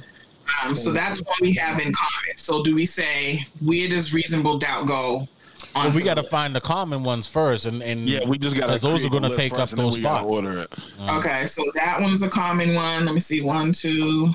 Um, 0.65 0.75
so 0.75 0.91
that's 0.91 1.19
what 1.23 1.39
we 1.41 1.53
have 1.55 1.77
in 1.79 1.91
common. 1.93 2.37
So 2.37 2.63
do 2.63 2.75
we 2.75 2.85
say 2.85 3.45
where 3.63 3.87
does 3.87 4.13
reasonable 4.13 4.57
doubt 4.57 4.87
go? 4.87 5.27
On 5.75 5.85
Well, 5.85 5.93
we 5.93 6.01
got 6.03 6.15
to 6.15 6.23
find 6.23 6.55
the 6.55 6.61
common 6.61 7.03
ones 7.03 7.27
first, 7.27 7.65
and 7.67 7.83
and 7.83 8.07
Yeah, 8.09 8.25
we 8.25 8.37
just 8.39 8.55
got 8.55 8.63
to. 8.67 8.73
Because 8.73 8.81
those 8.81 9.05
are 9.05 9.09
gonna 9.09 9.29
take 9.33 9.53
up 9.53 9.69
those 9.69 9.95
spots. 9.95 10.25
Order 10.25 10.59
it. 10.61 10.73
Okay, 11.09 11.45
so 11.45 11.61
that 11.75 11.99
one's 12.01 12.23
a 12.23 12.29
common 12.29 12.73
one. 12.73 13.05
Let 13.05 13.13
me 13.13 13.19
see. 13.19 13.41
One, 13.41 13.71
two. 13.71 14.29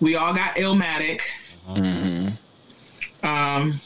We 0.00 0.16
all 0.16 0.32
got 0.34 0.56
Illmatic. 0.56 1.20
Mm-hmm. 1.70 3.26
Um, 3.26 3.80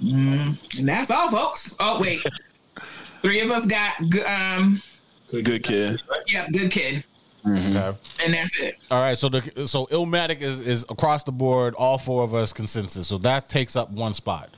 And 0.00 0.56
that's 0.88 1.10
all, 1.10 1.30
folks. 1.30 1.74
Oh 1.80 1.98
wait, 2.00 2.20
three 3.22 3.40
of 3.40 3.50
us 3.50 3.66
got 3.66 4.00
g- 4.08 4.22
um, 4.22 4.80
Good 5.30 5.62
kid. 5.64 6.00
yeah, 6.28 6.46
good 6.52 6.70
kid, 6.70 7.04
Okay. 7.46 7.98
and 8.24 8.34
that's 8.34 8.60
it. 8.60 8.74
All 8.90 9.00
right, 9.00 9.16
so 9.16 9.28
the 9.28 9.66
so 9.66 9.86
Illmatic 9.86 10.40
is 10.40 10.66
is 10.66 10.84
across 10.88 11.24
the 11.24 11.32
board, 11.32 11.74
all 11.76 11.98
four 11.98 12.24
of 12.24 12.34
us 12.34 12.52
consensus. 12.52 13.06
So 13.06 13.18
that 13.18 13.48
takes 13.48 13.76
up 13.76 13.90
one 13.90 14.14
spot. 14.14 14.50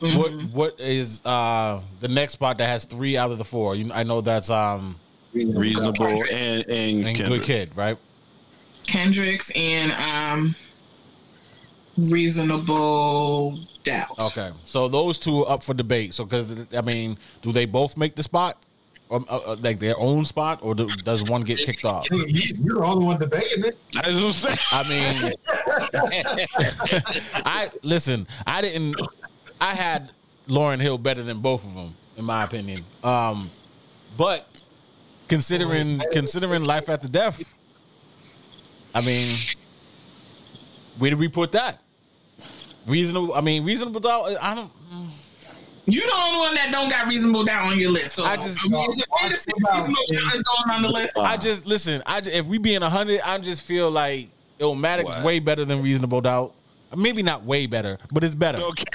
What 0.00 0.32
what 0.52 0.80
is 0.80 1.24
uh 1.24 1.80
the 2.00 2.08
next 2.08 2.34
spot 2.34 2.58
that 2.58 2.68
has 2.68 2.84
three 2.84 3.16
out 3.16 3.30
of 3.30 3.38
the 3.38 3.44
four? 3.44 3.74
You, 3.74 3.90
I 3.92 4.02
know 4.02 4.20
that's 4.20 4.50
um 4.50 4.96
Reasonable 5.32 6.06
and 6.32 6.64
and, 6.68 7.06
and 7.06 7.18
Good 7.18 7.42
Kid, 7.42 7.76
right? 7.76 7.98
Kendricks 8.86 9.50
and 9.56 9.92
um, 9.92 10.54
reasonable 12.10 13.58
doubt. 13.82 14.18
Okay, 14.18 14.50
so 14.64 14.88
those 14.88 15.18
two 15.18 15.44
are 15.44 15.54
up 15.54 15.62
for 15.62 15.74
debate. 15.74 16.14
So 16.14 16.24
because 16.24 16.66
I 16.74 16.80
mean, 16.80 17.18
do 17.42 17.52
they 17.52 17.66
both 17.66 17.98
make 17.98 18.14
the 18.14 18.22
spot, 18.22 18.64
or 19.08 19.24
uh, 19.28 19.36
uh, 19.46 19.56
like 19.60 19.78
their 19.78 19.94
own 19.98 20.24
spot, 20.24 20.60
or 20.62 20.74
do, 20.74 20.88
does 21.04 21.22
one 21.24 21.42
get 21.42 21.58
kicked 21.58 21.84
off? 21.84 22.06
You, 22.10 22.24
you're 22.26 22.76
the 22.80 22.84
only 22.84 23.06
one 23.06 23.18
debating 23.18 23.64
it. 23.64 23.76
That's 23.92 24.14
what 24.14 24.24
I'm 24.24 24.32
saying. 24.32 24.58
I 24.72 24.88
mean, 24.88 25.32
I 27.46 27.68
listen. 27.82 28.26
I 28.46 28.62
didn't. 28.62 29.00
I 29.60 29.74
had 29.74 30.10
Lauryn 30.48 30.80
Hill 30.80 30.98
better 30.98 31.22
than 31.22 31.38
both 31.38 31.64
of 31.64 31.74
them, 31.74 31.94
in 32.16 32.24
my 32.24 32.42
opinion. 32.44 32.80
Um, 33.04 33.48
but 34.16 34.62
considering 35.28 36.00
considering 36.12 36.64
life 36.64 36.88
after 36.88 37.08
death, 37.08 37.44
I 38.94 39.00
mean, 39.02 39.36
where 40.98 41.10
did 41.10 41.18
we 41.18 41.28
put 41.28 41.52
that? 41.52 41.80
Reasonable. 42.86 43.34
I 43.34 43.40
mean, 43.40 43.64
reasonable 43.64 44.00
doubt. 44.00 44.36
I 44.40 44.54
don't. 44.54 44.70
You 45.88 46.00
the 46.00 46.12
only 46.16 46.38
one 46.38 46.54
that 46.56 46.70
don't 46.72 46.90
got 46.90 47.06
reasonable 47.06 47.44
doubt 47.44 47.70
on 47.70 47.78
your 47.78 47.90
list. 47.90 48.14
So 48.14 48.24
I 48.24 48.36
just- 48.36 48.58
I 48.64 48.68
mean, 48.68 48.88
is 48.90 48.98
it 49.00 49.06
fair 49.20 49.30
to 49.30 49.36
say 49.36 49.52
reasonable 49.72 50.02
doubt 50.10 50.34
is 50.34 50.42
going 50.42 50.76
on 50.76 50.82
the 50.82 50.88
list? 50.88 51.16
I 51.16 51.36
just 51.36 51.64
listen. 51.66 52.02
I 52.06 52.20
just, 52.20 52.36
if 52.36 52.46
we 52.46 52.58
being 52.58 52.82
hundred, 52.82 53.20
I 53.24 53.38
just 53.38 53.62
feel 53.62 53.90
like 53.90 54.28
Illmatic's 54.58 55.04
What? 55.04 55.24
way 55.24 55.38
better 55.38 55.64
than 55.64 55.82
reasonable 55.82 56.20
doubt. 56.20 56.52
Maybe 56.96 57.22
not 57.22 57.44
way 57.44 57.66
better, 57.66 57.98
but 58.12 58.24
it's 58.24 58.34
better. 58.34 58.58
Okay. 58.60 58.84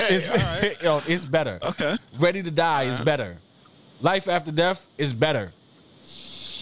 It's, 0.00 0.28
All 0.28 0.34
right. 0.36 0.76
yo, 0.84 1.02
it's 1.08 1.24
better. 1.24 1.58
Okay. 1.60 1.96
Ready 2.20 2.40
to 2.44 2.52
Die 2.52 2.82
is 2.84 3.00
better. 3.00 3.36
Life 4.00 4.28
After 4.28 4.52
Death 4.52 4.86
is 4.96 5.12
better. 5.12 5.50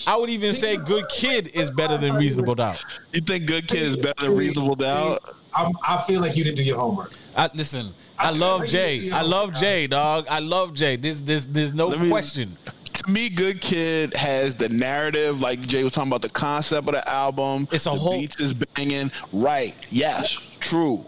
I 0.08 0.16
would 0.16 0.30
even 0.30 0.54
say 0.54 0.78
Good 0.78 1.04
Kid 1.10 1.48
is 1.54 1.70
better 1.70 1.98
than 1.98 2.14
Reasonable 2.14 2.54
Doubt. 2.54 2.82
You 3.12 3.20
think 3.20 3.44
Good 3.46 3.68
Kid 3.68 3.82
is 3.82 3.94
better 3.94 4.28
than 4.28 4.36
Reasonable 4.38 4.74
Doubt? 4.74 5.18
I'm, 5.54 5.70
I 5.86 5.98
feel 6.06 6.22
like 6.22 6.34
you 6.34 6.44
didn't 6.44 6.56
do 6.56 6.62
your 6.64 6.78
homework. 6.78 7.12
I, 7.36 7.50
listen, 7.54 7.92
I 8.18 8.30
love 8.30 8.66
Jay. 8.66 9.00
I 9.12 9.22
love 9.22 9.54
Jay, 9.54 9.86
dog. 9.86 10.26
I 10.28 10.38
love 10.40 10.74
Jay. 10.74 10.96
There's, 10.96 11.22
there's, 11.22 11.46
there's 11.48 11.74
no 11.74 11.90
me- 11.90 12.08
question. 12.08 12.56
To 12.92 13.10
me, 13.12 13.28
Good 13.28 13.60
Kid 13.60 14.14
has 14.14 14.54
the 14.54 14.68
narrative, 14.70 15.40
like 15.42 15.60
Jay 15.60 15.84
was 15.84 15.92
talking 15.92 16.10
about 16.10 16.22
the 16.22 16.30
concept 16.30 16.88
of 16.88 16.94
the 16.94 17.08
album. 17.08 17.68
It's 17.70 17.86
a 17.86 17.90
the 17.90 17.96
whole- 17.96 18.18
beats 18.18 18.40
is 18.40 18.54
banging. 18.54 19.10
Right. 19.32 19.74
Yes. 19.90 20.56
True. 20.60 21.04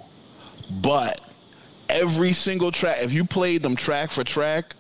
But 0.83 1.21
every 1.89 2.33
single 2.35 2.71
track, 2.71 2.99
if 3.03 3.15
you 3.15 3.25
played 3.25 3.63
them 3.63 3.75
track 3.75 4.11
for 4.11 4.23
track, 4.23 4.75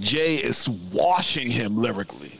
Jay 0.00 0.36
is 0.36 0.68
washing 0.92 1.50
him 1.50 1.76
lyrically. 1.80 2.32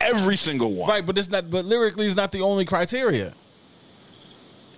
Every 0.00 0.36
single 0.36 0.72
one. 0.72 0.88
Right, 0.88 1.04
but 1.04 1.18
it's 1.18 1.28
not. 1.30 1.50
But 1.50 1.66
lyrically, 1.66 2.06
is 2.06 2.16
not 2.16 2.32
the 2.32 2.40
only 2.40 2.64
criteria. 2.64 3.34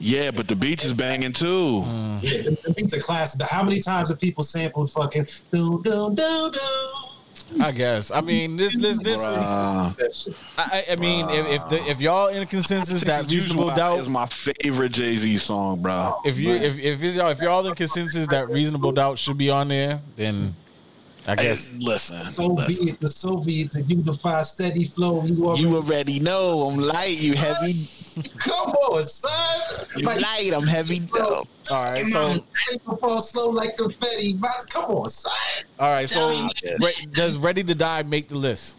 Yeah, 0.04 0.32
but 0.32 0.48
the 0.48 0.56
beats 0.56 0.84
is 0.84 0.92
banging 0.92 1.32
too. 1.32 1.82
Mm. 1.86 2.22
Yeah, 2.22 2.42
the, 2.42 2.58
the 2.66 2.74
beats 2.74 2.96
are 2.96 3.00
classic. 3.00 3.46
How 3.48 3.62
many 3.62 3.80
times 3.80 4.10
have 4.10 4.20
people 4.20 4.42
sampled 4.42 4.90
fucking 4.90 5.26
do 5.52 5.80
do 5.84 6.12
do 6.14 6.50
do? 6.52 7.62
I 7.62 7.70
guess. 7.70 8.10
I 8.10 8.20
mean, 8.20 8.56
this, 8.56 8.74
this, 8.80 8.98
this. 9.00 9.24
Bruh. 9.24 10.54
I, 10.58 10.84
I 10.92 10.96
mean, 10.96 11.26
if 11.30 11.62
if, 11.62 11.68
the, 11.68 11.90
if 11.90 12.00
y'all 12.00 12.28
in 12.28 12.46
consensus 12.46 13.02
that 13.04 13.26
Reasonable 13.28 13.66
my- 13.66 13.76
Doubt 13.76 14.00
is 14.00 14.08
my 14.08 14.26
favorite 14.26 14.92
Jay 14.92 15.16
Z 15.16 15.36
song, 15.36 15.80
bro. 15.82 16.18
if 16.24 16.38
you 16.38 16.52
if 16.52 16.78
if 16.78 17.00
y'all 17.14 17.28
if 17.28 17.40
y'all 17.40 17.64
in 17.66 17.74
consensus 17.74 18.26
that 18.28 18.48
reasonable 18.48 18.90
doubt 18.92 19.18
should 19.18 19.38
be 19.38 19.50
on 19.50 19.68
there, 19.68 20.00
then 20.16 20.54
I 21.28 21.36
guess 21.36 21.68
Hey, 21.68 21.76
listen, 21.78 22.20
So 22.22 22.48
listen. 22.48 22.84
be 22.84 22.90
it 22.90 23.00
the 23.00 23.08
Soviet, 23.08 23.70
the 23.72 23.82
unified 23.84 24.44
steady 24.44 24.84
flow. 24.84 25.24
You 25.24 25.46
already 25.46 25.62
You 25.62 25.76
already 25.76 26.20
know 26.20 26.62
I'm 26.62 26.78
light, 26.78 27.16
you 27.18 27.34
heavy. 27.34 27.74
come 28.38 28.70
on, 28.70 29.02
son. 29.04 29.86
You 29.96 30.06
light, 30.06 30.50
I'm 30.52 30.66
heavy. 30.66 31.00
bro, 31.00 31.22
all 31.24 31.44
right. 31.70 32.04
So 32.06 32.44
paper 32.68 32.96
fall 32.96 33.20
slow 33.20 33.50
like 33.50 33.76
confetti. 33.76 34.34
Come 34.72 34.84
on, 34.96 35.08
son. 35.08 35.64
all 35.78 35.88
right. 35.90 36.08
So 36.08 36.48
Re- 36.80 36.94
does 37.12 37.36
Ready 37.38 37.62
to 37.64 37.74
Die 37.74 38.02
make 38.04 38.28
the 38.28 38.36
list? 38.36 38.78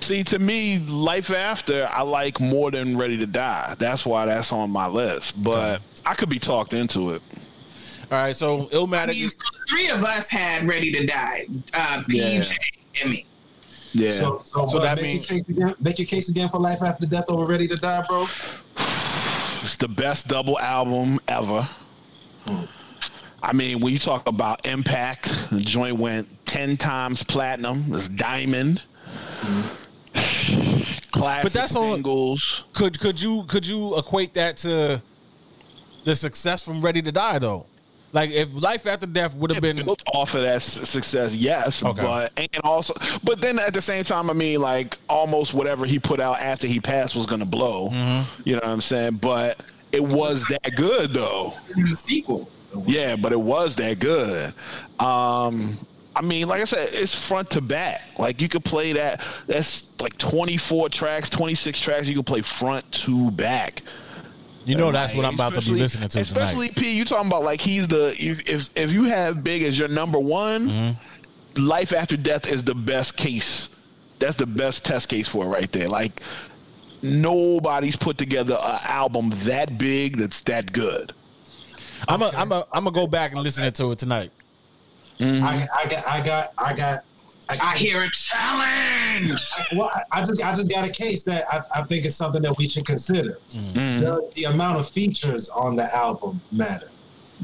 See, 0.00 0.22
to 0.24 0.38
me, 0.38 0.78
Life 0.78 1.32
After, 1.32 1.88
I 1.92 2.02
like 2.02 2.40
more 2.40 2.70
than 2.70 2.96
Ready 2.96 3.16
to 3.18 3.26
Die. 3.26 3.74
That's 3.78 4.06
why 4.06 4.26
that's 4.26 4.52
on 4.52 4.70
my 4.70 4.86
list. 4.86 5.42
But 5.42 5.80
I 6.06 6.14
could 6.14 6.28
be 6.30 6.38
talked 6.38 6.72
into 6.72 7.14
it. 7.14 7.22
All 8.10 8.18
right. 8.18 8.34
So 8.34 8.62
I 8.62 8.74
Illmatic. 8.74 9.08
mean, 9.08 9.28
so 9.28 9.38
three 9.68 9.88
of 9.88 10.02
us 10.02 10.30
had 10.30 10.64
ready 10.66 10.90
to 10.92 11.06
die. 11.06 11.40
Uh, 11.74 12.02
Yeah. 12.08 12.40
PJ 12.40 12.56
and 13.02 13.10
me. 13.10 13.24
Yeah. 13.92 14.10
So, 14.10 14.38
so, 14.42 14.66
So 14.66 14.78
that 14.80 14.96
make 14.96 15.04
means- 15.04 15.30
your 15.30 15.38
case 15.40 15.48
again. 15.48 15.74
Make 15.80 15.98
your 15.98 16.06
case 16.06 16.28
again 16.28 16.48
for 16.48 16.58
life 16.58 16.82
after 16.82 17.06
death 17.06 17.24
over 17.30 17.44
ready 17.44 17.66
to 17.68 17.76
die, 17.76 18.02
bro. 18.08 18.22
It's 19.62 19.76
the 19.76 19.88
best 19.88 20.28
double 20.28 20.58
album 20.58 21.18
ever. 21.28 21.68
I 23.42 23.52
mean, 23.52 23.80
when 23.80 23.92
you 23.92 23.98
talk 23.98 24.26
about 24.28 24.64
impact, 24.66 25.50
the 25.50 25.60
joint 25.60 25.96
went 25.96 26.28
10 26.46 26.76
times 26.76 27.22
platinum. 27.22 27.84
It's 27.92 28.08
diamond. 28.08 28.82
Classic 30.14 31.42
But 31.44 31.52
that's 31.52 31.76
all- 31.76 31.94
singles. 31.94 32.64
Could 32.74 32.98
could 33.00 33.20
you 33.20 33.44
could 33.44 33.66
you 33.66 33.96
equate 33.98 34.34
that 34.34 34.56
to 34.58 35.02
the 36.04 36.14
success 36.14 36.62
from 36.64 36.80
Ready 36.80 37.02
to 37.02 37.12
Die 37.12 37.38
though? 37.38 37.66
Like 38.12 38.30
if 38.30 38.54
Life 38.60 38.86
After 38.86 39.06
Death 39.06 39.36
would 39.36 39.50
have 39.50 39.62
been 39.62 39.76
built 39.76 40.02
off 40.14 40.34
of 40.34 40.40
that 40.42 40.62
success, 40.62 41.36
yes. 41.36 41.84
Okay. 41.84 42.02
But 42.02 42.32
and 42.36 42.62
also, 42.64 42.94
but 43.22 43.40
then 43.40 43.58
at 43.58 43.74
the 43.74 43.82
same 43.82 44.04
time, 44.04 44.30
I 44.30 44.32
mean, 44.32 44.60
like 44.60 44.96
almost 45.08 45.52
whatever 45.52 45.84
he 45.84 45.98
put 45.98 46.18
out 46.20 46.40
after 46.40 46.66
he 46.66 46.80
passed 46.80 47.14
was 47.14 47.26
gonna 47.26 47.44
blow. 47.44 47.90
Mm-hmm. 47.90 48.42
You 48.48 48.54
know 48.54 48.60
what 48.62 48.70
I'm 48.70 48.80
saying? 48.80 49.16
But 49.16 49.62
it 49.92 50.02
was 50.02 50.46
that 50.46 50.74
good 50.74 51.10
though. 51.10 51.52
In 51.76 51.82
the 51.82 51.88
sequel. 51.88 52.50
Yeah, 52.86 53.16
but 53.16 53.32
it 53.32 53.40
was 53.40 53.76
that 53.76 53.98
good. 53.98 54.52
Um, 55.00 55.76
I 56.14 56.22
mean, 56.22 56.48
like 56.48 56.60
I 56.60 56.64
said, 56.64 56.88
it's 56.92 57.28
front 57.28 57.50
to 57.50 57.60
back. 57.60 58.18
Like 58.18 58.40
you 58.40 58.48
could 58.48 58.64
play 58.64 58.92
that. 58.94 59.22
That's 59.46 60.00
like 60.00 60.16
24 60.18 60.88
tracks, 60.88 61.30
26 61.30 61.78
tracks. 61.78 62.08
You 62.08 62.14
can 62.14 62.24
play 62.24 62.40
front 62.40 62.90
to 62.92 63.30
back. 63.32 63.82
You 64.68 64.76
know 64.76 64.92
that's 64.92 65.14
what 65.14 65.24
I'm 65.24 65.34
about 65.34 65.54
to 65.54 65.60
be 65.60 65.78
listening 65.78 66.08
to 66.10 66.20
Especially 66.20 66.68
tonight. 66.68 66.84
P, 66.84 66.96
you 66.96 67.04
talking 67.04 67.28
about 67.28 67.42
like 67.42 67.60
he's 67.60 67.88
the 67.88 68.08
if 68.18 68.48
if, 68.48 68.76
if 68.76 68.92
you 68.92 69.04
have 69.04 69.42
Big 69.42 69.62
as 69.62 69.78
your 69.78 69.88
number 69.88 70.18
one, 70.18 70.68
Mm-hmm. 70.68 71.66
Life 71.66 71.92
After 71.92 72.16
Death 72.16 72.50
is 72.52 72.62
the 72.62 72.74
best 72.74 73.16
case. 73.16 73.74
That's 74.18 74.36
the 74.36 74.46
best 74.46 74.84
test 74.84 75.08
case 75.08 75.26
for 75.26 75.44
it 75.44 75.48
right 75.48 75.70
there. 75.72 75.88
Like 75.88 76.22
nobody's 77.02 77.96
put 77.96 78.18
together 78.18 78.56
an 78.62 78.78
album 78.84 79.30
that 79.44 79.78
big 79.78 80.16
that's 80.16 80.40
that 80.42 80.72
good. 80.72 81.12
I'm 82.08 82.22
a, 82.22 82.30
I'm 82.36 82.52
a, 82.52 82.66
I'm 82.72 82.84
gonna 82.84 82.94
go 82.94 83.06
back 83.06 83.32
and 83.32 83.40
listen 83.42 83.70
to 83.72 83.90
it 83.90 83.98
tonight. 83.98 84.30
I, 85.20 85.66
I 85.76 85.88
got, 85.88 86.06
I 86.06 86.24
got, 86.24 86.52
I 86.58 86.74
got. 86.74 86.98
I 87.62 87.76
hear 87.76 88.02
a 88.02 88.10
challenge. 88.10 89.07
Well, 89.74 89.90
I- 89.94 90.02
I 90.12 90.20
just, 90.20 90.44
I 90.44 90.50
just 90.54 90.70
got 90.70 90.88
a 90.88 90.92
case 90.92 91.22
that 91.24 91.44
I, 91.50 91.80
I 91.80 91.82
think 91.82 92.04
it's 92.04 92.16
something 92.16 92.42
that 92.42 92.56
we 92.58 92.68
should 92.68 92.84
consider. 92.86 93.38
Mm-hmm. 93.50 94.00
Does 94.00 94.30
the 94.34 94.44
amount 94.44 94.78
of 94.78 94.88
features 94.88 95.48
on 95.50 95.76
the 95.76 95.92
album 95.94 96.40
matter? 96.52 96.88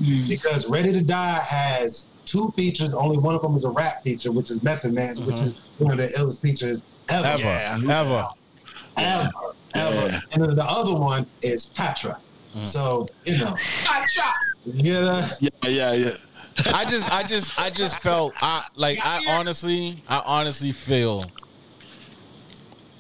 Mm. 0.01 0.29
Because 0.29 0.69
Ready 0.69 0.93
to 0.93 1.03
Die 1.03 1.41
has 1.49 2.07
two 2.25 2.51
features. 2.57 2.95
Only 2.95 3.19
one 3.19 3.35
of 3.35 3.43
them 3.43 3.55
is 3.55 3.65
a 3.65 3.71
rap 3.71 4.03
feature, 4.03 4.33
which 4.33 4.51
is 4.51 4.63
Method 4.63 4.93
Man's, 4.95 5.21
which 5.21 5.37
mm-hmm. 5.37 5.45
is 5.47 5.69
one 5.79 5.93
of 5.93 5.99
the 5.99 6.05
illest 6.19 6.43
features 6.43 6.83
ever, 7.13 7.27
Ever, 7.27 7.43
Yeah. 7.43 7.79
ever. 7.89 8.27
ever, 8.97 9.31
ever. 9.77 10.07
Yeah. 10.13 10.21
And 10.35 10.45
then 10.45 10.57
the 10.57 10.67
other 10.69 10.95
one 10.99 11.27
is 11.43 11.67
Patra. 11.67 12.19
Mm. 12.57 12.67
So 12.67 13.07
you 13.27 13.39
know, 13.39 13.55
Hot 13.85 14.09
chop. 14.09 14.35
you 14.67 14.83
get 14.83 15.03
us. 15.03 15.43
Yeah, 15.43 15.51
yeah, 15.69 15.93
yeah. 15.93 16.11
I 16.73 16.85
just, 16.85 17.13
I 17.13 17.25
just, 17.25 17.61
I 17.61 17.69
just 17.71 17.99
felt, 18.01 18.33
I 18.41 18.65
like, 18.77 18.99
I 19.05 19.25
honestly, 19.39 19.97
I 20.09 20.23
honestly 20.25 20.71
feel, 20.71 21.25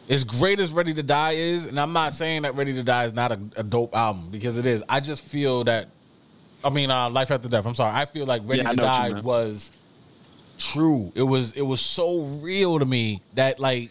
as 0.08 0.24
great 0.24 0.60
as 0.60 0.72
Ready 0.72 0.92
to 0.94 1.02
Die 1.02 1.32
is, 1.32 1.66
and 1.66 1.78
I'm 1.78 1.92
not 1.92 2.12
saying 2.12 2.42
that 2.42 2.54
Ready 2.54 2.72
to 2.74 2.82
Die 2.82 3.04
is 3.04 3.12
not 3.12 3.32
a, 3.32 3.38
a 3.56 3.62
dope 3.62 3.94
album 3.96 4.30
because 4.30 4.58
it 4.58 4.66
is. 4.66 4.82
I 4.88 5.00
just 5.00 5.24
feel 5.24 5.64
that, 5.64 5.88
I 6.62 6.70
mean, 6.70 6.90
uh, 6.90 7.10
Life 7.10 7.30
After 7.30 7.48
Death. 7.48 7.66
I'm 7.66 7.74
sorry. 7.74 7.94
I 7.94 8.04
feel 8.04 8.26
like 8.26 8.42
Ready 8.44 8.62
Yeah, 8.62 8.70
to 8.70 8.76
know 8.76 8.84
what 8.84 9.08
you 9.08 9.14
Die 9.14 9.20
was 9.22 9.72
true. 10.58 11.12
It 11.14 11.22
was, 11.22 11.54
it 11.56 11.62
was 11.62 11.80
so 11.80 12.20
real 12.42 12.78
to 12.78 12.84
me 12.84 13.20
that 13.34 13.58
like 13.58 13.90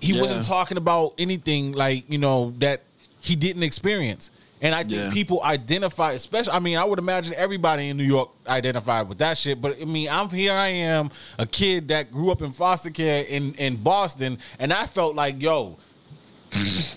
he 0.00 0.14
Yeah. 0.14 0.20
wasn't 0.20 0.44
talking 0.44 0.76
about 0.76 1.14
anything 1.18 1.72
like 1.72 2.10
you 2.10 2.18
know 2.18 2.52
that 2.58 2.82
he 3.20 3.34
didn't 3.34 3.62
experience. 3.62 4.30
And 4.62 4.74
I 4.74 4.80
think 4.84 4.92
Yeah. 4.92 5.10
people 5.12 5.42
identify, 5.42 6.12
especially. 6.12 6.52
I 6.54 6.60
mean, 6.60 6.78
I 6.78 6.84
would 6.84 6.98
imagine 6.98 7.34
everybody 7.36 7.90
in 7.90 7.96
New 7.98 8.04
York 8.04 8.30
identified 8.48 9.06
with 9.08 9.18
that 9.18 9.36
shit. 9.36 9.60
But 9.60 9.80
I 9.80 9.84
mean, 9.84 10.08
I'm 10.10 10.30
here. 10.30 10.52
I 10.52 10.68
am 10.68 11.10
a 11.38 11.44
kid 11.46 11.88
that 11.88 12.10
grew 12.10 12.30
up 12.30 12.40
in 12.40 12.52
foster 12.52 12.90
care 12.90 13.24
in 13.28 13.52
in 13.54 13.76
Boston, 13.76 14.38
and 14.58 14.72
I 14.72 14.86
felt 14.86 15.14
like, 15.14 15.42
yo, 15.42 15.76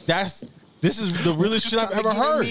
that's 0.05 0.45
this 0.81 0.99
is 0.99 1.21
the 1.25 1.33
realest 1.33 1.67
shit 1.69 1.79
I've 1.79 1.91
ever 1.91 2.13
heard. 2.13 2.47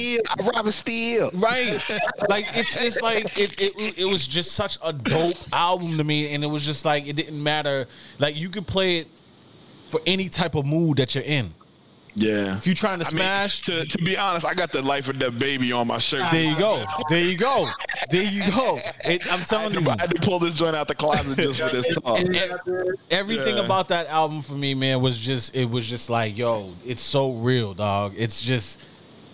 Robert 0.54 0.72
Steele. 0.72 1.30
Right. 1.32 1.80
Like 2.28 2.44
it's 2.54 2.76
just 2.76 3.00
like 3.02 3.24
it, 3.38 3.58
it 3.58 3.98
it 4.00 4.04
was 4.04 4.26
just 4.28 4.52
such 4.52 4.76
a 4.84 4.92
dope 4.92 5.36
album 5.54 5.96
to 5.96 6.04
me 6.04 6.34
and 6.34 6.44
it 6.44 6.48
was 6.48 6.66
just 6.66 6.84
like 6.84 7.06
it 7.08 7.16
didn't 7.16 7.42
matter 7.42 7.86
like 8.18 8.36
you 8.36 8.50
could 8.50 8.66
play 8.66 8.98
it 8.98 9.08
for 9.88 10.00
any 10.06 10.28
type 10.28 10.54
of 10.54 10.66
mood 10.66 10.98
that 10.98 11.14
you're 11.14 11.24
in. 11.24 11.50
Yeah. 12.14 12.56
If 12.56 12.66
you're 12.66 12.74
trying 12.74 12.98
to 13.00 13.06
I 13.06 13.10
mean, 13.10 13.20
smash, 13.22 13.62
to, 13.62 13.84
to 13.84 13.98
be 13.98 14.16
honest, 14.16 14.44
I 14.44 14.54
got 14.54 14.72
the 14.72 14.82
life 14.82 15.08
of 15.08 15.18
that 15.20 15.38
baby 15.38 15.70
on 15.72 15.86
my 15.86 15.98
shirt. 15.98 16.22
there 16.32 16.42
you 16.50 16.58
go. 16.58 16.84
There 17.08 17.24
you 17.24 17.38
go. 17.38 17.66
There 18.10 18.24
you 18.24 18.42
go. 18.50 18.80
It, 19.04 19.32
I'm 19.32 19.40
I 19.40 19.44
telling 19.44 19.74
you. 19.74 19.88
I 19.88 19.96
had 20.00 20.10
to 20.14 20.20
pull 20.20 20.38
this 20.38 20.54
joint 20.54 20.74
out 20.74 20.88
the 20.88 20.94
closet 20.94 21.38
just 21.38 21.60
for 21.62 21.74
this 21.74 21.94
talk. 22.02 22.18
Everything 23.10 23.56
Yeah. 23.56 23.64
about 23.64 23.88
that 23.88 24.06
album 24.08 24.42
for 24.42 24.54
me, 24.54 24.74
man, 24.74 25.00
was 25.00 25.18
just 25.18 25.56
it 25.56 25.68
was 25.70 25.88
just 25.88 26.10
like, 26.10 26.36
yo, 26.36 26.70
it's 26.84 27.02
so 27.02 27.32
real, 27.32 27.74
dog. 27.74 28.14
It's 28.16 28.42
just 28.42 28.86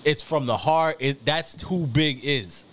it's 0.05 0.23
from 0.23 0.47
the 0.47 0.57
heart. 0.57 0.97
It 1.01 1.25
that's 1.25 1.63
who 1.63 1.87
Big 1.87 2.21
is. 2.23 2.65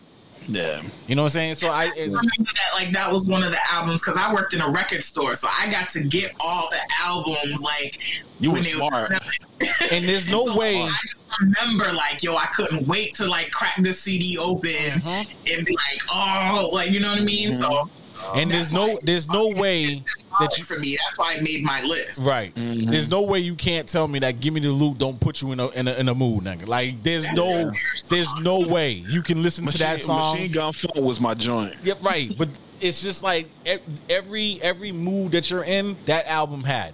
Yeah. 0.47 0.81
You 1.07 1.15
know 1.15 1.23
what 1.23 1.27
I'm 1.27 1.29
saying? 1.29 1.55
So 1.55 1.69
I 1.69 1.85
it, 1.95 2.05
remember 2.07 2.21
that 2.37 2.71
like 2.75 2.89
that 2.91 3.11
was 3.11 3.29
one 3.29 3.43
of 3.43 3.51
the 3.51 3.59
albums 3.71 4.01
because 4.01 4.17
I 4.17 4.33
worked 4.33 4.53
in 4.53 4.61
a 4.61 4.69
record 4.69 5.03
store, 5.03 5.35
so 5.35 5.47
I 5.59 5.69
got 5.71 5.89
to 5.89 6.03
get 6.03 6.33
all 6.39 6.67
the 6.71 6.79
albums 7.03 7.63
like 7.63 7.99
You 8.39 8.49
when 8.51 8.59
was 8.59 8.71
smart. 8.71 9.11
and 9.91 10.05
there's 10.05 10.27
no 10.29 10.45
So, 10.45 10.57
way 10.57 10.81
I 10.81 10.89
just 11.03 11.25
remember 11.39 11.93
like 11.93 12.23
yo, 12.23 12.35
I 12.35 12.47
couldn't 12.55 12.87
wait 12.87 13.13
to 13.15 13.27
like 13.27 13.51
crack 13.51 13.75
the 13.81 13.93
CD 13.93 14.37
open 14.39 14.69
Mm-hmm. 14.71 15.53
and 15.57 15.65
be 15.65 15.73
like, 15.73 16.01
oh, 16.11 16.69
like 16.73 16.91
you 16.91 16.99
know 16.99 17.09
what 17.11 17.19
I 17.19 17.23
mean. 17.23 17.53
So 17.55 17.89
and 18.35 18.49
there's 18.51 18.73
no 18.73 18.97
there's 19.03 19.27
no 19.29 19.47
way 19.47 20.01
that 20.41 20.57
you 20.57 20.63
for 20.63 20.77
me. 20.79 20.97
That's 21.05 21.17
why 21.17 21.35
I 21.37 21.41
made 21.41 21.63
my 21.63 21.81
list. 21.83 22.21
Right. 22.23 22.53
Mm-hmm. 22.55 22.89
There's 22.91 23.09
no 23.09 23.21
way 23.23 23.39
you 23.39 23.55
can't 23.55 23.87
tell 23.87 24.07
me 24.07 24.19
that 24.19 24.39
"Give 24.39 24.53
Me 24.53 24.59
the 24.59 24.71
Loot" 24.71 24.97
don't 24.97 25.19
put 25.19 25.41
you 25.41 25.51
in 25.51 25.59
a 25.59 25.69
in 25.69 25.87
a, 25.87 25.93
in 25.93 26.09
a 26.09 26.15
mood, 26.15 26.43
nigga. 26.43 26.67
Like 26.67 27.01
there's 27.03 27.31
no 27.31 27.71
there's 28.09 28.35
no 28.35 28.67
way 28.67 28.91
you 28.91 29.21
can 29.21 29.41
listen 29.43 29.65
to 29.67 29.77
that 29.79 30.01
song. 30.01 30.35
Machine 30.35 30.51
Gun 30.51 30.73
Funk 30.73 30.95
was 30.95 31.19
my 31.19 31.33
joint. 31.33 31.73
Yep, 31.83 32.03
right. 32.03 32.31
But 32.37 32.49
it's 32.81 33.01
just 33.01 33.23
like 33.23 33.47
e- 33.65 33.77
every 34.09 34.59
every 34.61 34.91
mood 34.91 35.31
that 35.33 35.49
you're 35.49 35.63
in, 35.63 35.95
that 36.05 36.25
album 36.27 36.63
had. 36.63 36.93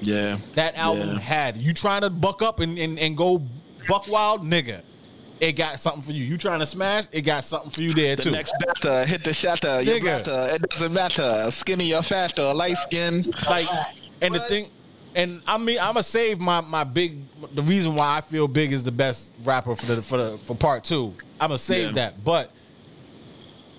Yeah. 0.00 0.36
That 0.54 0.76
album 0.76 1.08
Yeah. 1.08 1.18
had. 1.20 1.56
You 1.56 1.72
trying 1.72 2.02
to 2.02 2.10
buck 2.10 2.42
up 2.42 2.60
and, 2.60 2.78
and, 2.78 2.98
and 2.98 3.16
go 3.16 3.42
buck 3.88 4.08
wild, 4.08 4.42
nigga. 4.44 4.82
It 5.40 5.52
got 5.52 5.78
something 5.78 6.02
for 6.02 6.12
you. 6.12 6.24
You 6.24 6.38
trying 6.38 6.60
to 6.60 6.66
smash? 6.66 7.04
It 7.12 7.22
got 7.22 7.44
something 7.44 7.70
for 7.70 7.82
you 7.82 7.92
there 7.92 8.16
The 8.16 8.22
too. 8.22 8.30
next 8.30 8.54
batter, 8.58 9.04
hit 9.04 9.22
the 9.22 9.34
shatter, 9.34 9.82
you 9.82 9.92
Nigga. 10.00 10.54
It 10.54 10.62
doesn't 10.62 10.92
matter. 10.94 11.50
Skinny 11.50 11.94
or 11.94 12.02
fat 12.02 12.38
or 12.38 12.54
light 12.54 12.76
skin. 12.78 13.20
like 13.48 13.66
and 14.22 14.32
the 14.34 14.38
thing 14.38 14.64
and 15.14 15.42
I 15.46 15.58
mean 15.58 15.78
I'm 15.78 15.88
gonna 15.94 16.02
save 16.02 16.40
my 16.40 16.60
my 16.62 16.84
big 16.84 17.18
the 17.54 17.62
reason 17.62 17.94
why 17.94 18.16
I 18.16 18.20
feel 18.22 18.48
big 18.48 18.72
is 18.72 18.82
the 18.84 18.92
best 18.92 19.34
rapper 19.44 19.74
for 19.76 19.86
the 19.86 20.00
for 20.00 20.16
the 20.16 20.38
for 20.38 20.54
part 20.56 20.84
two. 20.84 21.14
I'm 21.40 21.48
gonna 21.48 21.58
save 21.58 21.88
Yeah. 21.88 21.92
that, 22.10 22.24
but 22.24 22.50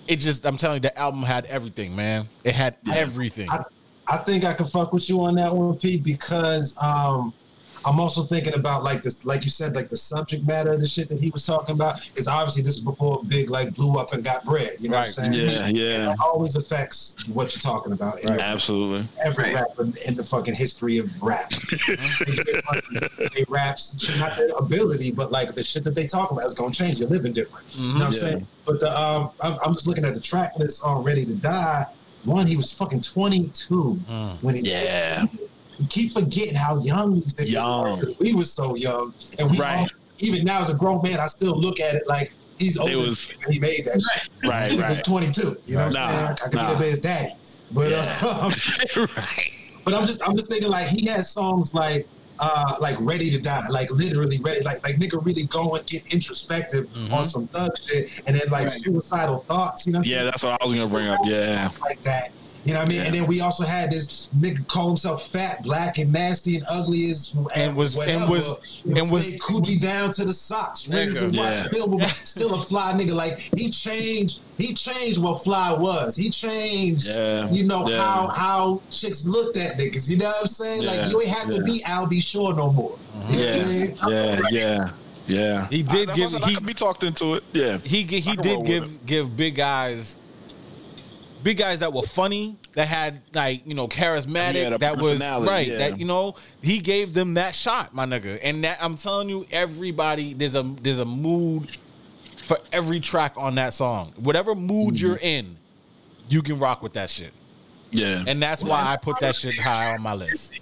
it 0.07 0.17
just 0.19 0.45
I'm 0.45 0.57
telling 0.57 0.75
you 0.77 0.81
the 0.81 0.97
album 0.97 1.23
had 1.23 1.45
everything, 1.45 1.95
man. 1.95 2.25
It 2.43 2.53
had 2.53 2.77
everything. 2.93 3.49
I, 3.49 3.63
I 4.07 4.17
think 4.17 4.45
I 4.45 4.53
can 4.53 4.65
fuck 4.67 4.93
with 4.93 5.09
you 5.09 5.19
on 5.21 5.35
that 5.35 5.53
one, 5.53 5.75
Pete, 5.75 6.03
because 6.03 6.77
um, 6.81 7.33
I'm 7.87 7.99
also 8.01 8.21
thinking 8.23 8.53
about 8.53 8.83
like 8.83 9.01
this, 9.01 9.25
like 9.25 9.43
you 9.45 9.49
said, 9.49 9.73
like 9.75 9.87
the 9.87 9.95
subject 9.97 10.45
matter 10.45 10.71
of 10.71 10.81
the 10.81 10.87
shit 10.87 11.07
that 11.09 11.19
he 11.19 11.29
was 11.31 11.45
talking 11.45 11.73
about. 11.73 12.01
Because 12.09 12.27
obviously 12.27 12.61
this 12.63 12.75
is 12.75 12.81
before 12.81 13.21
Big 13.27 13.49
like 13.49 13.73
blew 13.73 13.97
up 13.97 14.11
and 14.13 14.23
got 14.23 14.43
bread. 14.43 14.71
You 14.79 14.89
know 14.89 14.97
Right. 14.97 15.13
what 15.17 15.25
I'm 15.25 15.31
saying? 15.33 15.49
Yeah, 15.49 15.67
yeah. 15.69 16.11
It 16.11 16.17
always 16.23 16.55
affects 16.57 17.15
what 17.29 17.55
you're 17.55 17.61
talking 17.61 17.93
about. 17.93 18.19
in 18.23 18.31
Absolutely. 18.39 19.07
every 19.23 19.53
rapper 19.53 19.83
in 20.07 20.15
the 20.15 20.23
fucking 20.23 20.53
history 20.55 20.97
of 20.97 21.07
rap. 21.21 21.49
they 23.35 23.43
raps, 23.49 24.17
not 24.19 24.35
their 24.37 24.49
ability, 24.57 25.11
but 25.11 25.31
like 25.31 25.55
the 25.55 25.63
shit 25.63 25.83
that 25.83 25.95
they 25.95 26.05
talk 26.05 26.31
about 26.31 26.45
is 26.45 26.53
gonna 26.53 26.71
change. 26.73 26.99
You're 26.99 27.09
living 27.09 27.33
different. 27.33 27.65
You 27.77 27.87
know 27.87 27.93
what 27.93 28.03
I'm 28.07 28.11
Yeah. 28.13 28.19
saying? 28.19 28.47
But 28.65 28.79
the 28.79 28.89
um, 28.99 29.29
I'm, 29.41 29.57
I'm 29.65 29.73
just 29.73 29.87
looking 29.87 30.05
at 30.05 30.13
the 30.13 30.19
track 30.19 30.51
list 30.57 30.85
on 30.85 31.03
Ready 31.03 31.25
to 31.25 31.33
Die. 31.35 31.85
One, 32.25 32.45
he 32.47 32.57
was 32.57 32.73
fucking 32.73 33.01
22 33.01 33.93
when 34.41 34.55
he 34.55 34.61
Yeah. 34.69 35.23
You 35.31 35.46
keep 35.89 36.11
forgetting 36.11 36.55
how 36.55 36.79
young 36.81 37.13
these 37.15 37.33
niggas 37.35 37.51
Young. 37.51 37.99
were. 37.99 38.05
We 38.19 38.33
was 38.33 38.51
so 38.51 38.75
young, 38.75 39.13
and 39.39 39.51
we 39.51 39.57
Right. 39.57 39.79
all, 39.79 39.87
even 40.19 40.43
now 40.43 40.61
as 40.61 40.73
a 40.73 40.75
grown 40.77 41.01
man, 41.03 41.19
I 41.19 41.27
still 41.27 41.57
look 41.59 41.79
at 41.79 41.95
it 41.95 42.03
like 42.07 42.33
he's 42.59 42.77
older. 42.77 42.95
was- 42.97 43.37
he 43.49 43.59
made 43.59 43.85
that. 43.85 44.01
shit. 44.01 44.49
Right, 44.49 44.71
He 44.71 44.75
was 44.77 44.99
22. 45.03 45.55
You 45.67 45.75
know 45.75 45.85
what 45.85 45.93
Nah, 45.93 45.99
I'm 46.05 46.11
saying? 46.13 46.25
I 46.27 46.33
could 46.33 46.51
be 46.51 46.57
nah. 46.57 46.73
that 46.73 46.79
man's 46.79 46.99
daddy. 46.99 47.29
But 47.71 47.91
uh, 47.93 48.49
right. 49.17 49.57
but 49.85 49.93
I'm 49.93 50.05
just 50.05 50.21
I'm 50.27 50.35
just 50.35 50.49
thinking 50.49 50.69
like 50.69 50.87
he 50.87 51.07
had 51.07 51.23
songs 51.25 51.73
like 51.73 52.07
uh 52.39 52.73
like 52.79 52.95
Ready 52.99 53.29
to 53.31 53.39
Die, 53.39 53.61
like 53.71 53.91
literally 53.91 54.37
ready, 54.41 54.63
like 54.63 54.81
like 54.83 54.95
nigga 54.95 55.23
really 55.25 55.43
going 55.45 55.81
get 55.87 56.13
introspective 56.13 56.85
Mm-hmm. 56.93 57.13
on 57.13 57.25
some 57.25 57.47
thug 57.47 57.71
shit, 57.77 58.21
and 58.27 58.35
then 58.35 58.43
like 58.51 58.69
suicidal 58.69 59.39
thoughts, 59.49 59.85
you 59.85 59.93
know? 59.93 59.99
what 59.99 60.07
Yeah, 60.07 60.17
saying? 60.19 60.25
that's 60.31 60.43
what 60.43 60.61
I 60.61 60.65
was 60.65 60.73
gonna 60.73 60.87
bring 60.87 61.07
up. 61.07 61.19
Yeah. 61.25 61.69
like 61.81 61.99
that. 62.01 62.29
You 62.67 62.73
know 62.73 62.79
what 62.81 62.89
I 62.89 62.91
mean? 62.91 63.01
And 63.05 63.15
then 63.15 63.27
we 63.27 63.39
also 63.39 63.63
had 63.63 63.89
this 63.91 64.29
nigga 64.37 64.67
call 64.67 64.87
himself 64.89 65.27
fat, 65.27 65.63
black, 65.63 65.97
and 65.99 66.11
nasty 66.11 66.55
and 66.55 66.65
ugly 66.71 67.09
as 67.09 67.33
And 67.55 67.75
was- 67.77 67.95
and 67.95 68.29
was- 68.29 68.83
and 68.85 69.09
was- 69.09 69.25
stayed 69.25 69.39
Coogi 69.39 69.79
down 69.79 70.11
to 70.11 70.25
the 70.25 70.33
socks, 70.33 70.89
rings 70.89 71.21
and 71.21 71.35
watch 71.37 71.55
Yeah. 71.55 71.67
film, 71.71 72.01
still 72.23 72.53
a 72.53 72.59
fly 72.59 72.93
nigga. 72.93 73.13
Like 73.13 73.49
he 73.57 73.69
changed, 73.69 74.41
he 74.57 74.73
changed 74.73 75.17
what 75.17 75.43
fly 75.43 75.71
was. 75.73 76.15
He 76.17 76.29
changed, 76.29 77.15
Yeah. 77.15 77.49
you 77.51 77.63
know 77.63 77.87
Yeah. 77.87 77.97
how 78.03 78.27
how 78.35 78.81
chicks 78.91 79.25
looked 79.25 79.55
at 79.57 79.79
niggas. 79.79 80.09
You 80.09 80.17
know 80.17 80.25
what 80.25 80.35
I'm 80.41 80.47
saying? 80.47 80.81
Yeah. 80.81 80.91
Like 80.91 81.11
you 81.11 81.21
ain't 81.21 81.29
have 81.37 81.51
to 81.55 81.63
be 81.63 81.81
Al 81.87 82.05
B. 82.05 82.19
Sure 82.19 82.53
no 82.53 82.71
more. 82.73 82.91
Mm-hmm. 82.91 83.33
You 83.33 83.39
know 83.39 83.93
what 84.01 84.11
Yeah. 84.11 84.39
Yeah. 84.51 84.51
Yeah. 84.51 84.89
Yeah. 85.27 85.67
He 85.69 85.83
did 85.83 86.09
I, 86.09 86.15
give- 86.15 86.35
I, 86.35 86.47
he- 86.49 86.55
could 86.55 86.65
be 86.65 86.73
talked 86.73 87.03
into 87.03 87.35
it. 87.35 87.43
Yeah. 87.53 87.77
he 87.83 88.03
he 88.03 88.35
did 88.35 88.45
roll 88.45 88.57
with 88.59 88.67
give 88.67 89.05
give 89.05 89.37
big 89.37 89.55
guys 89.55 90.17
big 91.43 91.57
guys 91.57 91.79
that 91.81 91.91
were 91.93 92.01
funny 92.01 92.55
that 92.73 92.87
had 92.87 93.21
like 93.33 93.65
you 93.65 93.73
know 93.73 93.87
charismatic 93.87 94.55
Yeah, 94.63 94.69
the 94.71 94.77
that 94.79 94.97
was 94.97 95.19
right 95.47 95.67
yeah. 95.67 95.77
that 95.77 95.99
you 95.99 96.05
know 96.05 96.35
he 96.61 96.79
gave 96.79 97.13
them 97.13 97.35
that 97.35 97.53
shot 97.55 97.93
my 97.93 98.05
nigga 98.05 98.39
and 98.43 98.63
that 98.63 98.77
I'm 98.81 98.95
telling 98.95 99.29
you 99.29 99.45
everybody 99.51 100.33
there's 100.33 100.55
a 100.55 100.63
there's 100.81 100.99
a 100.99 101.05
mood 101.05 101.75
for 102.37 102.57
every 102.71 102.99
track 102.99 103.33
on 103.37 103.55
that 103.55 103.73
song 103.73 104.13
whatever 104.17 104.55
mood 104.55 104.95
Mm-hmm. 104.95 105.05
you're 105.05 105.19
in 105.21 105.55
you 106.29 106.41
can 106.41 106.59
rock 106.59 106.81
with 106.81 106.93
that 106.93 107.09
shit 107.09 107.31
Yeah. 107.91 108.23
and 108.27 108.41
that's 108.41 108.63
why 108.63 108.81
I 108.83 108.97
put 108.97 109.19
that 109.19 109.35
shit 109.35 109.57
high 109.59 109.93
on 109.93 110.01
my 110.01 110.13
list 110.13 110.59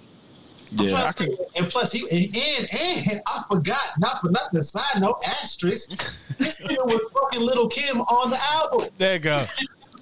I'm 0.80 0.86
yeah. 0.88 1.04
I 1.04 1.12
can. 1.12 1.28
think. 1.28 1.40
And 1.58 1.68
plus, 1.68 1.92
he 1.92 2.00
and, 2.10 2.68
and 2.80 3.12
and 3.12 3.20
I 3.28 3.42
forgot, 3.48 3.78
not 4.00 4.20
for 4.20 4.30
nothing. 4.30 4.60
Side 4.62 5.00
note, 5.00 5.14
asterisk. 5.24 5.90
This 6.38 6.56
nigga 6.56 6.84
was 6.84 7.00
fucking 7.12 7.46
Lil 7.46 7.68
Kim 7.68 8.00
on 8.00 8.30
the 8.30 8.38
album. 8.50 8.88
there 8.98 9.12
you 9.14 9.18
go 9.20 9.44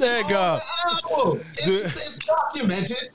there 0.05 0.23
you 0.23 0.29
go 0.29 0.37
On 0.37 0.59
the 0.59 1.03
mm-hmm. 1.03 1.21
album. 1.21 1.41
It's, 1.53 1.69
it's 1.69 2.19
documented. 2.19 3.09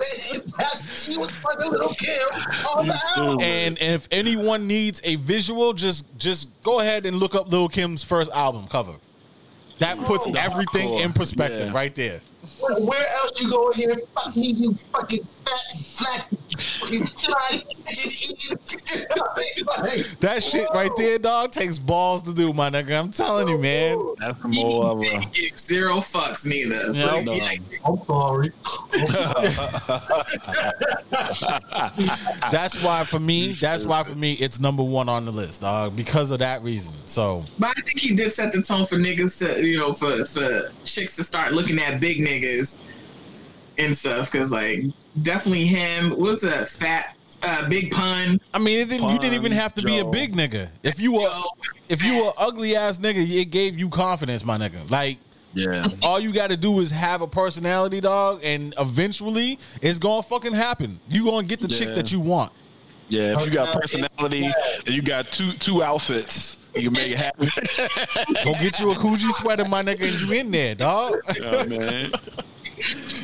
That's, 0.58 1.04
she 1.06 1.18
was 1.18 1.32
fucking 1.40 1.72
Lil 1.72 1.90
Kim 1.90 2.30
on 2.78 2.88
the 2.88 3.00
album. 3.18 3.38
and, 3.42 3.78
and 3.80 3.94
if 3.96 4.08
anyone 4.12 4.68
needs 4.68 5.02
a 5.04 5.16
visual 5.18 5.74
just 5.74 6.06
just 6.18 6.50
go 6.64 6.80
ahead 6.80 7.06
and 7.06 7.18
look 7.18 7.36
up 7.36 7.52
Lil 7.52 7.68
Kim's 7.70 8.04
first 8.04 8.32
album 8.32 8.68
cover 8.68 8.94
that 9.80 9.98
puts 10.00 10.28
Oh, 10.28 10.34
everything 10.38 10.94
in 10.96 11.14
perspective 11.14 11.68
Yeah. 11.68 11.74
right 11.76 11.96
there 11.96 12.20
Where, 12.62 12.76
where 12.86 13.06
else 13.22 13.42
you 13.42 13.50
go 13.50 13.72
here? 13.72 13.96
Fuck 14.16 14.36
me, 14.36 14.52
you 14.52 14.74
fucking 14.74 15.24
fat, 15.24 15.78
flat, 15.78 16.28
fucking 16.58 17.06
fried 17.08 17.64
chicken 17.86 18.12
eating. 18.12 18.58
like, 19.78 20.06
That 20.22 20.42
shit 20.42 20.66
right 20.74 20.92
there, 20.96 21.20
dog, 21.20 21.52
takes 21.52 21.80
balls 21.80 22.22
to 22.24 22.34
do, 22.34 22.54
my 22.54 22.70
nigga. 22.70 22.98
I'm 23.00 23.12
telling 23.12 23.50
you, 23.50 23.58
man. 23.58 23.98
That's 24.20 24.42
more 24.46 24.86
uh, 24.86 24.92
of 24.94 25.04
a. 25.04 25.22
Zero 25.58 25.96
fucks 25.96 26.46
neither. 26.48 26.94
Yeah, 26.94 27.06
Like, 27.16 27.26
no. 27.26 27.38
I'm 27.86 27.98
sorry. 27.98 28.50
That's 32.52 32.82
why 32.82 33.04
for 33.04 33.20
me, 33.20 33.50
that's 33.50 33.86
why 33.86 34.04
for 34.04 34.16
me, 34.16 34.34
it's 34.34 34.60
number 34.60 34.84
one 34.84 35.10
on 35.10 35.26
the 35.26 35.32
list, 35.32 35.62
dog, 35.62 35.96
because 35.96 36.32
of 36.32 36.40
that 36.40 36.62
reason. 36.64 36.96
So 37.06 37.44
But 37.58 37.78
I 37.78 37.82
think 37.82 38.00
he 38.00 38.16
did 38.16 38.32
set 38.34 38.52
the 38.52 38.62
tone 38.62 38.86
for 38.86 38.96
niggas 38.96 39.40
to, 39.40 39.66
you 39.66 39.78
know, 39.78 39.94
for 39.94 40.24
for 40.26 40.72
chicks 40.86 41.16
to 41.18 41.24
start 41.24 41.54
looking 41.54 41.80
at 41.80 42.00
big 42.00 42.18
niggas 42.18 42.29
and 43.78 43.96
stuff. 43.96 44.32
Cause 44.32 44.52
like 44.52 44.84
definitely 45.22 45.66
him. 45.66 46.12
What's 46.12 46.44
a 46.44 46.66
fat 46.66 47.16
uh, 47.44 47.70
big 47.70 47.92
pun? 47.92 48.40
I 48.54 48.60
mean, 48.60 48.80
it 48.80 48.90
didn't. 48.90 49.10
You 49.12 49.20
didn't 49.20 49.36
even 49.36 49.52
have 49.52 49.74
to 49.76 49.82
be 49.82 50.00
a 50.00 50.06
big 50.06 50.34
nigga. 50.34 50.70
If 50.84 51.00
you 51.00 51.14
were, 51.14 51.30
if 51.88 52.04
you 52.04 52.24
were 52.24 52.32
ugly 52.38 52.76
ass 52.76 53.00
nigga, 53.00 53.26
it 53.42 53.46
gave 53.46 53.78
you 53.80 53.90
confidence, 53.90 54.44
my 54.46 54.58
nigga. 54.58 54.90
Like 54.92 55.18
Yeah. 55.54 55.88
all 56.04 56.20
you 56.20 56.34
got 56.34 56.50
to 56.50 56.58
do 56.58 56.80
is 56.80 56.92
have 56.92 57.22
a 57.22 57.28
personality, 57.28 58.02
dog, 58.02 58.42
and 58.44 58.74
eventually 58.80 59.58
it's 59.82 60.00
gonna 60.00 60.24
fucking 60.24 60.54
happen. 60.54 61.00
You 61.10 61.24
gonna 61.26 61.48
get 61.48 61.62
the 61.62 61.68
chick 61.68 61.96
that 61.96 62.12
you 62.12 62.20
want. 62.20 62.52
Yeah. 63.08 63.34
If 63.36 63.48
you 63.48 63.54
got 63.54 63.68
personality 63.80 64.50
and 64.86 64.96
you 64.96 65.02
got 65.02 65.28
two 65.32 65.52
two 65.54 65.82
outfits, 65.82 66.59
You 66.76 66.92
make 66.92 67.12
it 67.12 67.18
happen. 67.18 67.48
Go 68.44 68.54
get 68.54 68.80
you 68.80 68.92
a 68.92 68.96
Coogi 68.96 69.32
sweater, 69.32 69.66
my 69.66 69.82
nigga, 69.82 70.08
and 70.12 70.22
you 70.22 70.40
in 70.40 70.52
there, 70.52 70.76
dog. 70.76 71.16
yeah, 71.40 71.64
man. 71.66 72.12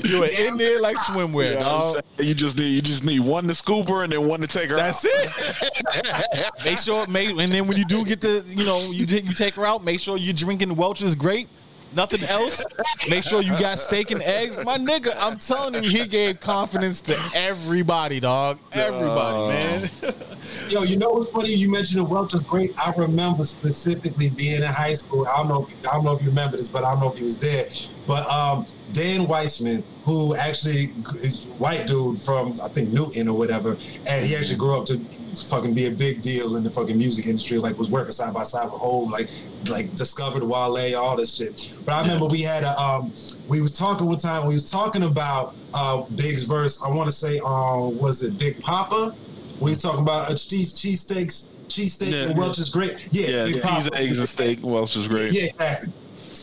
You 0.04 0.22
are 0.24 0.28
in 0.28 0.58
there 0.58 0.82
like 0.82 0.98
swimwear, 0.98 1.52
You, 1.54 1.60
know 1.60 1.78
what 1.78 1.86
I'm 1.88 1.94
dog. 1.94 2.04
you 2.20 2.34
just 2.34 2.58
need 2.58 2.72
you 2.72 2.82
just 2.82 3.06
need 3.06 3.22
one 3.22 3.46
to 3.46 3.56
scoop 3.56 3.88
her 3.88 4.04
and 4.04 4.12
then 4.12 4.28
one 4.28 4.42
to 4.42 4.48
take 4.48 4.70
her 4.70 4.76
out. 4.76 4.80
That's 4.94 5.06
out. 5.06 6.26
it. 6.34 6.52
make 6.66 6.78
sure, 6.78 7.08
make, 7.08 7.30
and 7.30 7.52
then 7.54 7.66
when 7.68 7.78
you 7.78 7.86
do 7.86 8.04
get 8.04 8.20
the, 8.20 8.44
you 8.56 8.66
know, 8.66 8.80
you 8.92 9.06
you 9.06 9.34
take 9.34 9.54
her 9.56 9.66
out. 9.66 9.84
Make 9.84 10.00
sure 10.02 10.18
you're 10.18 10.34
drinking 10.34 10.76
Welch's 10.76 11.16
grape. 11.16 11.48
Nothing 11.94 12.28
else. 12.30 12.66
Make 13.10 13.24
sure 13.24 13.42
you 13.42 13.58
got 13.60 13.80
steak 13.80 14.12
and 14.12 14.22
eggs, 14.22 14.64
my 14.64 14.78
nigga. 14.78 15.16
I'm 15.18 15.38
telling 15.38 15.84
you, 15.84 15.90
he 15.90 16.08
gave 16.08 16.40
confidence 16.40 17.02
to 17.02 17.18
everybody, 17.34 18.20
dog. 18.20 18.60
Everybody, 18.74 19.48
man. 19.48 19.90
Yo, 20.70 20.84
you 20.84 20.98
know 20.98 21.10
what's 21.10 21.32
funny? 21.32 21.54
You 21.54 21.72
mentioned 21.72 22.06
the 22.06 22.10
Welch's 22.10 22.42
great. 22.42 22.72
I 22.80 22.92
remember 22.98 23.44
specifically 23.44 24.30
being 24.30 24.62
in 24.62 24.64
high 24.64 24.94
school. 24.94 25.28
I 25.28 25.38
don't 25.38 25.48
know. 25.48 25.68
If, 25.70 25.88
I 25.88 25.94
don't 25.94 26.06
know 26.06 26.16
if 26.16 26.22
you 26.22 26.30
remember 26.30 26.58
this, 26.58 26.70
but 26.70 26.84
I 26.84 26.92
don't 26.92 27.00
know 27.00 27.12
if 27.12 27.18
he 27.18 27.24
was 27.24 27.38
there. 27.38 27.66
But 28.08 28.28
um, 28.30 28.66
Dan 28.94 29.28
Weissman, 29.28 29.84
who 30.06 30.36
actually 30.36 30.94
is 31.22 31.48
white 31.58 31.88
dude 31.88 32.20
from 32.20 32.54
I 32.64 32.68
think 32.68 32.90
Newton 32.90 33.28
or 33.28 33.38
whatever, 33.38 33.72
and 34.10 34.26
he 34.26 34.36
actually 34.36 34.58
grew 34.58 34.78
up 34.78 34.86
to 34.86 35.00
fucking 35.38 35.74
be 35.74 35.88
a 35.88 35.92
big 35.92 36.22
deal 36.22 36.56
in 36.58 36.64
the 36.64 36.70
fucking 36.70 36.98
music 36.98 37.26
industry. 37.26 37.58
Like 37.58 37.78
was 37.78 37.90
working 37.90 38.12
side 38.12 38.34
by 38.34 38.44
side 38.44 38.66
with 38.72 38.80
Hov, 38.82 39.10
like 39.12 39.30
like 39.70 39.94
discovered 39.96 40.44
Wale, 40.44 40.96
all 40.98 41.16
this 41.18 41.36
shit. 41.36 41.78
But 41.86 41.94
I 41.94 42.02
remember 42.02 42.28
we 42.28 42.42
had 42.42 42.64
a 42.64 42.80
um, 42.82 43.12
we 43.48 43.62
was 43.62 43.72
talking 43.78 44.08
one 44.08 44.18
time. 44.18 44.48
We 44.48 44.54
was 44.54 44.70
talking 44.70 45.04
about 45.04 45.56
uh, 45.74 46.04
Big's 46.16 46.44
verse. 46.46 46.84
I 46.84 46.90
want 46.90 47.08
to 47.08 47.14
say, 47.14 47.40
um, 47.46 47.98
was 47.98 48.24
it 48.24 48.38
Big 48.40 48.60
Poppa? 48.60 49.16
We 49.60 49.72
was 49.72 49.82
talking 49.82 50.02
about 50.02 50.30
uh, 50.30 50.36
cheese 50.36 50.74
cheesesteaks, 50.74 51.48
cheesesteak 51.68 52.12
Yeah. 52.12 52.30
and 52.30 52.38
Welch's 52.38 52.70
grape. 52.70 52.92
Yeah, 53.12 53.28
Yeah, 53.30 53.44
Big 53.46 53.54
cheese, 53.64 53.90
Papa. 53.90 53.98
eggs, 53.98 54.20
and 54.20 54.28
steak. 54.30 54.60
Welch 54.64 54.96
is 54.98 55.08
great. 55.08 55.32
Yeah, 55.32 55.44
exactly. 55.44 55.94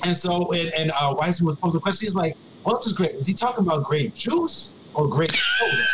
And 0.04 0.16
so, 0.16 0.50
and, 0.52 0.70
and 0.78 0.92
uh, 1.00 1.14
Weissman 1.16 1.46
was 1.46 1.56
posing 1.56 1.78
a 1.78 1.80
question. 1.80 2.06
He's 2.06 2.14
like, 2.16 2.36
Welch's 2.64 2.92
grape. 2.92 3.12
Is 3.12 3.26
he 3.26 3.34
talking 3.34 3.64
about 3.66 3.84
grape 3.84 4.14
juice 4.14 4.72
or 4.94 5.06
grape 5.08 5.30
soda? 5.30 5.84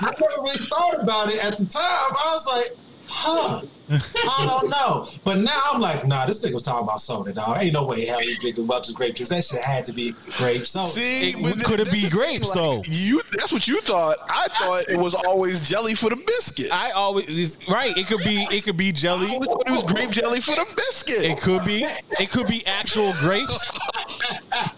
I 0.00 0.10
never 0.10 0.42
really 0.42 0.56
thought 0.58 1.02
about 1.02 1.28
it 1.32 1.44
at 1.44 1.58
the 1.58 1.64
time. 1.66 1.82
I 1.84 2.30
was 2.32 2.46
like, 2.46 2.78
huh. 3.08 3.60
I 3.90 4.46
don't 4.46 4.70
know. 4.70 5.04
But 5.24 5.38
now 5.40 5.60
I'm 5.70 5.78
like, 5.80 6.06
nah, 6.06 6.24
this 6.24 6.44
nigga 6.44 6.54
was 6.54 6.62
talking 6.62 6.84
about 6.84 7.00
soda, 7.00 7.34
dog. 7.34 7.58
Ain't 7.60 7.74
no 7.74 7.84
way 7.84 8.06
hell 8.06 8.18
he 8.18 8.34
drinking 8.40 8.66
Welch's 8.66 8.92
grape 8.92 9.14
juice. 9.14 9.28
That 9.28 9.44
shit 9.44 9.60
had 9.60 9.84
to 9.86 9.92
be 9.92 10.12
grape 10.38 10.64
soda. 10.64 10.88
See, 10.88 11.30
It- 11.32 11.64
could 11.64 11.80
it 11.80 11.90
this 11.90 12.04
be 12.04 12.08
grapes, 12.08 12.50
thing, 12.50 12.62
though? 12.62 12.82
You 12.86 13.20
that's 13.36 13.52
what 13.52 13.68
you 13.68 13.80
thought. 13.82 14.16
I 14.30 14.48
thought 14.48 14.84
it 14.88 14.96
was 14.98 15.14
always 15.14 15.68
jelly 15.68 15.94
for 15.94 16.08
the 16.08 16.16
biscuit. 16.16 16.68
I 16.72 16.88
I 16.88 16.90
always 16.92 17.58
right. 17.68 17.96
It 17.96 18.06
could 18.06 18.20
be. 18.24 18.46
It 18.50 18.64
could 18.64 18.76
be 18.78 18.90
jelly. 18.90 19.28
always 19.28 19.48
thought 19.48 19.62
it 19.66 19.70
was 19.72 19.84
grape 19.84 20.10
jelly 20.10 20.40
for 20.40 20.52
the 20.54 20.66
biscuit. 20.76 21.24
It 21.24 21.38
could 21.40 21.64
be. 21.64 21.86
It 22.20 22.30
could 22.30 22.46
be 22.46 22.62
actual 22.66 23.12
grapes. 23.20 23.70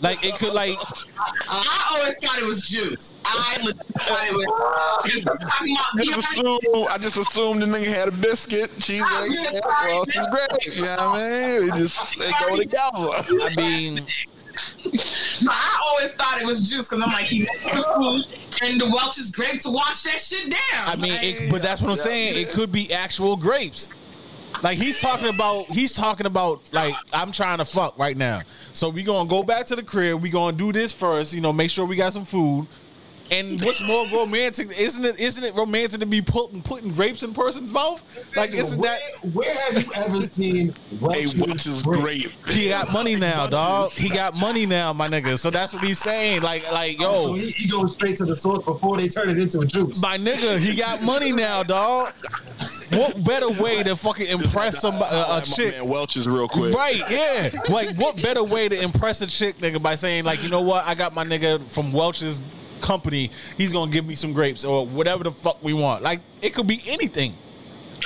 Like 0.01 0.25
it 0.25 0.35
could 0.37 0.53
like 0.53 0.77
I 1.49 1.97
always 1.97 2.19
thought 2.19 2.39
it 2.39 2.45
was 2.45 2.69
juice. 2.69 3.17
I 3.25 3.59
legit 3.63 3.77
thought 3.77 4.25
it 4.27 4.33
was. 4.33 5.03
Because 5.05 5.41
talking 5.41 5.77
about 5.77 6.01
I 6.01 6.05
just 6.05 6.33
assumed, 6.33 6.89
I 6.89 6.99
just 6.99 7.17
assumed 7.17 7.63
the 7.63 7.67
nigga 7.67 7.87
had 7.87 8.09
a 8.09 8.13
biscuit, 8.13 8.71
cheese, 8.79 9.03
eggs, 9.03 9.47
and 9.47 9.57
sorry. 9.57 9.93
well, 9.93 10.05
she's 10.09 10.27
great. 10.29 10.77
You 10.77 10.83
know 10.83 10.91
what 10.91 11.01
I 11.01 11.59
mean? 11.59 11.69
It 11.69 11.75
just 11.77 12.19
they 12.19 12.31
go 12.49 12.57
together. 12.57 13.09
I 13.43 13.55
mean 13.57 14.01
No, 15.43 15.51
I 15.53 15.83
always 15.91 16.15
thought 16.15 16.41
it 16.41 16.47
was 16.47 16.71
juice 16.71 16.89
because 16.89 17.05
I'm 17.05 17.13
like, 17.13 17.27
he 17.27 17.41
makes 17.41 17.65
the 17.65 17.83
food 17.95 18.25
and 18.63 18.81
the 18.81 18.89
Welch's 18.89 19.33
grape 19.33 19.61
to 19.63 19.71
wash 19.71 20.03
that 20.03 20.19
shit 20.21 20.51
down. 20.51 20.59
I 20.87 20.97
mean 20.97 21.13
it, 21.17 21.51
but 21.51 21.63
that's 21.63 21.83
what 21.83 21.91
I'm 21.91 21.97
saying. 21.97 22.41
It 22.41 22.51
could 22.51 22.73
be 22.73 22.93
actual 22.93 23.37
grapes. 23.37 23.91
Like 24.63 24.79
he's 24.79 25.01
talking 25.01 25.29
about 25.29 25.67
he's 25.67 25.95
talking 25.95 26.27
about 26.27 26.73
like 26.73 26.95
I'm 27.13 27.33
trying 27.33 27.59
to 27.59 27.65
fuck 27.65 27.99
right 27.99 28.17
now. 28.17 28.43
So 28.73 28.89
we 28.89 29.03
gonna 29.03 29.29
go 29.29 29.43
back 29.43 29.67
to 29.67 29.77
the 29.77 29.83
crib. 29.83 30.21
We 30.23 30.31
gonna 30.31 30.57
do 30.57 30.73
this 30.73 30.93
first. 30.93 31.35
You 31.35 31.41
know, 31.41 31.53
make 31.53 31.71
sure 31.71 31.87
we 31.87 31.97
got 31.97 32.13
some 32.13 32.25
food. 32.25 32.67
And 33.31 33.61
what's 33.63 33.85
more 33.87 34.07
romantic? 34.21 34.69
Isn't 34.79 35.05
it? 35.05 35.19
Isn't 35.19 35.43
it 35.43 35.55
romantic 35.57 35.99
to 36.01 36.07
be 36.07 36.23
putting 36.23 36.63
putting 36.63 36.93
grapes 36.93 37.25
in 37.25 37.35
person's 37.35 37.73
mouth? 37.73 38.01
Like, 38.37 38.51
isn't 38.55 38.81
where, 38.81 38.97
that? 39.23 39.31
where 39.33 39.53
have 39.67 39.85
you 39.85 39.91
ever 39.97 40.21
seen 40.21 40.69
Hey, 40.91 41.27
Welch's, 41.27 41.35
which 41.37 41.67
is 41.67 41.83
great. 41.83 42.31
He 42.49 42.69
got 42.69 42.93
money 42.93 43.17
now, 43.17 43.49
dog. 43.49 43.91
He 43.91 44.09
got 44.09 44.37
money 44.37 44.65
now, 44.65 44.93
my 44.93 45.09
nigga. 45.09 45.37
So 45.39 45.51
that's 45.51 45.75
what 45.75 45.83
he's 45.83 45.99
saying. 45.99 46.43
Like, 46.43 46.71
like, 46.71 46.99
So 46.99 47.31
yo, 47.31 47.35
he, 47.35 47.49
he 47.49 47.69
goes 47.69 47.95
straight 47.95 48.17
to 48.19 48.25
the 48.25 48.35
source 48.35 48.61
before 48.61 48.97
they 48.97 49.09
turn 49.09 49.29
it 49.29 49.39
into 49.39 49.59
a 49.61 49.67
juice. 49.67 50.01
my 50.01 50.17
nigga, 50.19 50.59
he 50.59 50.77
got 50.77 51.03
money 51.03 51.33
now, 51.33 51.65
dog. 51.65 52.13
What 52.93 53.25
better 53.25 53.51
way 53.63 53.83
to 53.83 53.97
fucking 53.97 54.29
impress 54.29 54.81
somebody, 54.81 55.15
a, 55.15 55.39
a 55.39 55.43
chick? 55.43 55.79
man 55.79 55.89
Welch 55.89 56.17
is 56.17 56.29
real 56.29 56.49
quick. 56.49 56.75
Right, 56.75 57.01
yeah. 57.11 57.51
Like, 57.69 57.97
what 57.97 58.21
better 58.23 58.45
way 58.45 58.69
to 58.69 58.81
impress 58.81 59.21
a 59.23 59.27
chick, 59.27 59.57
nigga, 59.59 59.83
by 59.83 59.95
saying, 59.95 60.25
like, 60.25 60.43
you 60.43 60.51
know 60.51 60.61
what? 60.61 60.87
I 60.87 60.95
got 60.95 61.15
my 61.15 61.25
nigga 61.25 61.63
from 61.63 61.93
Welch's 61.93 62.41
company. 62.81 63.31
He's 63.57 63.73
gonna 63.73 63.91
give 63.91 64.07
me 64.07 64.15
some 64.15 64.33
grapes 64.33 64.65
or 64.65 64.87
whatever 64.87 65.25
the 65.25 65.33
fuck 65.33 65.63
we 65.63 65.73
want. 65.73 66.03
Like, 66.03 66.21
it 66.43 66.55
could 66.55 66.67
be 66.67 66.81
anything. 66.87 67.35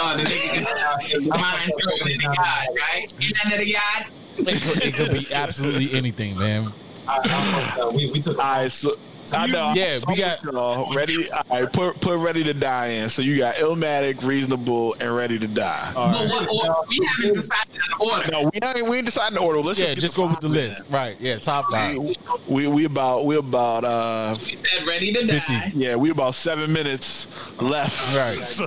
oh, 0.00 0.16
the 0.16 0.22
nigga 0.22 1.28
mind's 1.28 1.76
going 1.76 2.20
to 2.20 2.26
God, 2.26 2.66
right? 2.68 3.06
Isn't 3.20 3.50
that? 3.50 4.06
It 4.38 4.62
could, 4.62 4.84
it 4.84 4.94
could 4.94 5.10
be 5.10 5.26
absolutely 5.34 5.96
anything, 5.96 6.38
man. 6.38 6.72
I, 7.08 7.76
I, 7.76 7.80
uh, 7.82 7.90
we, 7.94 8.10
we 8.10 8.20
took 8.20 8.38
All 8.38 8.44
right, 8.44 8.70
so 8.70 8.94
I 9.32 9.46
know. 9.46 9.72
Yeah, 9.74 9.98
we 10.08 10.16
got- 10.16 10.42
y'all 10.44 10.94
ready. 10.94 11.30
All 11.50 11.60
right, 11.62 11.72
put 11.72 12.00
put 12.00 12.18
ready 12.18 12.42
to 12.44 12.52
die 12.54 12.88
in. 12.88 13.08
So 13.08 13.22
you 13.22 13.38
got 13.38 13.54
Illmatic, 13.56 14.24
Reasonable, 14.24 14.94
and 15.00 15.14
Ready 15.14 15.38
to 15.38 15.46
Die. 15.46 15.92
All 15.96 16.12
But 16.12 16.28
what 16.30 16.48
order? 16.48 16.74
We 16.88 16.98
haven't 17.16 17.34
decided 17.34 17.74
an 17.74 17.80
order. 18.00 18.30
No, 18.30 18.42
we 18.42 18.50
ain't 18.62 18.88
we 18.88 18.96
ain't 18.98 19.06
deciding 19.06 19.34
the 19.36 19.42
order. 19.42 19.60
Let's 19.60 19.78
Yeah, 19.78 19.86
just, 19.88 20.00
just 20.00 20.16
go 20.16 20.26
with 20.26 20.40
the 20.40 20.48
five 20.48 20.56
list. 20.56 20.92
Right, 20.92 21.16
yeah, 21.20 21.36
top 21.38 21.66
five. 21.70 21.96
in. 21.96 22.14
We 22.48 22.66
we 22.66 22.84
about 22.84 23.26
we 23.26 23.36
about 23.36 23.84
uh 23.84 24.34
We 24.34 24.56
said 24.56 24.86
ready 24.86 25.12
to 25.12 25.26
50. 25.26 25.52
die. 25.52 25.72
yeah 25.74 25.94
we 25.96 26.10
about 26.10 26.34
seven 26.34 26.72
minutes 26.72 27.50
left. 27.60 28.16
Right. 28.16 28.38
So 28.40 28.66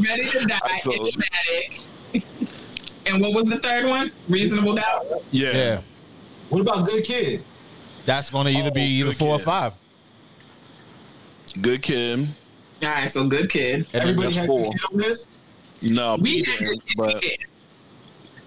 ready 0.00 0.28
to 0.30 0.44
die. 0.46 0.58
So- 0.82 0.90
Illmatic. 0.92 1.84
And 3.06 3.20
what 3.22 3.32
was 3.34 3.48
the 3.48 3.58
third 3.58 3.86
one? 3.86 4.10
Reasonable 4.28 4.74
doubt. 4.74 5.06
yeah. 5.30 5.52
Yeah. 5.52 5.80
What 6.50 6.60
about 6.60 6.86
Good 6.86 7.04
Kid? 7.04 7.42
That's 8.08 8.30
gonna 8.30 8.48
either 8.48 8.70
be 8.70 8.80
Oh, 8.80 8.84
either 8.84 9.04
good 9.10 9.16
four 9.18 9.34
or 9.34 9.38
five. 9.38 9.74
Good 11.60 11.82
kid. 11.82 12.26
All 12.82 12.88
right, 12.88 13.10
so 13.10 13.26
good 13.26 13.50
kid. 13.50 13.84
And 13.92 14.02
Everybody 14.02 14.28
that's 14.28 14.36
had 14.36 14.46
four. 14.46 14.62
Good 14.62 14.72
Kid 14.72 14.80
on 14.92 14.96
this? 14.98 15.28
No, 15.82 16.16
We 16.16 16.22
we 16.22 16.38
had 16.38 16.58
didn't, 16.58 16.86
good 16.86 16.96
but 16.96 17.20
kid. 17.20 17.44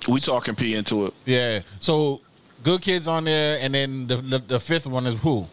we 0.10 0.20
talking 0.20 0.56
P 0.56 0.74
into 0.74 1.06
it. 1.06 1.14
Yeah. 1.28 1.60
So 1.80 2.22
good 2.64 2.82
kids 2.82 3.08
on 3.08 3.26
there, 3.26 3.60
and 3.62 3.72
then 3.76 4.08
the 4.08 4.16
the, 4.16 4.40
the 4.40 4.60
fifth 4.60 4.88
one 4.88 5.06
is 5.06 5.14
who? 5.22 5.46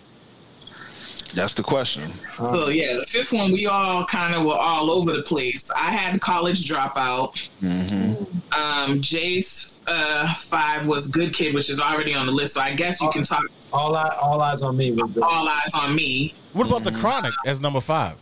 That's 1.34 1.52
the 1.54 1.62
question. 1.62 2.08
So 2.26 2.68
yeah, 2.70 2.94
the 2.94 3.04
fifth 3.06 3.32
one 3.32 3.52
we 3.52 3.66
all 3.66 4.04
kind 4.06 4.34
of 4.34 4.44
were 4.44 4.54
all 4.54 4.90
over 4.90 5.12
the 5.12 5.22
place. 5.22 5.70
I 5.70 5.90
had 5.90 6.20
college 6.20 6.68
dropout. 6.68 7.34
Mm-hmm. 7.62 8.22
Um, 8.58 9.00
Jace 9.00 9.78
uh, 9.86 10.32
five 10.34 10.86
was 10.86 11.08
good 11.10 11.32
kid, 11.34 11.54
which 11.54 11.68
is 11.70 11.80
already 11.80 12.14
on 12.14 12.26
the 12.26 12.32
list. 12.32 12.54
So 12.54 12.60
I 12.62 12.74
guess 12.74 13.00
you 13.02 13.10
can 13.10 13.24
talk 13.24 13.44
All, 13.72 13.94
eye, 13.94 14.10
all 14.22 14.40
eyes 14.40 14.62
on 14.62 14.76
me 14.76 14.92
was 14.92 15.10
the. 15.12 15.22
all 15.22 15.46
eyes 15.48 15.74
on 15.78 15.94
me. 15.94 16.32
What 16.54 16.66
about 16.66 16.84
the 16.84 16.92
Chronic 16.92 17.34
as 17.46 17.60
number 17.60 17.80
five? 17.82 18.16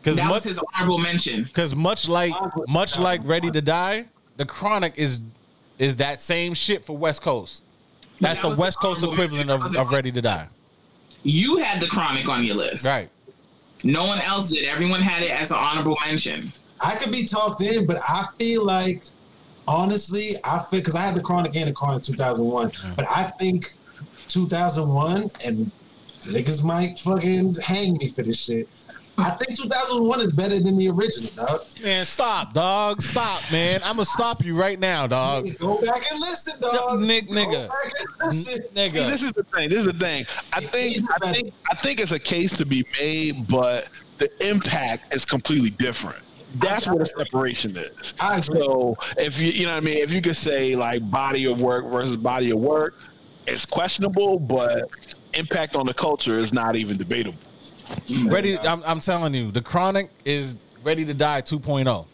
Because 0.00 0.16
That 0.16 0.24
was 0.30 0.44
much 0.44 0.44
his 0.44 0.60
honorable 0.74 0.98
mention. 0.98 1.44
because 1.44 1.76
much 1.76 2.08
like 2.08 2.32
much 2.68 2.98
like 2.98 3.20
Ready 3.24 3.50
to 3.52 3.60
Die, 3.62 4.04
the 4.36 4.44
Chronic 4.44 4.98
is 4.98 5.20
is 5.78 5.96
that 5.98 6.20
same 6.20 6.54
shit 6.54 6.82
for 6.84 6.96
West 6.96 7.22
Coast. 7.22 7.62
That's 8.20 8.42
That 8.42 8.54
the 8.56 8.60
West 8.60 8.80
Coast 8.80 9.04
equivalent 9.04 9.46
mention. 9.46 9.76
of, 9.78 9.86
of 9.86 9.92
Ready 9.92 10.10
to 10.10 10.20
Die. 10.20 10.48
You 11.22 11.58
had 11.58 11.80
the 11.80 11.86
chronic 11.86 12.28
on 12.28 12.44
your 12.44 12.56
list. 12.56 12.86
Right. 12.86 13.08
No 13.84 14.04
one 14.04 14.18
else 14.20 14.52
did. 14.52 14.64
Everyone 14.64 15.00
had 15.00 15.22
it 15.22 15.30
as 15.30 15.50
an 15.50 15.58
honorable 15.58 15.96
mention. 16.06 16.52
I 16.80 16.94
could 16.94 17.12
be 17.12 17.24
talked 17.24 17.62
in, 17.62 17.86
but 17.86 17.98
I 18.08 18.24
feel 18.38 18.64
like, 18.64 19.02
honestly, 19.66 20.30
I 20.44 20.58
feel 20.58 20.80
because 20.80 20.96
I 20.96 21.02
had 21.02 21.16
the 21.16 21.22
Chronic 21.22 21.56
and 21.56 21.68
the 21.68 21.72
Chronic 21.72 22.02
2001, 22.02 22.70
mm. 22.70 22.96
but 22.96 23.06
I 23.08 23.24
think 23.24 23.66
2001 24.28 25.22
and 25.46 25.70
niggas 26.22 26.64
might 26.64 26.98
fucking 26.98 27.54
hang 27.64 27.96
me 27.98 28.08
for 28.08 28.22
this 28.22 28.44
shit. 28.44 28.68
I 29.22 29.30
think 29.30 29.56
2001 29.56 30.20
is 30.20 30.32
better 30.32 30.58
than 30.58 30.76
the 30.76 30.88
original, 30.90 31.46
dog. 31.46 31.60
Man, 31.82 32.04
stop, 32.04 32.52
dog. 32.52 33.00
Stop, 33.00 33.40
man. 33.50 33.80
I'm 33.84 33.96
gonna 33.96 34.04
stop 34.04 34.44
you 34.44 34.58
right 34.58 34.78
now, 34.78 35.06
dog. 35.06 35.44
Nigga, 35.44 35.60
Go 35.60 35.80
back 35.80 36.02
and 36.10 36.20
listen, 36.20 36.60
dog. 36.60 37.00
Nick, 37.00 37.28
Go 37.28 37.34
nigga. 37.34 37.68
back 37.68 37.78
and 38.20 38.26
listen. 38.26 38.64
Nigga. 38.74 39.08
This 39.08 39.22
is 39.22 39.32
the 39.32 39.44
thing. 39.44 39.68
This 39.68 39.78
is 39.78 39.86
the 39.86 39.92
thing. 39.92 40.26
I 40.52 40.60
think. 40.60 41.08
I 41.10 41.30
think. 41.30 41.54
I 41.70 41.74
think 41.74 42.00
it's 42.00 42.12
a 42.12 42.18
case 42.18 42.56
to 42.58 42.66
be 42.66 42.84
made, 43.00 43.46
but 43.48 43.88
the 44.18 44.30
impact 44.48 45.14
is 45.14 45.24
completely 45.24 45.70
different. 45.70 46.22
That's 46.56 46.86
where 46.86 46.98
the 46.98 47.06
separation 47.06 47.76
is. 47.76 48.14
I 48.20 48.38
agree. 48.38 48.60
So 48.60 48.96
if 49.16 49.40
you, 49.40 49.48
you 49.48 49.64
know 49.64 49.72
what 49.72 49.82
I 49.82 49.86
mean, 49.86 49.98
if 49.98 50.12
you 50.12 50.20
could 50.20 50.36
say 50.36 50.76
like 50.76 51.08
body 51.10 51.46
of 51.46 51.60
work 51.60 51.86
versus 51.86 52.16
body 52.16 52.50
of 52.50 52.58
work, 52.58 52.94
it's 53.46 53.64
questionable, 53.64 54.38
but 54.38 54.90
impact 55.34 55.76
on 55.76 55.86
the 55.86 55.94
culture 55.94 56.36
is 56.36 56.52
not 56.52 56.76
even 56.76 56.96
debatable. 56.96 57.38
Ready? 58.30 58.58
I'm, 58.58 58.82
I'm 58.84 59.00
telling 59.00 59.34
you, 59.34 59.50
the 59.50 59.60
Chronic 59.60 60.10
is 60.24 60.56
Ready 60.84 61.04
to 61.04 61.14
Die 61.14 61.42
2.0 61.42 62.06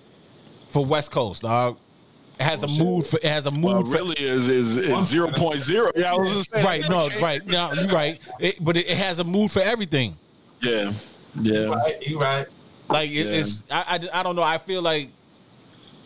for 0.69 0.85
West 0.85 1.11
Coast, 1.11 1.43
dog. 1.43 1.79
It 2.39 2.43
has 2.45 2.63
a 2.63 2.85
mood 2.85 3.05
for 3.07 3.17
it 3.17 3.25
has 3.25 3.47
a 3.47 3.51
mood 3.51 3.65
Well, 3.65 3.85
for 3.85 3.91
really 3.97 4.15
is 4.17 4.49
is 4.49 4.77
is 4.77 5.09
zero 5.09 5.29
point 5.33 5.59
zero. 5.59 5.91
Yeah, 5.97 6.13
I 6.13 6.17
was 6.17 6.31
just 6.33 6.51
saying. 6.51 6.65
right, 6.65 6.89
no, 6.89 7.09
right, 7.21 7.45
no, 7.47 7.73
you're 7.73 7.89
right. 7.89 8.21
It, 8.39 8.59
but 8.63 8.77
it, 8.77 8.89
it 8.89 8.97
has 8.97 9.19
a 9.19 9.25
mood 9.25 9.51
for 9.51 9.61
everything. 9.61 10.15
Yeah, 10.63 10.93
yeah. 11.43 11.65
Right, 11.65 11.95
you 12.07 12.21
right. 12.21 12.47
Like 12.89 13.11
it, 13.11 13.15
Yeah. 13.27 13.33
it's, 13.33 13.69
I, 13.73 13.99
I, 14.13 14.21
I 14.21 14.23
don't 14.23 14.37
know. 14.37 14.43
I 14.45 14.59
feel 14.59 14.83
like 14.83 15.09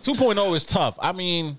2.0 0.02 0.56
is 0.56 0.64
tough. 0.66 0.98
I 1.02 1.12
mean, 1.12 1.58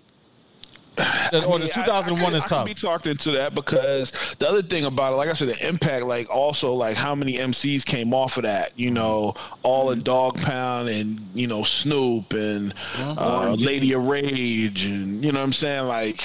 the- 0.96 1.44
or 1.48 1.60
the 1.60 1.66
Yeah, 1.68 1.82
I- 1.82 1.86
2001 1.86 2.34
I, 2.34 2.38
is 2.38 2.44
I 2.46 2.48
can 2.48 2.58
tough. 2.58 2.66
be 2.68 2.74
talked 2.74 3.08
into 3.08 3.32
that 3.32 3.56
because 3.56 4.12
the 4.40 4.48
other 4.48 4.62
thing 4.62 4.86
about 4.86 5.14
it, 5.14 5.16
like 5.18 5.30
I 5.30 5.34
said, 5.34 5.48
the 5.50 5.68
impact, 5.68 6.06
like 6.06 6.30
also 6.30 6.74
like 6.74 6.96
how 6.96 7.16
many 7.16 7.34
MCs 7.38 7.86
came 7.86 8.14
off 8.14 8.38
of 8.38 8.44
that. 8.44 8.72
You 8.78 8.92
know, 8.92 9.34
all 9.64 9.92
Mm-hmm. 9.92 10.02
Dogg 10.02 10.38
Pound 10.42 10.90
and 10.90 11.20
you 11.34 11.48
know 11.48 11.64
Snoop 11.64 12.34
and 12.34 12.74
Mm-hmm. 12.76 13.16
uh, 13.18 13.56
Lady 13.60 13.94
of 13.94 14.08
Rage 14.08 14.86
and 14.86 15.24
you 15.24 15.32
know 15.32 15.40
what 15.40 15.46
I'm 15.46 15.54
saying. 15.54 15.88
Like 15.88 16.22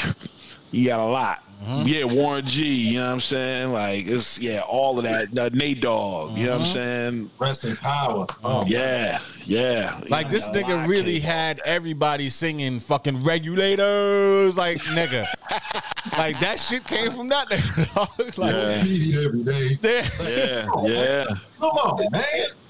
you 0.70 0.86
got 0.86 1.00
a 1.00 1.04
lot. 1.06 1.42
Mm-hmm. 1.62 1.82
Yeah, 1.86 2.04
Warren 2.04 2.46
G. 2.46 2.64
You 2.66 3.00
know 3.00 3.06
what 3.06 3.12
I'm 3.14 3.20
saying? 3.20 3.72
Like 3.72 4.06
it's 4.06 4.40
yeah, 4.40 4.60
all 4.68 4.96
of 4.98 5.04
that. 5.04 5.36
Uh, 5.36 5.50
Nate 5.52 5.80
Dogg. 5.80 6.36
You 6.36 6.46
know 6.46 6.50
Mm-hmm. 6.52 6.58
what 6.58 6.60
I'm 6.60 6.64
saying? 6.66 7.30
Rest 7.38 7.64
in 7.64 7.76
power. 7.76 8.26
Oh, 8.44 8.64
Yeah, 8.66 9.18
yeah. 9.44 10.00
Like 10.08 10.28
this 10.30 10.48
Yeah, 10.52 10.60
a 10.60 10.64
nigga 10.64 10.88
really 10.88 11.18
came 11.18 11.22
had 11.22 11.60
everybody 11.64 12.28
singing 12.28 12.78
fucking 12.80 13.24
regulators, 13.24 14.56
like 14.56 14.78
nigga. 14.78 15.26
like 16.18 16.38
that 16.40 16.60
shit 16.60 16.84
came 16.86 17.10
from 17.10 17.28
that 17.30 17.48
nigga. 17.50 18.38
like, 18.38 18.52
Yeah. 18.52 18.82
Eat 18.84 19.14
it 19.14 19.26
every 19.26 19.44
day. 19.44 19.68
there- 19.80 20.66
Yeah, 20.86 20.92
yeah. 20.92 21.24
Come 21.58 21.70
on, 21.70 22.06
man. 22.12 22.22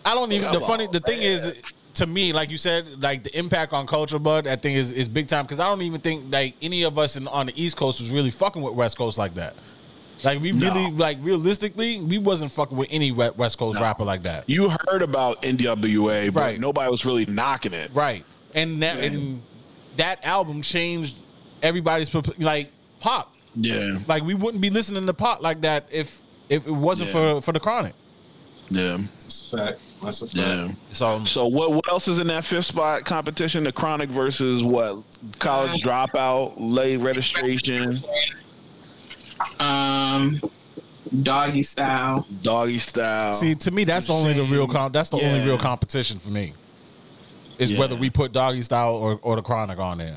I 0.06 0.14
don't 0.14 0.32
even. 0.32 0.50
The 0.52 0.60
funny, 0.60 0.86
on, 0.86 0.92
the 0.92 1.00
thing 1.00 1.18
is, 1.20 1.62
to 1.98 2.06
me, 2.06 2.32
like 2.32 2.50
you 2.50 2.56
said, 2.56 3.02
like 3.02 3.22
the 3.24 3.38
impact 3.38 3.72
on 3.72 3.86
culture, 3.86 4.18
bud, 4.18 4.46
I 4.46 4.56
think 4.56 4.76
is, 4.76 4.90
is 4.92 5.08
big 5.08 5.28
time 5.28 5.44
because 5.44 5.60
I 5.60 5.66
don't 5.68 5.82
even 5.82 6.00
think 6.00 6.24
like 6.32 6.54
any 6.62 6.82
of 6.84 6.98
us 6.98 7.16
in, 7.16 7.28
on 7.28 7.46
the 7.46 7.62
East 7.62 7.76
Coast 7.76 8.00
was 8.00 8.10
really 8.10 8.30
fucking 8.30 8.62
with 8.62 8.74
West 8.74 8.96
Coast 8.98 9.18
like 9.18 9.34
that. 9.34 9.54
Like 10.24 10.40
we 10.40 10.50
really, 10.52 10.90
like 10.92 11.18
realistically, 11.20 12.00
we 12.00 12.18
wasn't 12.18 12.50
fucking 12.50 12.76
with 12.76 12.88
any 12.90 13.12
West 13.12 13.56
Coast 13.58 13.80
rapper 13.80 14.02
like 14.04 14.22
that, 14.24 14.44
You 14.48 14.68
heard 14.88 15.02
about 15.02 15.42
NWA, 15.42 16.32
but 16.32 16.40
Right. 16.40 16.60
nobody 16.60 16.90
was 16.90 17.06
really 17.06 17.26
knocking 17.26 17.72
it. 17.72 17.90
right? 17.94 18.24
And 18.54 18.82
that 18.82 18.98
and 18.98 19.42
that 19.96 20.24
album 20.24 20.62
changed 20.62 21.20
everybody's 21.62 22.12
like 22.38 22.68
pop. 23.00 23.32
Yeah, 23.54 23.98
Like 24.08 24.22
we 24.24 24.34
wouldn't 24.34 24.60
be 24.60 24.70
listening 24.70 25.06
to 25.06 25.14
pop 25.14 25.40
like 25.42 25.60
that 25.62 25.88
if 25.92 26.20
if 26.48 26.66
it 26.66 26.70
wasn't 26.72 27.10
Yeah. 27.12 27.34
for 27.34 27.40
for 27.42 27.52
the 27.52 27.60
Chronic. 27.60 27.94
yeah, 28.70 28.98
it's 29.20 29.52
a 29.52 29.58
fact. 29.58 29.78
That's 30.02 30.22
a 30.22 30.26
fact. 30.26 30.36
yeah. 30.36 30.70
So 30.92 31.24
So 31.24 31.46
what? 31.46 31.72
What 31.72 31.88
else 31.88 32.06
is 32.08 32.18
in 32.18 32.26
that 32.28 32.44
fifth 32.44 32.66
spot 32.66 33.04
competition? 33.04 33.64
The 33.64 33.72
Chronic 33.72 34.10
versus 34.10 34.62
what? 34.62 35.02
College 35.38 35.82
dropout, 35.82 36.54
late 36.56 36.98
registration, 36.98 37.96
Um, 39.60 40.40
doggy 41.22 41.62
style. 41.62 42.26
doggy 42.42 42.78
style. 42.78 43.32
See, 43.32 43.54
to 43.56 43.70
me, 43.70 43.84
that's 43.84 44.10
only 44.10 44.32
the 44.34 44.44
real 44.44 44.66
com- 44.68 44.92
That's 44.92 45.10
the 45.10 45.16
only 45.24 45.44
real 45.44 45.58
competition 45.58 46.18
for 46.18 46.30
me. 46.30 46.52
Is 47.58 47.72
Yeah. 47.72 47.80
whether 47.80 47.96
we 47.96 48.08
put 48.10 48.32
doggy 48.32 48.62
style 48.62 48.94
or, 48.94 49.18
or 49.22 49.36
the 49.36 49.42
chronic 49.42 49.78
on 49.78 49.98
there. 49.98 50.16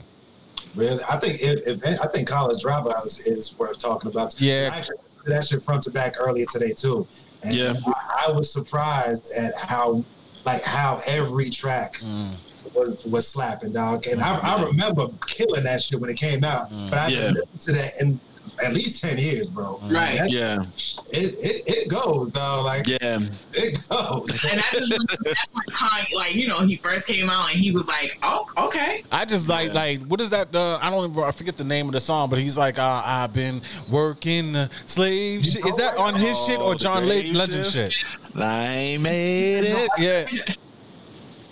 Really, 0.75 1.01
I 1.09 1.17
think 1.17 1.38
if, 1.41 1.67
if 1.84 1.99
I 2.01 2.07
think 2.07 2.27
college 2.29 2.63
dropout 2.63 3.05
is, 3.05 3.25
is 3.27 3.57
worth 3.57 3.77
talking 3.79 4.09
about. 4.11 4.39
Yeah. 4.39 4.69
I 4.71 4.77
actually 4.77 4.97
listened 5.03 5.36
that 5.36 5.43
shit 5.45 5.63
front 5.63 5.84
to 5.84 5.91
back 5.91 6.15
earlier 6.19 6.45
today 6.51 6.71
too. 6.71 7.05
And 7.44 7.54
Yeah. 7.56 7.74
I, 7.88 8.28
I 8.28 8.32
was 8.32 8.52
surprised 8.54 9.32
at 9.39 9.52
how 9.58 10.04
like 10.46 10.64
how 10.66 11.00
every 11.08 11.50
track 11.50 11.94
Mm. 12.02 12.36
was 12.74 13.06
was 13.10 13.28
slapping, 13.28 13.74
dog. 13.74 14.06
And 14.08 14.22
I, 14.22 14.38
I 14.44 14.64
remember 14.64 15.08
killing 15.28 15.64
that 15.64 15.82
shit 15.82 16.00
when 16.00 16.10
it 16.10 16.18
came 16.18 16.44
out. 16.44 16.70
But 16.89 17.00
I 17.00 17.08
Yeah. 17.10 17.32
listened 17.32 17.62
to 17.62 17.72
that 17.74 17.92
in 18.02 18.20
at 18.66 18.74
least 18.74 19.03
ten 19.03 19.18
years, 19.18 19.47
bro. 19.47 19.80
Right. 19.84 20.20
That- 20.20 20.32
yeah, 20.32 20.59
It, 21.14 21.34
it 21.39 21.64
it 21.68 21.89
goes, 21.89 22.30
though. 22.32 22.62
Like 22.66 22.88
yeah, 22.88 23.20
it 23.53 23.80
goes. 23.89 24.43
And 24.51 24.59
I 24.59 24.64
just 24.74 24.91
that's 25.24 25.51
when 25.53 25.64
Kanye, 25.72 26.16
like, 26.16 26.36
you 26.36 26.47
know, 26.47 26.59
he 26.62 26.76
first 26.76 27.07
came 27.07 27.30
out 27.30 27.51
and 27.53 27.59
he 27.64 27.72
was 27.72 27.88
like, 27.88 28.18
oh, 28.24 28.47
okay. 28.68 29.03
I 29.12 29.26
just 29.26 29.49
like 29.49 29.74
like 29.74 30.01
what 30.03 30.20
is 30.22 30.30
that? 30.32 30.53
Uh, 30.55 30.78
I 30.82 30.89
don't 30.89 31.09
even 31.12 31.24
I 31.24 31.32
forget 31.32 31.57
the 31.57 31.64
name 31.64 31.86
of 31.88 31.93
the 31.93 31.99
song, 32.01 32.30
but 32.30 32.39
he's 32.39 32.57
like 32.57 32.80
uh, 32.80 33.01
I've 33.05 33.34
been 33.34 33.62
working 33.91 34.53
slave. 34.86 35.45
Shit. 35.45 35.66
Is 35.66 35.78
that 35.78 35.97
on 35.97 36.16
his 36.16 36.38
shit 36.45 36.59
or 36.59 36.72
Oh, 36.72 36.76
John 36.76 37.03
the 37.07 37.09
Le- 37.32 37.38
Legend 37.38 37.66
shit? 37.66 37.93
I 38.36 38.97
made 38.99 39.64
it. 39.66 39.89
Yeah, 39.97 40.26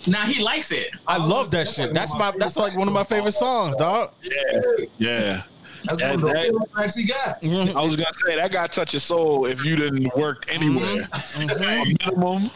Now 0.08 0.24
he 0.26 0.42
likes 0.42 0.72
it. 0.72 0.88
I 1.06 1.18
love 1.18 1.50
that 1.50 1.68
shit. 1.68 1.92
That's 1.92 2.14
my 2.18 2.32
that's 2.38 2.56
like 2.56 2.76
one 2.76 2.88
of 2.88 2.94
my 2.94 3.04
favorite 3.04 3.32
songs, 3.32 3.76
dog. 3.76 4.12
Yeah. 4.22 4.62
Yeah. 4.98 5.42
That's 5.84 6.00
That- 6.00 6.10
one 6.10 6.14
of 6.14 6.20
the 6.20 6.26
that- 6.28 6.42
realest 6.42 6.72
tracks 6.72 6.94
he 6.96 7.06
got. 7.06 7.42
Mm-hmm. 7.42 7.78
I 7.78 7.82
was 7.82 7.96
gonna 7.96 8.12
say 8.26 8.36
that 8.36 8.52
guy 8.52 8.66
touch 8.66 8.92
your 8.92 9.00
soul 9.00 9.46
if 9.46 9.64
you 9.64 9.76
didn't 9.76 10.14
work 10.16 10.46
mm-hmm. 10.46 10.62
anywhere. 10.62 11.02
Mm-hmm. 11.04 11.48
For 11.48 12.14
minimum. 12.14 12.50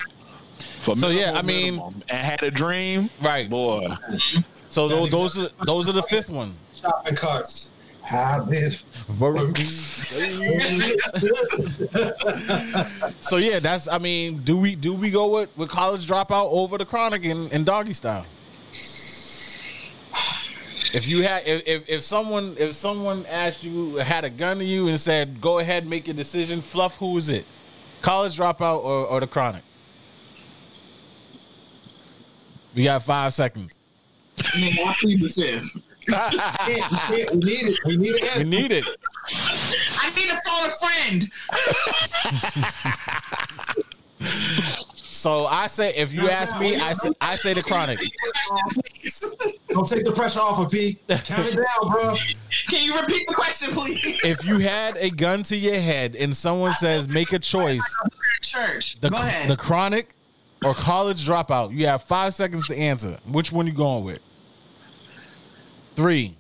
For 0.57 0.95
So, 0.95 1.09
yeah, 1.09 1.33
I 1.35 1.43
mean- 1.43 1.77
minimum. 1.77 2.03
and 2.09 2.19
had 2.19 2.43
a 2.43 2.51
dream, 2.51 3.09
Right. 3.23 3.49
boy. 3.49 3.87
So 4.69 4.89
those 4.89 5.11
those 5.11 5.39
are 5.39 5.49
those 5.65 5.89
are 5.89 5.93
the 5.93 6.03
fifth 6.03 6.31
one. 6.31 6.55
Shopping 6.75 7.17
carts. 7.17 7.73
I've 8.13 8.47
So 13.21 13.37
yeah, 13.39 13.61
that's 13.61 13.89
I 13.89 13.99
mean, 13.99 14.39
do 14.39 14.59
we 14.59 14.75
do 14.75 14.93
we 14.93 15.11
go 15.11 15.29
with, 15.29 15.57
with 15.57 15.71
college 15.71 16.07
dropout 16.07 16.49
over 16.51 16.77
the 16.77 16.85
chronic 16.85 17.25
and, 17.25 17.51
and 17.53 17.65
doggy 17.65 17.95
style? 17.95 18.27
If 20.95 21.09
you 21.09 21.23
had 21.25 21.43
if, 21.45 21.67
if 21.67 21.89
if 21.89 22.03
someone 22.03 22.55
if 22.57 22.73
someone 22.75 23.27
asked 23.29 23.65
you 23.65 23.97
had 23.97 24.25
a 24.25 24.31
gun 24.31 24.59
to 24.59 24.65
you 24.65 24.87
and 24.87 24.99
said 24.99 25.41
go 25.41 25.59
ahead 25.59 25.89
make 25.89 26.07
your 26.07 26.15
decision, 26.15 26.61
fluff 26.61 26.99
who 26.99 27.19
is 27.19 27.31
it? 27.31 27.45
College 28.01 28.39
dropout 28.39 28.85
or, 28.85 29.07
or 29.09 29.19
the 29.19 29.27
chronic? 29.27 29.65
We 32.77 32.85
got 32.85 33.03
five 33.03 33.35
seconds. 33.35 33.81
I 34.55 34.61
mean, 34.61 34.79
I 34.87 34.95
plead 35.01 35.21
the 35.21 35.29
fifth. 35.29 35.83
Yeah, 36.09 36.31
yeah, 36.69 37.27
we 37.33 37.39
need 37.41 37.67
it. 37.67 37.79
We 37.87 37.97
need 37.97 38.13
We 38.13 38.21
it. 38.43 38.47
need 38.47 38.71
it. 38.73 38.85
I 39.99 40.11
need 40.15 40.29
to 40.31 40.37
phone 40.47 40.67
a 40.67 40.71
friend. 40.71 41.31
So 45.25 45.47
I 45.47 45.69
say 45.69 45.89
if 45.97 46.13
you 46.13 46.29
ask 46.29 46.61
me, 46.61 46.77
I 46.77 46.93
say 46.93 47.11
I 47.19 47.37
say 47.37 47.55
the 47.55 47.63
chronic. 47.63 47.99
Please. 49.75 49.91
Don't 49.91 49.99
take 49.99 50.05
the 50.05 50.13
pressure 50.13 50.41
off 50.41 50.59
of 50.65 50.71
P. 50.71 50.97
Count 51.09 51.29
it 51.29 51.57
down, 51.57 51.91
bro. 51.93 52.15
Can 52.69 52.85
you 52.85 52.99
repeat 53.01 53.27
the 53.27 53.35
question, 53.35 53.71
please? 53.73 54.21
If 54.25 54.45
you 54.45 54.59
had 54.59 54.97
a 54.97 55.11
gun 55.11 55.43
to 55.45 55.57
your 55.57 55.75
head 55.77 56.17
and 56.17 56.35
someone 56.35 56.73
says 56.73 57.09
make 57.09 57.33
a 57.33 57.39
choice, 57.39 57.83
Church. 58.43 59.01
the 59.01 59.11
Go 59.11 59.17
ahead. 59.17 59.51
the 59.51 59.57
chronic 59.57 60.11
or 60.65 60.75
college 60.75 61.27
dropout, 61.27 61.73
you 61.75 61.87
have 61.87 62.03
five 62.03 62.35
seconds 62.35 62.69
to 62.69 62.77
answer. 62.77 63.19
Which 63.27 63.53
one 63.53 63.67
you 63.67 63.73
going 63.73 64.05
with? 64.05 64.21
Three, 65.97 66.37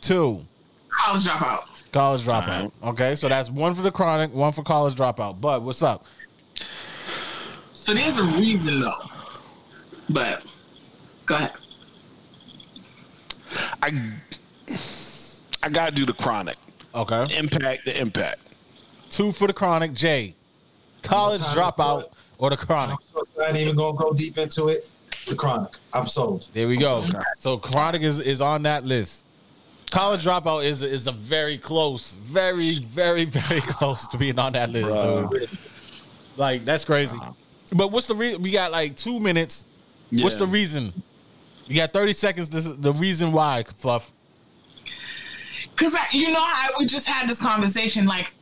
two, 0.00 0.44
College 0.88 1.22
dropout. 1.24 1.92
college 1.92 2.22
dropout. 2.22 2.72
Okay, 2.82 3.14
so 3.16 3.28
that's 3.28 3.50
one 3.50 3.74
for 3.74 3.82
the 3.82 3.90
chronic, 3.92 4.32
one 4.34 4.52
for 4.52 4.62
college 4.62 4.94
dropout. 4.94 5.40
But 5.40 5.62
what's 5.62 5.82
up? 5.82 6.04
So 7.74 7.92
there's 7.94 8.18
a 8.18 8.40
reason 8.40 8.80
though. 8.80 8.92
But 10.08 10.42
go 11.26 11.34
ahead. 11.36 11.52
I 13.82 14.12
I 15.62 15.68
gotta 15.70 15.94
do 15.94 16.06
the 16.06 16.12
chronic. 16.12 16.56
Okay, 16.94 17.24
Impact 17.38 17.84
the 17.84 18.00
impact. 18.00 18.38
two 19.10 19.32
for 19.32 19.46
the 19.46 19.52
chronic. 19.52 19.92
J, 19.92 20.34
college 21.02 21.40
dropout 21.40 22.04
or 22.38 22.50
the 22.50 22.56
chronic. 22.56 22.98
I 23.42 23.48
ain't 23.48 23.58
even 23.58 23.76
gonna 23.76 23.96
go 23.96 24.12
deep 24.14 24.38
into 24.38 24.68
it. 24.68 24.90
The 25.28 25.34
Chronic. 25.34 25.72
I'm 25.92 26.06
sold. 26.06 26.48
There 26.54 26.68
we 26.68 26.76
go. 26.76 27.04
So 27.36 27.58
chronic 27.58 28.02
is, 28.02 28.20
is 28.20 28.40
on 28.40 28.62
that 28.62 28.84
list. 28.84 29.24
College 29.90 30.24
dropout 30.24 30.64
is 30.64 30.82
is 30.82 31.08
a 31.08 31.12
very 31.12 31.58
close, 31.58 32.12
very 32.14 32.74
very 32.76 33.24
very 33.24 33.60
close 33.62 34.06
to 34.08 34.18
being 34.18 34.38
on 34.38 34.52
that 34.52 34.70
list, 34.70 34.88
Bruh. 34.88 35.28
dude. 35.30 35.50
Like 36.36 36.64
that's 36.64 36.84
crazy. 36.84 37.18
But 37.72 37.90
what's 37.90 38.06
the 38.06 38.14
reason? 38.14 38.40
We 38.40 38.52
got 38.52 38.70
like 38.70 38.96
two 38.96 39.18
minutes. 39.18 39.66
What's 40.12 40.38
the 40.38 40.46
reason? 40.46 40.92
You 41.66 41.76
got 41.76 41.92
thirty 41.92 42.12
seconds. 42.12 42.50
This 42.50 42.66
is 42.66 42.76
the 42.78 42.92
reason 42.92 43.32
why, 43.32 43.64
Fluff. 43.64 44.12
Cause 45.76 45.94
you 46.12 46.32
know 46.32 46.40
how 46.40 46.70
we 46.78 46.86
just 46.86 47.06
had 47.06 47.28
this 47.28 47.42
conversation. 47.42 48.06
Like, 48.06 48.32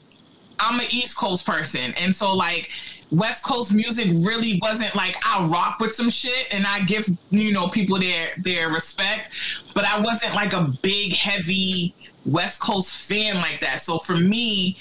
I'm 0.61 0.79
an 0.79 0.87
East 0.93 1.19
Coast 1.19 1.47
person, 1.47 1.93
and 2.01 2.15
so 2.15 2.35
like 2.35 2.71
West 3.11 3.45
Coast 3.45 3.75
music 3.75 4.09
really 4.27 4.59
wasn't 4.63 4.95
like 4.95 5.17
I 5.27 5.47
rock 5.49 5.81
with 5.81 5.93
some 5.93 6.11
shit, 6.11 6.53
and 6.53 6.65
I 6.67 6.81
give 6.85 7.07
you 7.31 7.53
know 7.53 7.69
people 7.69 7.99
their 7.99 8.29
their 8.39 8.69
respect, 8.71 9.31
but 9.75 9.85
I 9.85 10.01
wasn't 10.01 10.35
like 10.35 10.53
a 10.53 10.71
big 10.83 11.13
heavy 11.15 11.95
West 12.27 12.61
Coast 12.63 13.09
fan 13.09 13.37
like 13.37 13.59
that. 13.61 13.81
So 13.81 13.99
for 13.99 14.17
me, 14.17 14.77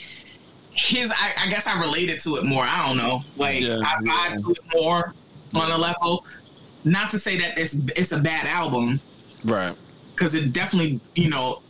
his 0.71 1.11
I, 1.11 1.45
I 1.45 1.49
guess 1.49 1.67
I 1.67 1.79
related 1.79 2.19
to 2.21 2.35
it 2.35 2.45
more. 2.45 2.63
I 2.63 2.87
don't 2.87 2.97
know, 2.97 3.23
like 3.37 3.61
Yeah, 3.61 3.79
I 3.81 3.95
vibe 4.01 4.29
yeah. 4.29 4.35
to 4.35 4.51
it 4.51 4.59
more 4.73 5.13
on 5.55 5.71
a 5.71 5.77
level. 5.77 6.25
Not 6.83 7.09
to 7.11 7.19
say 7.19 7.37
that 7.37 7.57
it's 7.59 7.75
it's 7.97 8.11
a 8.11 8.19
bad 8.21 8.45
album, 8.47 8.99
Right. 9.43 9.75
because 10.15 10.35
it 10.35 10.53
definitely 10.53 10.99
you 11.15 11.29
know 11.29 11.61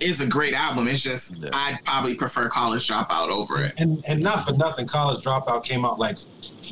is 0.00 0.20
a 0.20 0.26
great 0.28 0.54
album. 0.54 0.86
It's 0.86 1.02
just 1.02 1.38
Yeah. 1.38 1.48
I'd 1.52 1.78
probably 1.84 2.14
prefer 2.14 2.48
College 2.48 2.86
Dropout 2.88 3.30
over 3.30 3.62
it. 3.64 3.72
And 3.80 4.02
and 4.08 4.20
not 4.20 4.46
for 4.46 4.52
nothing, 4.54 4.86
College 4.86 5.24
Dropout 5.24 5.64
came 5.64 5.84
out 5.84 5.98
like 5.98 6.18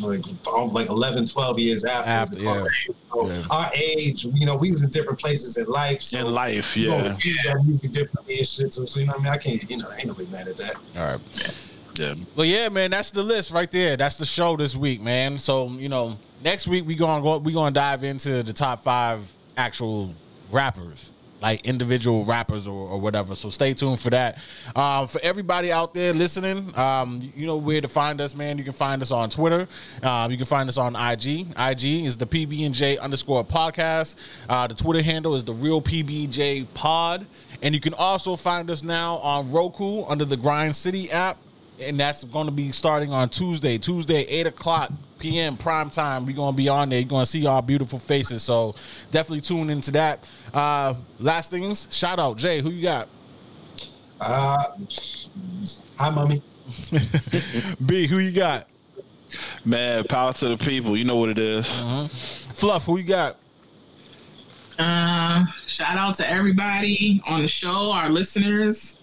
like 0.00 0.20
um, 0.54 0.72
like 0.72 0.88
11, 0.90 1.26
12 1.26 1.58
years 1.58 1.84
after. 1.84 2.08
After, 2.08 2.36
the 2.36 2.42
yeah. 2.44 2.64
So 3.12 3.28
Yeah. 3.28 3.42
Our 3.50 3.70
age, 3.96 4.26
you 4.32 4.46
know, 4.46 4.54
we 4.56 4.70
was 4.70 4.84
in 4.84 4.90
different 4.90 5.18
places 5.18 5.56
in 5.56 5.66
life. 5.66 6.00
So 6.02 6.18
In 6.18 6.32
life, 6.34 6.76
you 6.76 6.88
know, 6.90 6.98
yeah. 7.24 7.54
we 7.56 7.64
music 7.68 7.90
differently 7.92 8.36
and 8.38 8.46
shit. 8.46 8.72
So, 8.74 8.84
so 8.84 9.00
you 9.00 9.06
know, 9.06 9.12
what 9.14 9.20
I 9.20 9.24
mean, 9.24 9.32
I 9.32 9.36
can't, 9.38 9.70
you 9.70 9.78
know, 9.78 9.88
I 9.90 9.96
ain't 9.96 10.06
really 10.06 10.26
mad 10.30 10.46
at 10.48 10.56
that. 10.58 10.76
All 10.96 11.04
right. 11.12 11.68
Yeah. 11.98 12.14
Well, 12.34 12.46
yeah, 12.46 12.68
man, 12.68 12.90
that's 12.90 13.10
the 13.10 13.22
list 13.22 13.52
right 13.52 13.70
there. 13.70 13.96
That's 13.96 14.18
the 14.18 14.26
show 14.26 14.56
this 14.56 14.76
week, 14.76 15.00
man. 15.00 15.38
So 15.38 15.68
you 15.70 15.88
know, 15.88 16.16
next 16.44 16.68
week 16.68 16.86
we 16.86 16.94
gonna 16.94 17.22
go. 17.22 17.38
We 17.38 17.52
gonna 17.52 17.72
dive 17.72 18.04
into 18.04 18.42
the 18.42 18.52
top 18.52 18.82
five 18.82 19.20
actual 19.56 20.14
rappers, 20.50 21.12
like 21.40 21.66
individual 21.66 22.24
rappers 22.24 22.68
or, 22.68 22.88
or 22.88 23.00
whatever. 23.00 23.34
So 23.34 23.48
stay 23.48 23.72
tuned 23.72 23.98
for 23.98 24.10
that. 24.10 24.36
Um, 24.74 25.06
for 25.06 25.20
everybody 25.22 25.72
out 25.72 25.94
there 25.94 26.12
listening, 26.12 26.76
um, 26.76 27.20
you 27.34 27.46
know 27.46 27.56
where 27.56 27.80
to 27.80 27.88
find 27.88 28.20
us, 28.20 28.34
man. 28.34 28.58
You 28.58 28.64
can 28.64 28.74
find 28.74 29.00
us 29.00 29.10
on 29.10 29.30
Twitter. 29.30 29.66
Um, 30.02 30.30
you 30.30 30.36
can 30.36 30.46
find 30.46 30.68
us 30.68 30.76
on 30.76 30.96
IG. 30.96 31.46
IG 31.58 32.04
is 32.04 32.16
the 32.16 32.26
PB 32.26 32.66
and 32.66 32.74
J 32.74 32.98
underscore 32.98 33.44
podcast. 33.44 34.16
Uh, 34.50 34.66
the 34.66 34.74
Twitter 34.74 35.02
handle 35.02 35.34
is 35.34 35.44
the 35.44 35.54
real 35.54 35.80
PBJ 35.80 36.66
Pod. 36.74 37.26
And 37.62 37.74
you 37.74 37.80
can 37.80 37.94
also 37.94 38.36
find 38.36 38.70
us 38.70 38.82
now 38.82 39.14
on 39.16 39.50
Roku 39.50 40.04
under 40.04 40.26
the 40.26 40.36
Grind 40.36 40.76
City 40.76 41.10
app 41.10 41.38
and 41.80 41.98
that's 41.98 42.24
going 42.24 42.46
to 42.46 42.52
be 42.52 42.72
starting 42.72 43.12
on 43.12 43.28
Tuesday. 43.28 43.78
Tuesday, 43.78 44.22
eight 44.22 44.46
o'clock 44.46 44.90
p.m. 45.18 45.56
prime 45.56 45.90
time. 45.90 46.26
We're 46.26 46.36
going 46.36 46.52
to 46.52 46.56
be 46.56 46.68
on 46.68 46.88
there. 46.88 47.00
You're 47.00 47.08
going 47.08 47.22
to 47.24 47.30
see 47.30 47.46
our 47.46 47.62
beautiful 47.62 47.98
faces. 47.98 48.42
So 48.42 48.74
definitely 49.10 49.40
tune 49.40 49.70
into 49.70 49.90
that. 49.92 50.30
Uh, 50.52 50.94
last 51.18 51.50
things, 51.50 51.94
shout 51.96 52.18
out 52.18 52.36
Jay. 52.36 52.60
Who 52.60 52.70
you 52.70 52.82
got? 52.82 53.08
Uh, 54.20 54.56
hi, 55.98 56.10
mommy. 56.10 56.42
B. 57.86 58.06
Who 58.06 58.18
you 58.18 58.32
got? 58.32 58.66
Man, 59.64 60.04
power 60.04 60.32
to 60.34 60.48
the 60.48 60.56
people. 60.56 60.96
You 60.96 61.04
know 61.04 61.16
what 61.16 61.28
it 61.28 61.38
is. 61.38 61.80
uh 61.82 62.08
Fluff. 62.08 62.86
Who 62.86 62.98
you 62.98 63.04
got? 63.04 63.36
Uh, 64.78 65.44
shout 65.66 65.96
out 65.96 66.14
to 66.16 66.28
everybody 66.30 67.20
on 67.26 67.42
the 67.42 67.48
show, 67.48 67.92
our 67.92 68.10
listeners. 68.10 68.98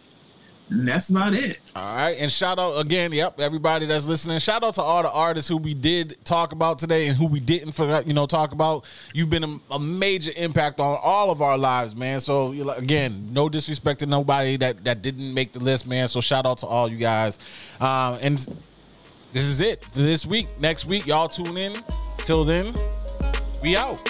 And 0.74 0.88
that's 0.88 1.12
about 1.12 1.36
it. 1.36 1.60
All 1.76 1.96
right, 1.96 2.18
and 2.20 2.32
shout 2.32 2.58
out 2.58 2.84
again, 2.84 3.12
yep, 3.12 3.40
everybody 3.40 3.86
that's 3.86 4.08
listening. 4.08 4.40
Shout 4.40 4.64
out 4.64 4.74
to 4.74 4.82
all 4.82 5.04
the 5.04 5.12
artists 5.12 5.48
who 5.48 5.58
we 5.58 5.76
did 5.76 6.18
talk 6.26 6.52
about 6.52 6.80
today 6.80 7.08
and 7.08 7.16
who 7.16 7.28
we 7.28 7.40
didn't 7.40 7.74
forget, 7.74 8.08
you 8.08 8.16
know, 8.16 8.26
talk 8.26 8.54
about. 8.54 8.86
You've 9.14 9.30
been 9.30 9.44
a, 9.44 9.60
a 9.70 9.80
major 9.80 10.32
impact 10.36 10.80
on 10.80 10.98
all 11.04 11.30
of 11.30 11.44
our 11.44 11.60
lives, 11.60 11.96
man. 11.96 12.20
So 12.20 12.54
again, 12.72 13.30
no 13.32 13.50
disrespect 13.50 14.00
to 14.00 14.08
nobody 14.08 14.58
that 14.58 14.84
that 14.84 15.04
didn't 15.04 15.32
make 15.32 15.52
the 15.52 15.60
list, 15.60 15.88
man. 15.88 16.08
So 16.08 16.22
shout 16.22 16.48
out 16.48 16.58
to 16.60 16.66
all 16.66 16.90
you 16.90 16.98
guys. 16.98 17.38
Um, 17.80 18.18
and 18.24 18.38
this 19.32 19.44
is 19.44 19.62
it 19.62 19.86
for 19.86 20.00
this 20.00 20.26
week. 20.26 20.48
Next 20.60 20.88
week, 20.88 21.06
y'all 21.06 21.28
tune 21.28 21.56
in. 21.56 21.74
Till 22.18 22.44
then, 22.44 22.74
we 23.62 23.76
out. 23.76 24.02